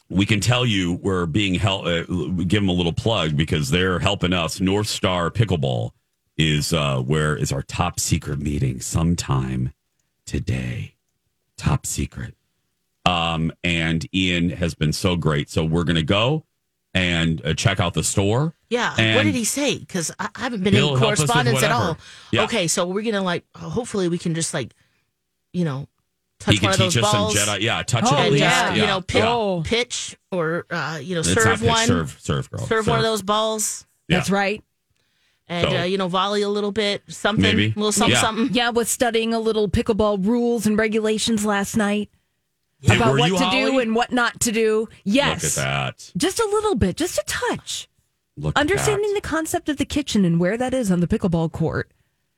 we 0.08 0.24
can 0.26 0.38
tell 0.38 0.64
you 0.64 0.92
we're 1.02 1.26
being 1.26 1.54
help. 1.54 1.86
Uh, 1.86 2.02
give 2.04 2.62
them 2.62 2.68
a 2.68 2.72
little 2.72 2.92
plug 2.92 3.36
because 3.36 3.70
they're 3.70 3.98
helping 3.98 4.32
us. 4.32 4.60
North 4.60 4.86
Star 4.86 5.30
Pickleball 5.32 5.90
is 6.38 6.72
uh, 6.72 7.00
where 7.00 7.36
is 7.36 7.52
our 7.52 7.62
top 7.62 7.98
secret 8.00 8.38
meeting 8.38 8.80
sometime 8.80 9.72
today. 10.26 10.94
Top 11.56 11.86
secret. 11.86 12.34
Um, 13.04 13.52
and 13.62 14.06
Ian 14.14 14.50
has 14.50 14.74
been 14.74 14.92
so 14.92 15.16
great. 15.16 15.48
So 15.48 15.64
we're 15.64 15.84
gonna 15.84 16.02
go 16.02 16.44
and 16.92 17.44
uh, 17.44 17.54
check 17.54 17.78
out 17.80 17.94
the 17.94 18.02
store. 18.02 18.54
yeah. 18.68 18.90
what 19.16 19.22
did 19.22 19.34
he 19.34 19.44
say? 19.44 19.78
Because 19.78 20.10
I, 20.18 20.28
I 20.34 20.40
haven't 20.40 20.64
been 20.64 20.74
He'll 20.74 20.94
in 20.94 20.98
help 20.98 21.12
us 21.12 21.20
with 21.20 21.28
correspondence 21.30 21.62
at 21.62 21.70
all. 21.70 21.96
Yeah. 22.32 22.44
Okay, 22.44 22.66
so 22.66 22.86
we're 22.86 23.02
gonna 23.02 23.22
like. 23.22 23.44
Hopefully, 23.54 24.08
we 24.08 24.18
can 24.18 24.34
just 24.34 24.52
like, 24.52 24.74
you 25.52 25.64
know, 25.64 25.86
touch 26.40 26.54
he 26.54 26.58
can 26.58 26.66
one 26.66 26.74
of 26.74 26.78
teach 26.80 26.94
those 26.94 27.04
us 27.04 27.12
balls. 27.12 27.38
some 27.38 27.48
Jedi. 27.56 27.60
Yeah, 27.60 27.82
touch 27.84 28.04
Oh, 28.06 28.08
it 28.08 28.18
at 28.18 28.20
and 28.24 28.30
least. 28.32 28.42
yeah. 28.42 28.74
you 28.74 28.86
know, 28.86 29.00
pitch, 29.00 29.22
Oh. 29.24 29.62
pitch 29.64 30.16
or 30.32 30.66
uh, 30.70 30.98
you 31.00 31.14
know, 31.14 31.20
It's 31.20 31.32
serve 31.32 31.60
pitch, 31.60 31.68
one, 31.68 31.86
Serve, 31.86 32.16
serve, 32.20 32.50
girl. 32.50 32.66
serve 32.66 32.86
one 32.88 32.98
of 32.98 33.04
those 33.04 33.22
balls, 33.22 33.86
Yeah. 34.08 34.16
That's 34.18 34.30
right. 34.30 34.64
And 35.48 35.68
So- 35.70 35.78
uh, 35.78 35.82
you 35.84 35.96
know, 35.98 36.08
volley 36.08 36.42
a 36.42 36.48
little 36.48 36.72
bit, 36.72 37.02
something, 37.08 37.42
Maybe. 37.42 37.66
a 37.66 37.78
little 37.78 37.92
something, 37.92 38.14
Yeah. 38.14 38.20
something. 38.20 38.48
Yeah, 38.54 38.70
was 38.70 38.88
studying 38.88 39.32
a 39.34 39.38
little 39.40 39.68
pickleball 39.68 40.24
rules 40.26 40.66
and 40.66 40.78
regulations 40.78 41.44
last 41.44 41.76
night 41.76 42.10
Hey, 42.80 42.96
about 42.96 43.16
what 43.18 43.28
to 43.28 43.36
Holly? 43.38 43.64
do 43.72 43.78
and 43.78 43.94
what 43.94 44.12
not 44.12 44.40
to 44.40 44.52
do. 44.52 44.88
Yes. 45.04 45.56
Look 45.56 45.64
at 45.64 45.68
that. 45.96 46.12
Just 46.16 46.40
a 46.40 46.46
little 46.50 46.74
bit, 46.74 46.96
just 46.96 47.18
a 47.18 47.24
touch. 47.26 47.88
Look 48.36 48.56
at 48.56 48.60
Understanding 48.60 49.14
that. 49.14 49.22
the 49.22 49.28
concept 49.28 49.68
of 49.68 49.76
the 49.78 49.84
kitchen 49.86 50.24
and 50.24 50.38
where 50.38 50.56
that 50.58 50.74
is 50.74 50.90
on 50.90 51.00
the 51.00 51.06
pickleball 51.06 51.50
court 51.52 51.90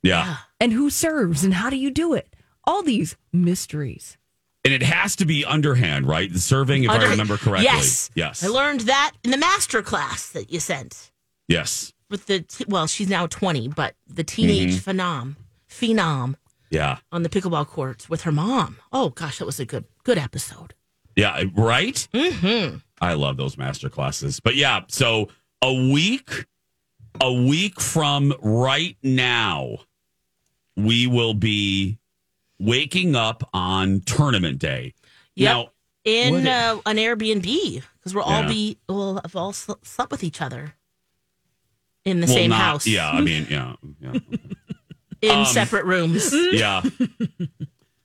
yeah. 0.03 0.37
and 0.61 0.73
who 0.73 0.91
serves 0.91 1.43
and 1.45 1.55
how 1.55 1.71
do 1.71 1.77
you 1.77 1.91
do 1.91 2.15
it. 2.15 2.35
All 2.65 2.83
these 2.83 3.17
mysteries. 3.33 4.17
And 4.65 4.75
it 4.75 4.83
has 4.83 5.17
to 5.17 5.25
be 5.25 5.45
underhand, 5.45 6.07
right? 6.07 6.31
The 6.33 6.39
serving, 6.41 6.85
if 6.85 6.91
Under- 6.91 7.07
I 7.07 7.11
remember 7.11 7.37
correctly. 7.39 7.65
Yes, 7.65 8.11
Yes. 8.15 8.45
I 8.45 8.49
learned 8.49 8.81
that 8.83 9.13
in 9.25 9.31
the 9.31 9.37
master 9.39 9.81
class 9.83 10.29
that 10.31 10.53
you 10.53 10.61
sent 10.61 11.11
Yes. 11.49 11.93
With 12.11 12.27
the. 12.27 12.41
T- 12.41 12.65
well, 12.69 12.87
she's 12.87 13.09
now 13.09 13.27
twenty, 13.27 13.69
but 13.69 13.95
the 14.07 14.25
teenage 14.25 14.77
Mm-hmm. 14.77 14.91
phenom, 14.91 15.37
phenom 15.69 16.35
Yeah. 16.71 16.99
on 17.13 17.23
the 17.23 17.29
pickleball 17.29 17.67
courts 17.67 18.09
with 18.09 18.23
her 18.23 18.33
mom. 18.33 18.79
Oh 18.93 19.11
gosh, 19.11 19.39
that 19.39 19.45
was 19.47 19.61
a 19.61 19.65
good 19.65 19.85
good 20.05 20.19
episode. 20.19 20.75
Yeah. 21.17 21.43
Right? 21.55 22.07
Mm-hmm. 22.15 22.77
I 23.01 23.15
love 23.15 23.37
those 23.37 23.57
master 23.59 23.89
classes. 23.89 24.41
But 24.41 24.55
yeah, 24.57 24.81
so 24.89 25.29
a 25.63 25.73
week, 25.73 26.47
a 27.21 27.33
week 27.33 27.81
from 27.81 28.33
right 28.41 28.97
now, 29.03 29.79
we 30.77 31.07
will 31.07 31.35
be 31.35 31.99
waking 32.59 33.15
up 33.17 33.49
on 33.53 34.01
tournament 34.01 34.59
day. 34.59 34.95
Yep. 35.37 35.55
Now, 35.57 35.71
in 36.05 36.35
What- 36.35 36.47
uh, 36.47 36.81
an 36.87 36.97
Airbnb 36.97 37.83
because 37.99 38.15
we'll 38.15 38.25
all 38.25 38.43
Yeah. 38.43 38.49
be 38.49 38.79
we'll 38.89 39.17
have 39.23 39.37
all 39.37 39.53
sl- 39.53 39.73
slept 39.83 40.11
with 40.11 40.25
each 40.25 40.41
other 40.41 40.75
in 42.11 42.21
the 42.21 42.27
well, 42.27 42.35
same 42.37 42.51
not- 42.51 42.61
house. 42.61 42.87
Yeah. 42.87 43.11
I 43.11 43.21
mean, 43.21 43.47
yeah. 43.51 43.75
Yeah. 44.01 44.13
in 45.23 45.31
um, 45.41 45.45
separate 45.47 45.85
rooms. 45.85 46.33
yeah. 46.53 46.83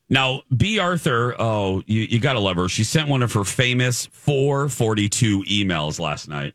Now, 0.10 0.44
B. 0.56 0.78
Arthur, 0.78 1.34
oh, 1.40 1.82
you, 1.88 2.02
you 2.02 2.20
got 2.20 2.34
to 2.34 2.40
love 2.40 2.58
her. 2.58 2.70
She 2.70 2.84
sent 2.84 3.10
one 3.10 3.24
of 3.24 3.34
her 3.34 3.44
famous 3.44 4.06
442 4.12 5.44
emails 5.44 6.00
last 6.00 6.28
night. 6.28 6.54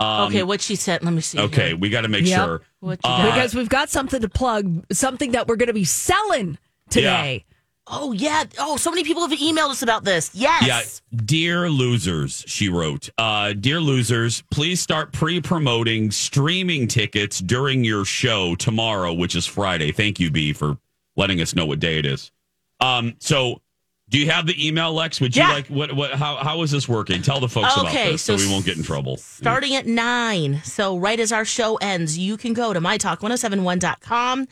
Um, 0.00 0.28
okay, 0.28 0.42
what 0.42 0.62
she 0.62 0.76
said. 0.76 1.04
Let 1.04 1.12
me 1.12 1.20
see. 1.20 1.38
Okay, 1.38 1.68
here. 1.68 1.76
we 1.76 1.90
got 1.90 2.02
to 2.02 2.08
make 2.08 2.26
Yep. 2.26 2.38
sure. 2.44 2.62
What 2.80 3.00
you 3.04 3.10
Uh, 3.10 3.16
got? 3.22 3.34
because 3.34 3.54
we've 3.54 3.68
got 3.68 3.90
something 3.90 4.22
to 4.22 4.28
plug, 4.30 4.84
something 4.92 5.32
that 5.32 5.46
we're 5.46 5.56
going 5.56 5.66
to 5.66 5.72
be 5.74 5.84
selling 5.84 6.56
today. 6.88 7.44
Oh 7.88 8.12
yeah. 8.12 8.44
Oh, 8.58 8.76
so 8.76 8.90
many 8.90 9.04
people 9.04 9.26
have 9.26 9.38
emailed 9.38 9.70
us 9.70 9.82
about 9.82 10.02
this. 10.04 10.30
Yes. 10.34 11.02
Yeah, 11.12 11.20
dear 11.24 11.70
losers, 11.70 12.44
she 12.46 12.68
wrote. 12.68 13.08
Uh, 13.16 13.52
dear 13.52 13.80
losers, 13.80 14.42
please 14.50 14.80
start 14.80 15.12
pre-promoting 15.12 16.10
streaming 16.10 16.88
tickets 16.88 17.38
during 17.38 17.84
your 17.84 18.04
show 18.04 18.56
tomorrow, 18.56 19.12
which 19.12 19.36
is 19.36 19.46
Friday. 19.46 19.92
Thank 19.92 20.18
you, 20.18 20.32
B, 20.32 20.52
for 20.52 20.78
letting 21.16 21.40
us 21.40 21.54
know 21.54 21.64
what 21.64 21.78
day 21.78 21.98
it 21.98 22.06
is. 22.06 22.32
Um, 22.80 23.14
so, 23.20 23.62
do 24.08 24.18
you 24.18 24.30
have 24.30 24.46
the 24.46 24.66
email, 24.66 24.92
Lex? 24.92 25.20
Would 25.20 25.36
you 25.36 25.42
Yeah. 25.42 25.52
like 25.52 25.68
what? 25.68 25.92
What? 25.94 26.12
How? 26.12 26.36
How 26.36 26.62
is 26.62 26.70
this 26.72 26.88
working? 26.88 27.22
Tell 27.22 27.38
the 27.40 27.48
folks 27.48 27.72
about 27.72 27.86
Okay, 27.86 28.12
this 28.12 28.22
so, 28.22 28.36
so 28.36 28.44
we 28.46 28.52
won't 28.52 28.64
get 28.64 28.76
in 28.76 28.82
trouble. 28.82 29.16
Starting 29.16 29.74
at 29.76 29.86
nine. 29.86 30.60
So 30.64 30.96
right 30.98 31.18
as 31.20 31.30
our 31.32 31.44
show 31.44 31.76
ends, 31.76 32.18
you 32.18 32.36
can 32.36 32.52
go 32.52 32.72
to 32.72 32.80
mytalk1071.com 32.80 34.46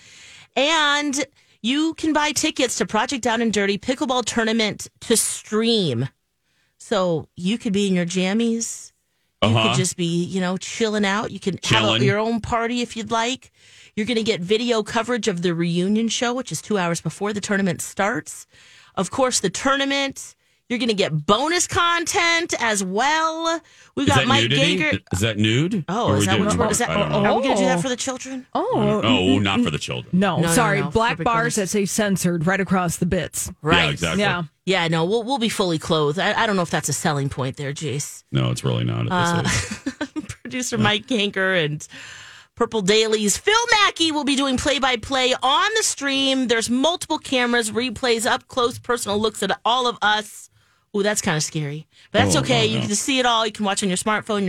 and 0.56 1.24
you 1.64 1.94
can 1.94 2.12
buy 2.12 2.30
tickets 2.32 2.76
to 2.76 2.84
Project 2.84 3.22
Down 3.22 3.40
and 3.40 3.50
Dirty 3.50 3.78
Pickleball 3.78 4.26
Tournament 4.26 4.86
to 5.00 5.16
stream. 5.16 6.08
So 6.76 7.26
you 7.36 7.56
could 7.56 7.72
be 7.72 7.86
in 7.88 7.94
your 7.94 8.04
jammies. 8.04 8.92
You 9.42 9.48
Uh-huh. 9.48 9.68
could 9.68 9.76
just 9.78 9.96
be, 9.96 10.24
you 10.24 10.40
know, 10.42 10.58
chilling 10.58 11.06
out. 11.06 11.30
You 11.30 11.40
can 11.40 11.54
have 11.54 11.62
Chilling. 11.62 12.02
a, 12.02 12.04
your 12.04 12.18
own 12.18 12.40
party 12.42 12.82
if 12.82 12.96
you'd 12.98 13.10
like. 13.10 13.50
You're 13.96 14.04
going 14.06 14.18
to 14.18 14.22
get 14.22 14.40
video 14.42 14.82
coverage 14.82 15.26
of 15.26 15.40
the 15.40 15.54
reunion 15.54 16.08
show, 16.08 16.34
which 16.34 16.52
is 16.52 16.60
two 16.60 16.76
hours 16.76 17.00
before 17.00 17.32
the 17.32 17.40
tournament 17.40 17.80
starts. 17.80 18.46
Of 18.94 19.10
course, 19.10 19.40
the 19.40 19.50
tournament. 19.50 20.34
You're 20.70 20.78
going 20.78 20.88
to 20.88 20.94
get 20.94 21.26
bonus 21.26 21.66
content 21.66 22.54
as 22.58 22.82
well. 22.82 23.60
We've 23.96 24.06
got 24.08 24.26
Mike 24.26 24.44
nudity? 24.44 24.76
Gager. 24.78 24.98
Is 25.12 25.20
that 25.20 25.36
nude? 25.36 25.84
Oh, 25.88 26.14
is 26.14 26.24
that 26.24 26.38
doing- 26.38 26.56
what, 26.56 26.70
is 26.70 26.78
that? 26.78 26.88
I 26.88 26.94
don't 26.98 27.10
know. 27.10 27.18
Are 27.18 27.36
we 27.36 27.42
going 27.42 27.56
to 27.56 27.60
do 27.62 27.66
that 27.66 27.78
Oh. 27.78 27.82
for 27.82 27.88
the 27.90 27.96
children? 27.96 28.46
Oh, 28.54 29.00
Oh, 29.04 29.38
not 29.38 29.60
for 29.60 29.70
the 29.70 29.76
children. 29.78 30.08
no, 30.18 30.36
No, 30.40 30.46
no, 30.48 30.52
sorry. 30.54 30.80
no. 30.80 30.88
Black 30.88 31.18
For 31.18 31.24
bars 31.24 31.54
beginners. 31.56 31.72
that 31.72 31.78
say 31.78 31.84
censored 31.84 32.46
right 32.46 32.60
across 32.60 32.96
the 32.96 33.04
bits. 33.06 33.52
Right. 33.60 33.84
Yeah, 33.84 33.90
exactly. 33.90 34.20
Yeah. 34.22 34.42
Yeah, 34.66 34.88
no, 34.88 35.04
we'll 35.04 35.22
we'll 35.22 35.36
be 35.36 35.50
fully 35.50 35.78
clothed. 35.78 36.18
I, 36.18 36.32
I 36.42 36.46
don't 36.46 36.56
know 36.56 36.62
if 36.62 36.70
that's 36.70 36.88
a 36.88 36.94
selling 36.94 37.28
point 37.28 37.58
there, 37.58 37.74
Jace. 37.74 38.24
No, 38.32 38.50
it's 38.50 38.64
really 38.64 38.84
not. 38.84 39.06
Uh, 39.12 39.36
at 39.40 39.44
this 39.44 39.86
age. 40.16 40.28
Producer 40.42 40.78
Mike 40.78 41.06
Ganker 41.06 41.62
and 41.62 41.86
Purple 42.54 42.80
Dailies. 42.80 43.36
Phil 43.36 43.52
Mackey 43.82 44.10
will 44.10 44.24
be 44.24 44.36
doing 44.36 44.56
play 44.56 44.78
by 44.78 44.96
play 44.96 45.34
on 45.42 45.70
the 45.76 45.82
stream. 45.82 46.48
There's 46.48 46.70
multiple 46.70 47.18
cameras, 47.18 47.70
replays, 47.72 48.24
up 48.24 48.48
close, 48.48 48.78
personal 48.78 49.18
looks 49.20 49.42
at 49.42 49.60
all 49.66 49.86
of 49.86 49.98
us. 50.00 50.48
Ooh, 50.96 51.02
that's 51.02 51.20
kind 51.20 51.36
of 51.36 51.42
scary, 51.42 51.86
but 52.12 52.20
that's 52.20 52.36
Oh, 52.36 52.40
okay. 52.40 52.62
oh, 52.62 52.64
You 52.74 52.80
can 52.80 52.94
see 52.94 53.18
it 53.18 53.26
all. 53.26 53.44
You 53.44 53.50
can 53.52 53.64
watch 53.64 53.82
on 53.82 53.88
your 53.88 53.98
smartphone, 53.98 54.46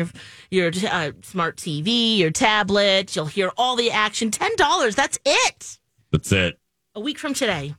your 0.52 0.72
your 0.72 0.90
uh, 0.92 1.12
smart 1.24 1.58
TV, 1.58 2.18
your 2.18 2.30
tablet. 2.32 3.16
You'll 3.16 3.26
hear 3.26 3.52
all 3.58 3.76
the 3.76 3.90
action. 3.92 4.30
Ten 4.32 4.56
dollars. 4.56 4.96
That's 4.96 5.18
it. 5.26 5.80
That's 6.12 6.32
it. 6.32 6.60
A 6.94 7.00
week 7.00 7.18
from 7.18 7.34
today. 7.34 7.74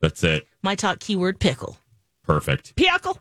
That's 0.00 0.24
it. 0.24 0.46
My 0.62 0.74
talk 0.74 0.98
keyword 1.00 1.38
pickle. 1.40 1.76
Perfect. 2.22 2.74
Pickle. 2.76 3.18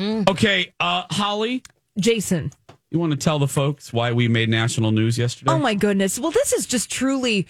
Okay, 0.00 0.72
uh, 0.80 1.04
Holly, 1.10 1.62
Jason. 2.00 2.50
you 2.90 2.98
want 2.98 3.12
to 3.12 3.16
tell 3.18 3.38
the 3.38 3.46
folks 3.46 3.92
why 3.92 4.10
we 4.12 4.26
made 4.26 4.48
national 4.48 4.90
news 4.90 5.16
yesterday? 5.18 5.52
Oh 5.52 5.58
my 5.58 5.74
goodness. 5.74 6.18
Well, 6.18 6.30
this 6.32 6.52
is 6.52 6.66
just 6.66 6.90
truly 6.90 7.46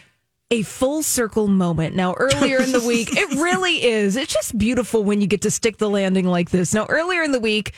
a 0.51 0.63
full 0.63 1.03
circle 1.03 1.49
moment. 1.49 1.97
Now, 1.97 2.15
earlier 2.15 2.61
in 2.61 2.73
the 2.73 2.81
week, 2.87 3.09
it 3.17 3.31
really 3.39 3.83
is. 3.85 4.17
It's 4.17 4.33
just 4.33 4.57
beautiful 4.57 5.03
when 5.03 5.21
you 5.21 5.27
get 5.27 5.43
to 5.43 5.51
stick 5.51 5.79
the 5.79 5.89
landing 5.91 6.27
like 6.27 6.51
this. 6.51 6.73
Now, 6.75 6.87
earlier 6.87 7.23
in 7.23 7.33
the 7.33 7.41
week, 7.41 7.75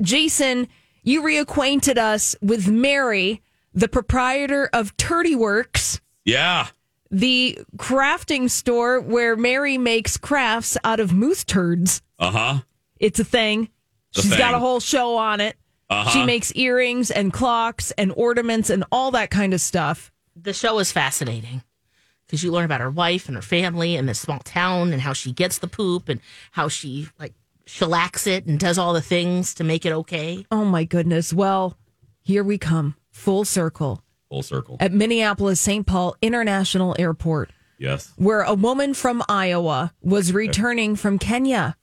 Jason, 0.00 0.68
you 1.02 1.22
reacquainted 1.22 1.98
us 1.98 2.34
with 2.40 2.68
Mary, 2.68 3.42
the 3.74 3.88
proprietor 3.88 4.70
of 4.72 4.96
Turdy 4.96 5.36
Works, 5.36 6.00
Yeah. 6.24 6.68
the 7.10 7.58
crafting 7.76 8.48
store 8.50 9.00
where 9.00 9.36
Mary 9.36 9.76
makes 9.78 10.16
crafts 10.16 10.76
out 10.84 11.00
of 11.00 11.12
moose 11.12 11.44
turds. 11.44 12.00
Uh 12.18 12.30
huh. 12.30 12.58
It's 12.98 13.18
a 13.20 13.24
thing. 13.24 13.68
It's 14.14 14.20
a 14.20 14.28
She's 14.28 14.36
got 14.36 14.54
a 14.54 14.58
whole 14.58 14.80
show 14.80 15.16
on 15.16 15.40
it. 15.40 15.56
Uh-huh. 15.90 16.08
She 16.10 16.24
makes 16.24 16.52
earrings 16.54 17.10
and 17.10 17.32
clocks 17.32 17.90
and 17.98 18.12
ornaments 18.16 18.70
and 18.70 18.84
all 18.90 19.10
that 19.10 19.30
kind 19.30 19.52
of 19.52 19.60
stuff. 19.60 20.10
The 20.34 20.52
show 20.52 20.78
is 20.78 20.90
fascinating 20.92 21.62
because 22.26 22.42
you 22.42 22.50
learn 22.52 22.64
about 22.64 22.80
her 22.80 22.90
wife 22.90 23.26
and 23.28 23.36
her 23.36 23.42
family 23.42 23.96
and 23.96 24.08
this 24.08 24.18
small 24.20 24.38
town 24.40 24.92
and 24.92 25.02
how 25.02 25.12
she 25.12 25.32
gets 25.32 25.58
the 25.58 25.68
poop 25.68 26.08
and 26.08 26.20
how 26.52 26.68
she 26.68 27.08
like 27.18 27.34
shellacks 27.66 28.26
it 28.26 28.46
and 28.46 28.58
does 28.58 28.78
all 28.78 28.92
the 28.92 29.00
things 29.00 29.54
to 29.54 29.64
make 29.64 29.84
it 29.86 29.92
okay. 29.92 30.44
Oh 30.50 30.64
my 30.64 30.84
goodness. 30.84 31.32
Well, 31.32 31.76
here 32.22 32.44
we 32.44 32.58
come, 32.58 32.96
full 33.10 33.44
circle 33.44 34.02
Full 34.30 34.42
circle. 34.42 34.76
at 34.80 34.92
Minneapolis 34.92 35.60
St. 35.60 35.86
Paul 35.86 36.16
International 36.22 36.94
Airport, 36.98 37.50
Yes. 37.78 38.12
where 38.16 38.42
a 38.42 38.54
woman 38.54 38.94
from 38.94 39.22
Iowa 39.28 39.92
was 40.02 40.32
returning 40.32 40.96
from 40.96 41.18
Kenya. 41.18 41.76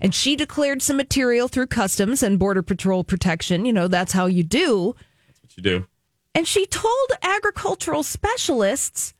And 0.00 0.14
she 0.14 0.36
declared 0.36 0.82
some 0.82 0.96
material 0.96 1.48
through 1.48 1.66
customs 1.66 2.22
and 2.22 2.38
border 2.38 2.62
patrol 2.62 3.02
protection. 3.02 3.64
You 3.66 3.72
know, 3.72 3.88
that's 3.88 4.12
how 4.12 4.26
you 4.26 4.44
do. 4.44 4.94
That's 5.26 5.40
what 5.42 5.56
you 5.56 5.62
do? 5.64 5.86
And 6.34 6.46
she 6.46 6.64
told 6.66 7.10
agricultural 7.22 8.02
specialists 8.04 9.13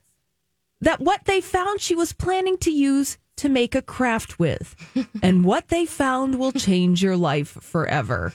that 0.85 1.01
what 1.01 1.25
they 1.25 1.41
found 1.41 1.81
she 1.81 1.95
was 1.95 2.13
planning 2.13 2.57
to 2.59 2.71
use 2.71 3.19
to 3.37 3.49
make 3.49 3.75
a 3.75 3.83
craft 3.83 4.39
with. 4.39 4.77
and 5.23 5.45
what 5.45 5.69
they 5.69 5.87
found 5.87 6.39
will 6.39 6.53
change 6.53 7.03
your 7.03 7.17
life 7.17 7.49
forever. 7.49 8.35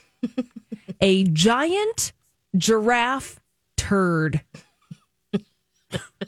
a 1.02 1.24
giant 1.26 2.12
giraffe 2.58 3.40
turd. 3.78 4.42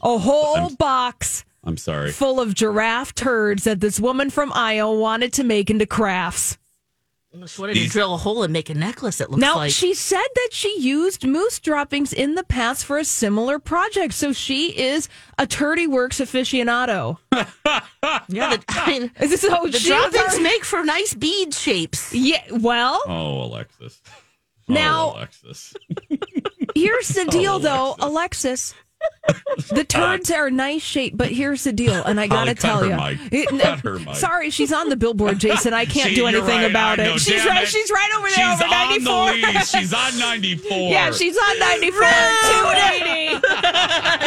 A 0.02 0.18
whole 0.18 0.72
box 0.72 1.46
I'm 1.64 1.78
sorry. 1.78 2.12
full 2.12 2.40
of 2.40 2.56
giraffe 2.56 3.14
turds 3.14 3.66
that 3.66 3.80
this 3.80 4.00
woman 4.00 4.32
from 4.32 4.52
Iowa 4.54 4.98
wanted 4.98 5.34
to 5.34 5.44
make 5.44 5.70
into 5.70 5.86
crafts. 5.86 6.58
She 7.48 7.62
wanted 7.62 7.76
to 7.78 7.88
drill 7.88 8.14
a 8.14 8.18
hole 8.18 8.44
and 8.44 8.52
make 8.52 8.70
a 8.70 8.74
necklace, 8.74 9.22
it 9.22 9.30
looks 9.30 9.40
Now, 9.40 9.56
like. 9.56 9.72
she 9.72 9.94
said 9.94 10.26
that 10.36 10.50
she 10.52 10.78
used 10.82 11.26
moose 11.26 11.60
droppings 11.60 12.12
in 12.12 12.36
the 12.36 12.44
past 12.44 12.84
for 12.86 12.98
a 12.98 13.06
similar 13.06 13.58
project. 13.58 14.14
So 14.14 14.34
she 14.34 14.78
is 14.78 15.08
a 15.40 15.48
Turdy 15.48 15.88
Works 15.88 16.20
aficionado. 16.20 17.18
yeah, 18.28 18.58
the, 18.58 18.64
I 18.68 18.86
mean, 19.00 19.12
Is 19.22 19.30
this 19.30 19.48
how 19.48 19.66
the 19.66 19.80
she 19.80 19.88
droppings 19.88 20.38
are- 20.38 20.42
make 20.42 20.66
for 20.66 20.84
nice 20.84 21.14
bead 21.14 21.54
shapes. 21.54 22.14
Yeah, 22.14 22.42
well, 22.52 23.02
Oh, 23.08 23.44
Alexis. 23.46 24.02
Now- 24.68 25.12
oh, 25.16 25.18
Alexis. 25.20 25.74
here's 26.76 27.08
the 27.10 27.22
oh, 27.28 27.32
deal, 27.32 27.54
Oh, 27.54 27.60
though, 27.60 27.96
Alexis. 28.00 28.74
The 29.70 29.84
turds 29.84 30.32
are 30.32 30.50
nice 30.50 30.82
shape, 30.82 31.16
but 31.16 31.30
here's 31.30 31.64
the 31.64 31.72
deal, 31.72 32.04
and 32.04 32.20
I 32.20 32.28
gotta 32.28 32.40
Holly, 32.40 32.56
cut 32.56 32.60
tell 32.60 32.80
her 32.80 32.88
you, 32.88 32.96
mic. 33.32 33.62
Cut 33.62 33.80
her 33.82 34.00
mic. 34.00 34.16
sorry, 34.16 34.50
she's 34.50 34.74
on 34.74 34.90
the 34.90 34.96
billboard, 34.96 35.40
Jason. 35.40 35.74
I 35.74 35.86
can't 35.86 36.10
do 36.16 36.22
you're 36.22 36.30
anything 36.30 36.48
right, 36.62 36.70
about 36.70 37.00
I 37.00 37.04
it. 37.04 37.06
know, 37.06 37.18
she's 37.18 37.36
damn 37.44 37.48
right. 37.50 37.64
it. 37.64 37.70
She's 37.70 37.92
right 37.92 38.10
over 38.18 38.28
there, 38.28 38.36
She's 38.36 38.62
over 38.62 38.64
on 38.64 38.70
ninety 38.72 39.06
four. 39.06 39.32
lead. 39.32 39.66
She's 39.68 39.94
on 39.94 40.20
94. 40.20 40.78
Yeah, 40.92 41.12
she's 41.12 41.38
on 41.38 41.60
94, 41.60 42.02
280. 42.02 43.36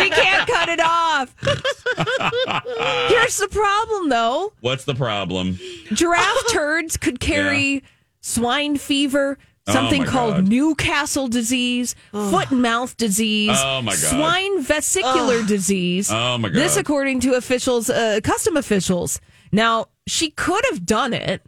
we 0.03 0.11
can't 0.11 0.49
cut 0.49 0.68
it 0.68 0.81
off. 0.81 1.35
Here's 3.09 3.37
the 3.39 3.49
problem, 3.51 4.09
though 4.09 4.53
What's 4.61 4.85
the 4.85 4.95
problem? 4.95 5.59
giraffe 5.93 6.45
turds 6.53 6.97
could 6.97 7.20
carry 7.20 7.83
swine 8.20 8.77
fever, 8.77 9.39
something 9.69 10.03
Oh, 10.03 10.07
called 10.11 10.35
God. 10.35 10.49
Newcastle 10.49 11.29
disease, 11.29 11.95
foot 12.12 12.51
and 12.51 12.62
mouth 12.62 12.97
disease, 12.97 13.57
Oh, 13.62 13.81
my 13.83 13.93
God. 13.93 13.99
swine 13.99 14.62
vesicular 14.62 15.43
disease. 15.45 16.11
Oh, 16.12 16.39
my 16.39 16.49
God. 16.49 16.57
This, 16.57 16.77
according 16.77 17.21
to 17.21 17.35
officials, 17.35 17.89
uh, 17.91 18.21
custom 18.23 18.57
officials. 18.57 19.21
Now, 19.53 19.87
she 20.07 20.31
could 20.31 20.65
have 20.71 20.85
done 20.85 21.12
it, 21.15 21.43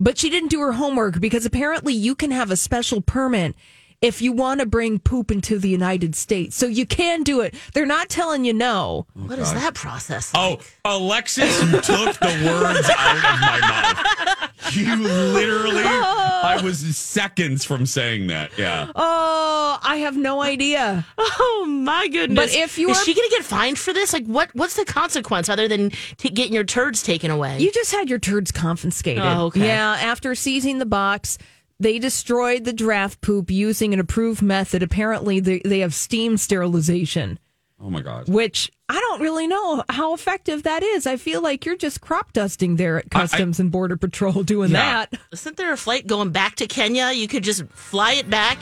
but 0.00 0.18
she 0.18 0.30
didn't 0.30 0.48
do 0.50 0.60
her 0.60 0.72
homework 0.72 1.20
because 1.20 1.46
apparently 1.46 1.94
you 1.94 2.14
can 2.14 2.30
have 2.32 2.50
a 2.50 2.56
special 2.56 3.00
permit 3.00 3.54
if 4.00 4.20
you 4.20 4.32
want 4.32 4.58
to 4.58 4.66
bring 4.66 4.98
poop 4.98 5.30
into 5.30 5.60
the 5.60 5.68
United 5.68 6.16
States. 6.16 6.56
So 6.56 6.66
you 6.66 6.84
can 6.86 7.22
do 7.22 7.40
it. 7.40 7.54
They're 7.72 7.86
not 7.86 8.08
telling 8.08 8.44
you 8.44 8.52
no. 8.52 9.06
What 9.14 9.38
is 9.38 9.52
that 9.52 9.74
process? 9.74 10.34
Like? 10.34 10.60
Oh, 10.84 10.96
Alexis 10.98 11.56
took 11.70 12.18
the 12.18 12.42
words 12.44 12.90
out 12.98 13.16
of 13.16 13.40
my 13.40 13.60
mouth. 13.60 14.41
You 14.70 14.96
literally, 15.02 15.82
oh. 15.84 16.40
I 16.44 16.60
was 16.62 16.78
seconds 16.96 17.64
from 17.64 17.86
saying 17.86 18.28
that. 18.28 18.50
Yeah. 18.58 18.90
Oh, 18.94 19.78
I 19.82 19.96
have 19.96 20.16
no 20.16 20.42
idea. 20.42 21.04
Oh 21.18 21.66
my 21.68 22.08
goodness! 22.08 22.52
But 22.52 22.54
if 22.58 22.78
you 22.78 22.90
is 22.90 22.98
are- 22.98 23.04
she 23.04 23.14
going 23.14 23.28
to 23.28 23.36
get 23.36 23.44
fined 23.44 23.78
for 23.78 23.92
this? 23.92 24.12
Like, 24.12 24.26
what? 24.26 24.50
What's 24.54 24.76
the 24.76 24.84
consequence 24.84 25.48
other 25.48 25.68
than 25.68 25.90
t- 26.16 26.30
getting 26.30 26.52
your 26.54 26.64
turds 26.64 27.02
taken 27.02 27.30
away? 27.30 27.58
You 27.58 27.70
just 27.72 27.92
had 27.92 28.08
your 28.10 28.18
turds 28.18 28.52
confiscated. 28.52 29.22
Oh, 29.24 29.46
okay. 29.46 29.66
Yeah, 29.66 29.96
after 30.00 30.34
seizing 30.34 30.78
the 30.78 30.86
box, 30.86 31.38
they 31.80 31.98
destroyed 31.98 32.64
the 32.64 32.72
draft 32.72 33.20
poop 33.20 33.50
using 33.50 33.92
an 33.94 34.00
approved 34.00 34.42
method. 34.42 34.82
Apparently, 34.82 35.40
they, 35.40 35.60
they 35.64 35.80
have 35.80 35.94
steam 35.94 36.36
sterilization, 36.36 37.38
Oh 37.82 37.90
my 37.90 38.00
God. 38.00 38.28
which 38.28 38.70
I 38.88 38.94
don't 39.00 39.20
really 39.20 39.46
know 39.48 39.82
how 39.88 40.14
effective 40.14 40.62
that 40.62 40.82
is. 40.82 41.06
I 41.06 41.16
feel 41.16 41.42
like 41.42 41.66
you're 41.66 41.76
just 41.76 42.00
crop 42.00 42.32
dusting 42.32 42.76
there 42.76 42.98
at 42.98 43.10
Customs 43.10 43.58
and 43.58 43.72
Border 43.72 43.96
Patrol 43.96 44.42
doing 44.44 44.70
Yeah. 44.70 45.06
that. 45.10 45.20
Isn't 45.32 45.56
there 45.56 45.72
a 45.72 45.76
flight 45.76 46.06
going 46.06 46.30
back 46.30 46.56
to 46.56 46.66
Kenya? 46.66 47.10
You 47.12 47.26
could 47.26 47.42
just 47.42 47.64
fly 47.72 48.12
it 48.12 48.30
back 48.30 48.58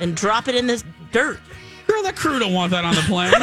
and 0.00 0.14
drop 0.14 0.46
it 0.48 0.54
in 0.54 0.66
this 0.68 0.84
dirt. 1.10 1.40
Girl, 1.88 2.02
that 2.04 2.14
crew 2.16 2.38
don't 2.38 2.52
want 2.54 2.70
that 2.70 2.84
on 2.84 2.94
the 2.94 3.00
plane. 3.02 3.32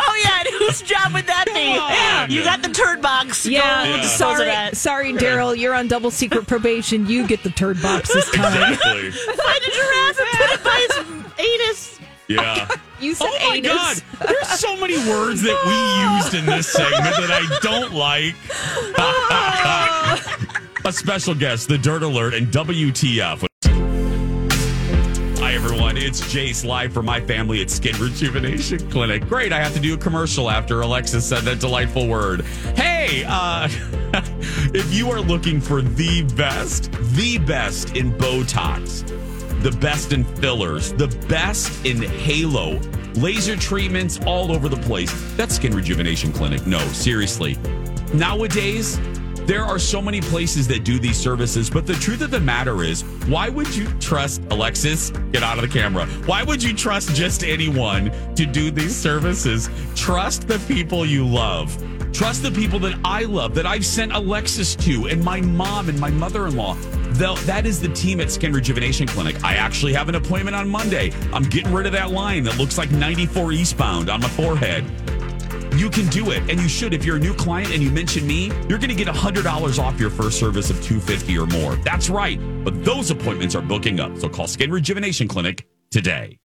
Oh 0.00 0.20
yeah, 0.24 0.40
and 0.40 0.48
whose 0.58 0.80
job 0.82 1.12
would 1.12 1.26
that 1.26 1.44
be? 1.46 2.34
You 2.34 2.42
got 2.42 2.62
the 2.62 2.68
turd 2.70 3.02
box. 3.02 3.44
Yeah, 3.44 3.96
Yeah. 3.96 4.02
sorry, 4.02 4.74
sorry, 4.74 5.12
Daryl. 5.12 5.56
You're 5.56 5.74
on 5.74 5.88
double 5.88 6.10
secret 6.10 6.46
probation. 6.46 7.06
You 7.06 7.26
get 7.26 7.42
the 7.42 7.50
turd 7.50 7.80
box 7.82 8.12
this 8.12 8.30
time. 8.30 8.72
exactly. 8.72 9.10
Find 9.10 9.62
a 9.62 9.70
giraffe 9.70 10.18
and 10.20 10.28
put 10.30 10.50
it 10.50 10.64
by 10.64 10.86
his 10.88 11.50
anus. 11.60 11.97
Yeah. 12.28 12.68
You 13.00 13.14
said 13.14 13.28
Oh 13.30 13.48
my 13.50 13.54
anus. 13.58 13.72
God. 13.72 14.02
There's 14.26 14.48
so 14.58 14.76
many 14.76 14.96
words 15.08 15.40
that 15.42 15.56
we 15.64 16.16
used 16.18 16.34
in 16.34 16.46
this 16.46 16.66
segment 16.66 17.14
that 17.14 17.30
I 17.30 17.58
don't 17.62 17.94
like. 17.94 18.34
A 20.84 20.92
special 20.92 21.32
guest, 21.36 21.68
the 21.68 21.78
Dirt 21.78 22.02
Alert 22.02 22.34
and 22.34 22.48
WTF. 22.48 23.46
Hi, 25.38 25.54
everyone. 25.54 25.96
It's 25.96 26.20
Jace 26.22 26.64
live 26.64 26.92
for 26.92 27.04
my 27.04 27.20
family 27.20 27.62
at 27.62 27.70
Skin 27.70 27.94
Rejuvenation 28.00 28.90
Clinic. 28.90 29.24
Great. 29.28 29.52
I 29.52 29.62
have 29.62 29.74
to 29.74 29.80
do 29.80 29.94
a 29.94 29.96
commercial 29.96 30.50
after 30.50 30.80
Alexis 30.80 31.24
said 31.24 31.44
that 31.44 31.60
delightful 31.60 32.08
word. 32.08 32.40
Hey, 32.74 33.22
uh, 33.28 33.68
if 34.74 34.92
you 34.92 35.08
are 35.12 35.20
looking 35.20 35.60
for 35.60 35.82
the 35.82 36.24
best, 36.36 36.90
the 37.14 37.38
best 37.38 37.96
in 37.96 38.10
Botox, 38.14 39.08
the 39.62 39.76
best 39.80 40.12
in 40.12 40.24
fillers, 40.24 40.92
the 40.92 41.08
best 41.28 41.84
in 41.84 42.02
halo, 42.02 42.80
laser 43.14 43.56
treatments 43.56 44.20
all 44.26 44.52
over 44.52 44.68
the 44.68 44.76
place, 44.76 45.12
that's 45.36 45.56
Skin 45.56 45.74
Rejuvenation 45.74 46.32
Clinic. 46.32 46.66
No, 46.66 46.78
seriously. 46.88 47.56
Nowadays, 48.14 48.98
there 49.46 49.64
are 49.64 49.78
so 49.78 50.02
many 50.02 50.20
places 50.20 50.68
that 50.68 50.84
do 50.84 50.98
these 50.98 51.16
services, 51.16 51.70
but 51.70 51.86
the 51.86 51.94
truth 51.94 52.20
of 52.20 52.30
the 52.30 52.38
matter 52.38 52.84
is, 52.84 53.02
why 53.26 53.48
would 53.48 53.74
you 53.74 53.88
trust 53.98 54.42
Alexis? 54.50 55.10
Get 55.32 55.42
out 55.42 55.56
of 55.56 55.62
the 55.62 55.68
camera. 55.68 56.06
Why 56.26 56.42
would 56.42 56.62
you 56.62 56.74
trust 56.74 57.14
just 57.14 57.42
anyone 57.42 58.12
to 58.34 58.44
do 58.44 58.70
these 58.70 58.94
services? 58.94 59.70
Trust 59.94 60.48
the 60.48 60.58
people 60.68 61.06
you 61.06 61.26
love. 61.26 61.76
Trust 62.12 62.42
the 62.42 62.50
people 62.50 62.78
that 62.80 62.98
I 63.04 63.22
love, 63.22 63.54
that 63.54 63.66
I've 63.66 63.86
sent 63.86 64.12
Alexis 64.12 64.74
to, 64.76 65.06
and 65.06 65.22
my 65.22 65.40
mom 65.40 65.88
and 65.88 65.98
my 66.00 66.10
mother 66.10 66.46
in 66.46 66.56
law. 66.56 66.74
That 67.12 67.66
is 67.66 67.80
the 67.80 67.88
team 67.88 68.20
at 68.20 68.30
Skin 68.30 68.52
Rejuvenation 68.52 69.06
Clinic. 69.06 69.42
I 69.44 69.54
actually 69.54 69.92
have 69.94 70.08
an 70.08 70.14
appointment 70.14 70.56
on 70.56 70.68
Monday. 70.68 71.12
I'm 71.32 71.44
getting 71.44 71.72
rid 71.72 71.86
of 71.86 71.92
that 71.92 72.10
line 72.10 72.44
that 72.44 72.58
looks 72.58 72.78
like 72.78 72.90
94 72.90 73.52
eastbound 73.52 74.10
on 74.10 74.20
my 74.20 74.28
forehead. 74.28 74.84
You 75.76 75.90
can 75.90 76.08
do 76.08 76.32
it, 76.32 76.42
and 76.50 76.60
you 76.60 76.68
should. 76.68 76.92
If 76.92 77.04
you're 77.04 77.16
a 77.16 77.20
new 77.20 77.34
client 77.34 77.72
and 77.72 77.80
you 77.80 77.90
mention 77.90 78.26
me, 78.26 78.46
you're 78.68 78.78
going 78.78 78.88
to 78.88 78.96
get 78.96 79.06
$100 79.06 79.78
off 79.78 80.00
your 80.00 80.10
first 80.10 80.40
service 80.40 80.70
of 80.70 80.82
250 80.82 81.38
or 81.38 81.46
more. 81.46 81.76
That's 81.76 82.10
right. 82.10 82.40
But 82.64 82.84
those 82.84 83.12
appointments 83.12 83.54
are 83.54 83.62
booking 83.62 84.00
up. 84.00 84.16
So 84.18 84.28
call 84.28 84.48
Skin 84.48 84.72
Rejuvenation 84.72 85.28
Clinic 85.28 85.68
today. 85.90 86.36